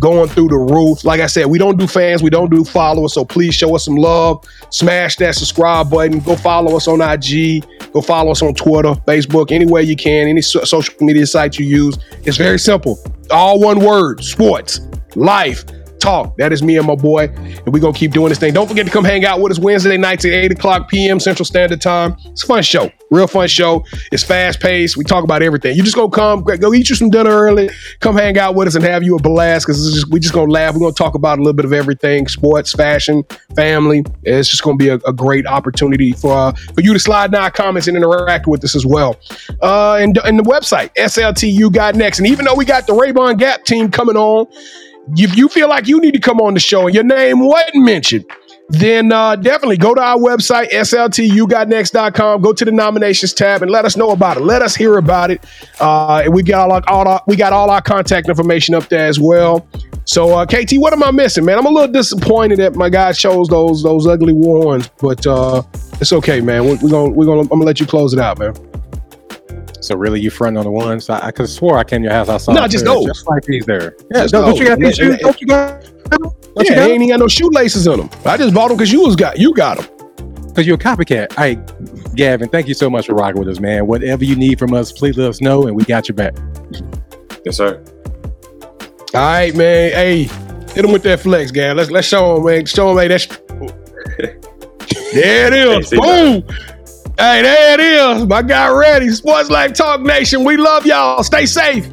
going 0.00 0.28
through 0.28 0.48
the 0.48 0.56
roof. 0.56 1.04
Like 1.04 1.20
I 1.20 1.26
said, 1.26 1.46
we 1.46 1.58
don't 1.58 1.78
do 1.78 1.86
fans, 1.86 2.22
we 2.22 2.30
don't 2.30 2.50
do 2.50 2.64
followers. 2.64 3.12
So 3.12 3.24
please 3.24 3.54
show 3.54 3.74
us 3.74 3.84
some 3.84 3.96
love. 3.96 4.44
Smash 4.70 5.16
that 5.16 5.34
subscribe 5.34 5.90
button. 5.90 6.20
Go 6.20 6.36
follow 6.36 6.76
us 6.76 6.88
on 6.88 7.00
IG. 7.00 7.64
Go 7.92 8.00
follow 8.00 8.30
us 8.30 8.42
on 8.42 8.54
Twitter, 8.54 8.92
Facebook, 9.06 9.52
anywhere 9.52 9.82
you 9.82 9.96
can, 9.96 10.28
any 10.28 10.40
so- 10.40 10.64
social 10.64 10.94
media 11.00 11.26
site 11.26 11.58
you 11.58 11.66
use. 11.66 11.98
It's 12.24 12.36
very 12.36 12.58
simple. 12.58 12.98
All 13.30 13.60
one 13.60 13.80
word 13.80 14.24
sports, 14.24 14.80
life, 15.14 15.64
Talk. 16.00 16.36
That 16.38 16.52
is 16.52 16.62
me 16.62 16.76
and 16.76 16.86
my 16.86 16.94
boy. 16.94 17.24
And 17.28 17.66
we're 17.66 17.80
going 17.80 17.92
to 17.92 17.98
keep 17.98 18.12
doing 18.12 18.30
this 18.30 18.38
thing. 18.38 18.54
Don't 18.54 18.66
forget 18.66 18.86
to 18.86 18.92
come 18.92 19.04
hang 19.04 19.24
out 19.24 19.40
with 19.40 19.52
us 19.52 19.58
Wednesday 19.58 19.96
nights 19.96 20.24
at 20.24 20.32
8 20.32 20.52
o'clock 20.52 20.88
p.m. 20.88 21.20
Central 21.20 21.44
Standard 21.44 21.80
Time. 21.80 22.16
It's 22.26 22.42
a 22.42 22.46
fun 22.46 22.62
show. 22.62 22.90
Real 23.10 23.26
fun 23.26 23.48
show. 23.48 23.84
It's 24.12 24.22
fast 24.22 24.60
paced. 24.60 24.96
We 24.96 25.04
talk 25.04 25.24
about 25.24 25.42
everything. 25.42 25.76
You 25.76 25.82
just 25.82 25.96
go 25.96 26.08
come, 26.08 26.42
go 26.42 26.72
eat 26.72 26.88
you 26.88 26.94
some 26.94 27.10
dinner 27.10 27.30
early, 27.30 27.68
come 28.00 28.16
hang 28.16 28.38
out 28.38 28.54
with 28.54 28.68
us 28.68 28.76
and 28.76 28.84
have 28.84 29.02
you 29.02 29.16
a 29.16 29.18
blast 29.20 29.66
because 29.66 30.06
we 30.10 30.20
just 30.20 30.32
going 30.32 30.48
to 30.48 30.52
laugh. 30.52 30.74
We're 30.74 30.80
going 30.80 30.94
to 30.94 30.98
talk 30.98 31.14
about 31.14 31.38
a 31.38 31.42
little 31.42 31.54
bit 31.54 31.64
of 31.64 31.72
everything 31.72 32.28
sports, 32.28 32.72
fashion, 32.72 33.24
family. 33.54 34.04
It's 34.22 34.48
just 34.48 34.62
going 34.62 34.78
to 34.78 34.84
be 34.84 34.88
a, 34.88 34.94
a, 35.08 35.12
great 35.12 35.46
opportunity 35.46 36.12
for 36.12 36.32
uh, 36.32 36.52
for 36.74 36.80
you 36.80 36.92
to 36.92 36.98
slide 36.98 37.32
down 37.32 37.50
comments 37.50 37.88
and 37.88 37.96
interact 37.96 38.46
with 38.46 38.64
us 38.64 38.74
as 38.74 38.86
well. 38.86 39.16
Uh, 39.60 39.96
and, 40.00 40.18
and 40.24 40.38
the 40.38 40.44
website, 40.44 40.94
SLTU 40.94 41.72
got 41.72 41.94
next. 41.96 42.18
And 42.18 42.28
even 42.28 42.44
though 42.44 42.54
we 42.54 42.64
got 42.64 42.86
the 42.86 42.92
Rabun 42.92 43.38
Gap 43.38 43.64
team 43.64 43.90
coming 43.90 44.16
on, 44.16 44.46
if 45.16 45.36
you 45.36 45.48
feel 45.48 45.68
like 45.68 45.86
you 45.86 46.00
need 46.00 46.12
to 46.12 46.20
come 46.20 46.40
on 46.40 46.54
the 46.54 46.60
show 46.60 46.86
and 46.86 46.94
your 46.94 47.04
name 47.04 47.40
wasn't 47.40 47.84
mentioned, 47.84 48.24
then 48.70 49.12
uh, 49.12 49.34
definitely 49.34 49.76
go 49.76 49.94
to 49.94 50.00
our 50.00 50.16
website, 50.16 50.70
sltugotnext.com. 50.70 52.40
Go 52.40 52.52
to 52.52 52.64
the 52.64 52.70
nominations 52.70 53.34
tab 53.34 53.62
and 53.62 53.70
let 53.70 53.84
us 53.84 53.96
know 53.96 54.10
about 54.10 54.36
it. 54.36 54.40
Let 54.40 54.62
us 54.62 54.76
hear 54.76 54.96
about 54.96 55.30
it. 55.30 55.44
Uh, 55.80 56.24
we 56.30 56.42
got 56.42 56.70
all 56.70 56.72
our, 56.72 56.82
all 56.86 57.08
our, 57.08 57.22
we 57.26 57.34
got 57.36 57.52
all 57.52 57.70
our 57.70 57.82
contact 57.82 58.28
information 58.28 58.74
up 58.74 58.88
there 58.88 59.06
as 59.06 59.18
well. 59.18 59.66
So, 60.04 60.38
uh, 60.38 60.46
KT, 60.46 60.74
what 60.74 60.92
am 60.92 61.02
I 61.02 61.10
missing, 61.10 61.44
man? 61.44 61.58
I'm 61.58 61.66
a 61.66 61.70
little 61.70 61.92
disappointed 61.92 62.58
that 62.60 62.74
my 62.74 62.88
guy 62.88 63.12
chose 63.12 63.48
those 63.48 63.82
those 63.82 64.06
ugly 64.06 64.32
ones, 64.32 64.88
but 65.00 65.26
uh, 65.26 65.62
it's 66.00 66.12
okay, 66.12 66.40
man. 66.40 66.64
We're, 66.64 66.78
we're 66.82 66.90
gonna 66.90 67.10
we're 67.10 67.26
gonna 67.26 67.42
I'm 67.42 67.48
gonna 67.48 67.64
let 67.64 67.80
you 67.80 67.86
close 67.86 68.12
it 68.12 68.18
out, 68.18 68.38
man. 68.38 68.54
So 69.80 69.96
really, 69.96 70.20
you 70.20 70.30
front 70.30 70.58
on 70.58 70.64
the 70.64 70.70
ones? 70.70 71.08
I, 71.08 71.26
I 71.26 71.30
could 71.30 71.44
have 71.44 71.50
swore 71.50 71.78
I 71.78 71.84
came 71.84 72.02
to 72.02 72.08
your 72.08 72.14
house. 72.14 72.28
I 72.28 72.36
saw. 72.36 72.52
No, 72.52 72.68
just 72.68 72.84
those. 72.84 73.06
Just 73.06 73.26
like 73.28 73.44
these 73.44 73.64
there. 73.64 73.96
Yeah, 74.10 74.26
don't, 74.26 74.44
don't, 74.44 74.58
you 74.58 74.66
got 74.66 74.78
these 74.78 74.96
shoes? 74.96 75.18
Don't 75.18 75.40
you 75.40 75.46
got? 75.46 75.82
Don't 76.10 76.34
yeah, 76.56 76.62
you 76.62 76.74
got 76.74 76.90
ain't 76.90 77.02
even 77.02 77.08
got 77.08 77.20
no 77.20 77.28
shoelaces 77.28 77.86
in 77.86 77.98
them. 77.98 78.10
I 78.24 78.36
just 78.36 78.54
bought 78.54 78.68
them 78.68 78.76
because 78.76 78.92
you 78.92 79.02
was 79.02 79.16
got 79.16 79.38
you 79.38 79.54
got 79.54 79.78
them. 79.78 79.86
Because 80.48 80.66
you're 80.66 80.76
a 80.76 80.78
copycat. 80.78 81.32
Hey, 81.34 81.58
Gavin, 82.14 82.48
thank 82.48 82.66
you 82.66 82.74
so 82.74 82.90
much 82.90 83.06
for 83.06 83.14
rocking 83.14 83.38
with 83.38 83.48
us, 83.48 83.60
man. 83.60 83.86
Whatever 83.86 84.24
you 84.24 84.34
need 84.34 84.58
from 84.58 84.74
us, 84.74 84.90
please 84.90 85.16
let 85.16 85.30
us 85.30 85.40
know, 85.40 85.66
and 85.66 85.76
we 85.76 85.84
got 85.84 86.08
your 86.08 86.16
back. 86.16 86.36
Yes, 87.44 87.56
sir. 87.56 87.82
All 89.14 89.20
right, 89.20 89.54
man. 89.54 89.92
Hey, 89.92 90.24
hit 90.74 90.84
him 90.84 90.92
with 90.92 91.04
that 91.04 91.20
flex, 91.20 91.50
Gav. 91.50 91.76
Let's 91.76 91.90
let's 91.90 92.06
show 92.08 92.36
him, 92.36 92.44
man. 92.44 92.66
Show 92.66 92.90
him, 92.90 92.98
hey, 92.98 93.08
that's. 93.08 93.26
there 95.14 95.46
it 95.46 95.54
is. 95.54 95.90
Hey, 95.90 95.98
Boom. 95.98 96.44
Hey, 97.20 97.42
there 97.42 97.74
it 97.74 97.80
is. 97.80 98.26
My 98.26 98.40
guy 98.40 98.70
ready. 98.70 99.10
Sports 99.10 99.50
Life 99.50 99.74
Talk 99.74 100.00
Nation. 100.00 100.42
We 100.42 100.56
love 100.56 100.86
y'all. 100.86 101.22
Stay 101.22 101.44
safe. 101.44 101.86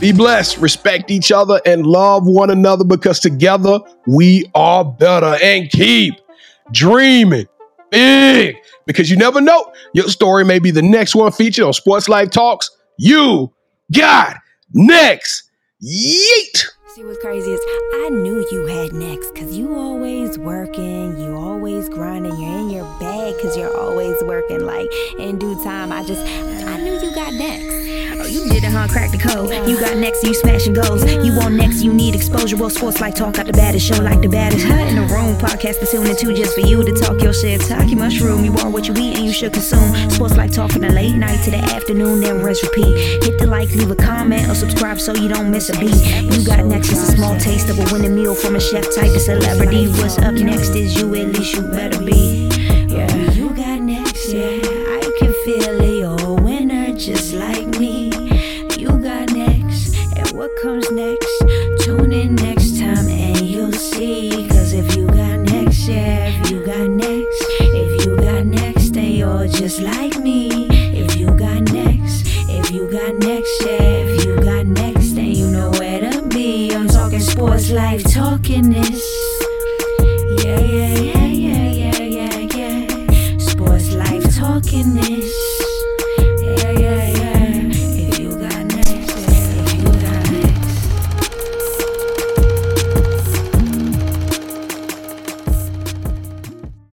Be 0.00 0.10
blessed. 0.10 0.56
Respect 0.56 1.10
each 1.10 1.30
other 1.30 1.60
and 1.66 1.86
love 1.86 2.26
one 2.26 2.48
another 2.48 2.84
because 2.84 3.20
together 3.20 3.80
we 4.06 4.50
are 4.54 4.82
better. 4.82 5.36
And 5.42 5.68
keep 5.68 6.14
dreaming 6.72 7.44
big 7.90 8.56
because 8.86 9.10
you 9.10 9.18
never 9.18 9.42
know. 9.42 9.70
Your 9.92 10.08
story 10.08 10.46
may 10.46 10.58
be 10.58 10.70
the 10.70 10.80
next 10.80 11.14
one 11.14 11.30
featured 11.30 11.66
on 11.66 11.74
Sports 11.74 12.08
Life 12.08 12.30
Talks. 12.30 12.70
You 12.96 13.52
got 13.92 14.38
next. 14.72 15.50
Yeet. 15.84 16.64
See 16.96 17.04
what's 17.04 17.20
crazy 17.20 17.52
is 17.52 17.60
I 17.94 18.08
knew 18.08 18.44
you 18.50 18.66
had 18.66 18.92
next 18.92 19.30
because 19.32 19.56
you 19.56 19.76
always 19.76 20.36
working, 20.36 21.16
you 21.20 21.36
always 21.36 21.88
grinding, 21.88 22.36
you're 22.36 22.58
in 22.58 22.68
your 22.68 22.84
bag 22.98 23.36
because 23.36 23.56
you're 23.56 23.76
always 23.76 24.20
working. 24.24 24.66
Like 24.66 24.88
in 25.16 25.38
due 25.38 25.62
time, 25.62 25.92
I 25.92 26.02
just 26.02 26.20
I 26.20 26.78
knew 26.78 26.94
you 26.94 27.14
got 27.14 27.32
next. 27.34 27.79
You 28.30 28.48
did 28.48 28.62
it, 28.62 28.70
huh? 28.70 28.86
Crack 28.86 29.10
the 29.10 29.18
code. 29.18 29.50
You 29.68 29.78
got 29.80 29.96
next, 29.96 30.22
you 30.22 30.34
smashing 30.34 30.74
goals. 30.74 31.04
You 31.04 31.36
want 31.36 31.54
next, 31.54 31.82
you 31.82 31.92
need 31.92 32.14
exposure. 32.14 32.56
Well, 32.56 32.70
Sports 32.70 33.00
Life 33.00 33.16
Talk, 33.16 33.34
got 33.34 33.46
the 33.46 33.52
baddest 33.52 33.86
show, 33.86 34.00
like 34.00 34.22
the 34.22 34.28
baddest. 34.28 34.64
Huh? 34.64 34.86
In 34.86 34.94
the 34.94 35.02
room, 35.02 35.36
podcast 35.36 35.80
to 35.80 35.86
tune 35.86 36.06
into 36.06 36.32
just 36.32 36.54
for 36.54 36.60
you 36.60 36.84
to 36.84 36.92
talk 36.92 37.20
your 37.20 37.32
shit. 37.32 37.60
Talk 37.62 37.88
your 37.88 37.98
mushroom. 37.98 38.44
You 38.44 38.54
are 38.58 38.70
what 38.70 38.86
you 38.86 38.94
eat 38.94 39.16
and 39.16 39.26
you 39.26 39.32
should 39.32 39.52
consume. 39.52 40.10
Sports 40.10 40.36
Life 40.36 40.52
Talk 40.52 40.70
from 40.72 40.82
the 40.82 40.90
late 40.90 41.16
night 41.16 41.42
to 41.44 41.50
the 41.50 41.58
afternoon, 41.58 42.20
then 42.20 42.42
rest 42.42 42.62
repeat. 42.62 43.24
Hit 43.24 43.38
the 43.38 43.46
like, 43.46 43.70
leave 43.74 43.90
a 43.90 43.96
comment, 43.96 44.48
or 44.48 44.54
subscribe 44.54 45.00
so 45.00 45.14
you 45.14 45.28
don't 45.28 45.50
miss 45.50 45.68
a 45.68 45.78
beat. 45.78 45.96
You 46.32 46.44
got 46.44 46.64
next, 46.64 46.90
it's 46.90 47.08
a 47.08 47.12
small 47.16 47.36
taste 47.38 47.68
of 47.68 47.78
a 47.78 47.92
winning 47.92 48.14
meal 48.14 48.34
from 48.34 48.54
a 48.54 48.60
chef 48.60 48.84
type 48.94 49.10
of 49.10 49.20
celebrity. 49.20 49.88
What's 49.88 50.18
up 50.18 50.34
next 50.34 50.70
is 50.70 50.94
you, 51.00 51.14
at 51.16 51.36
least 51.36 51.54
you 51.54 51.62
better 51.62 51.98
be. 51.98 52.49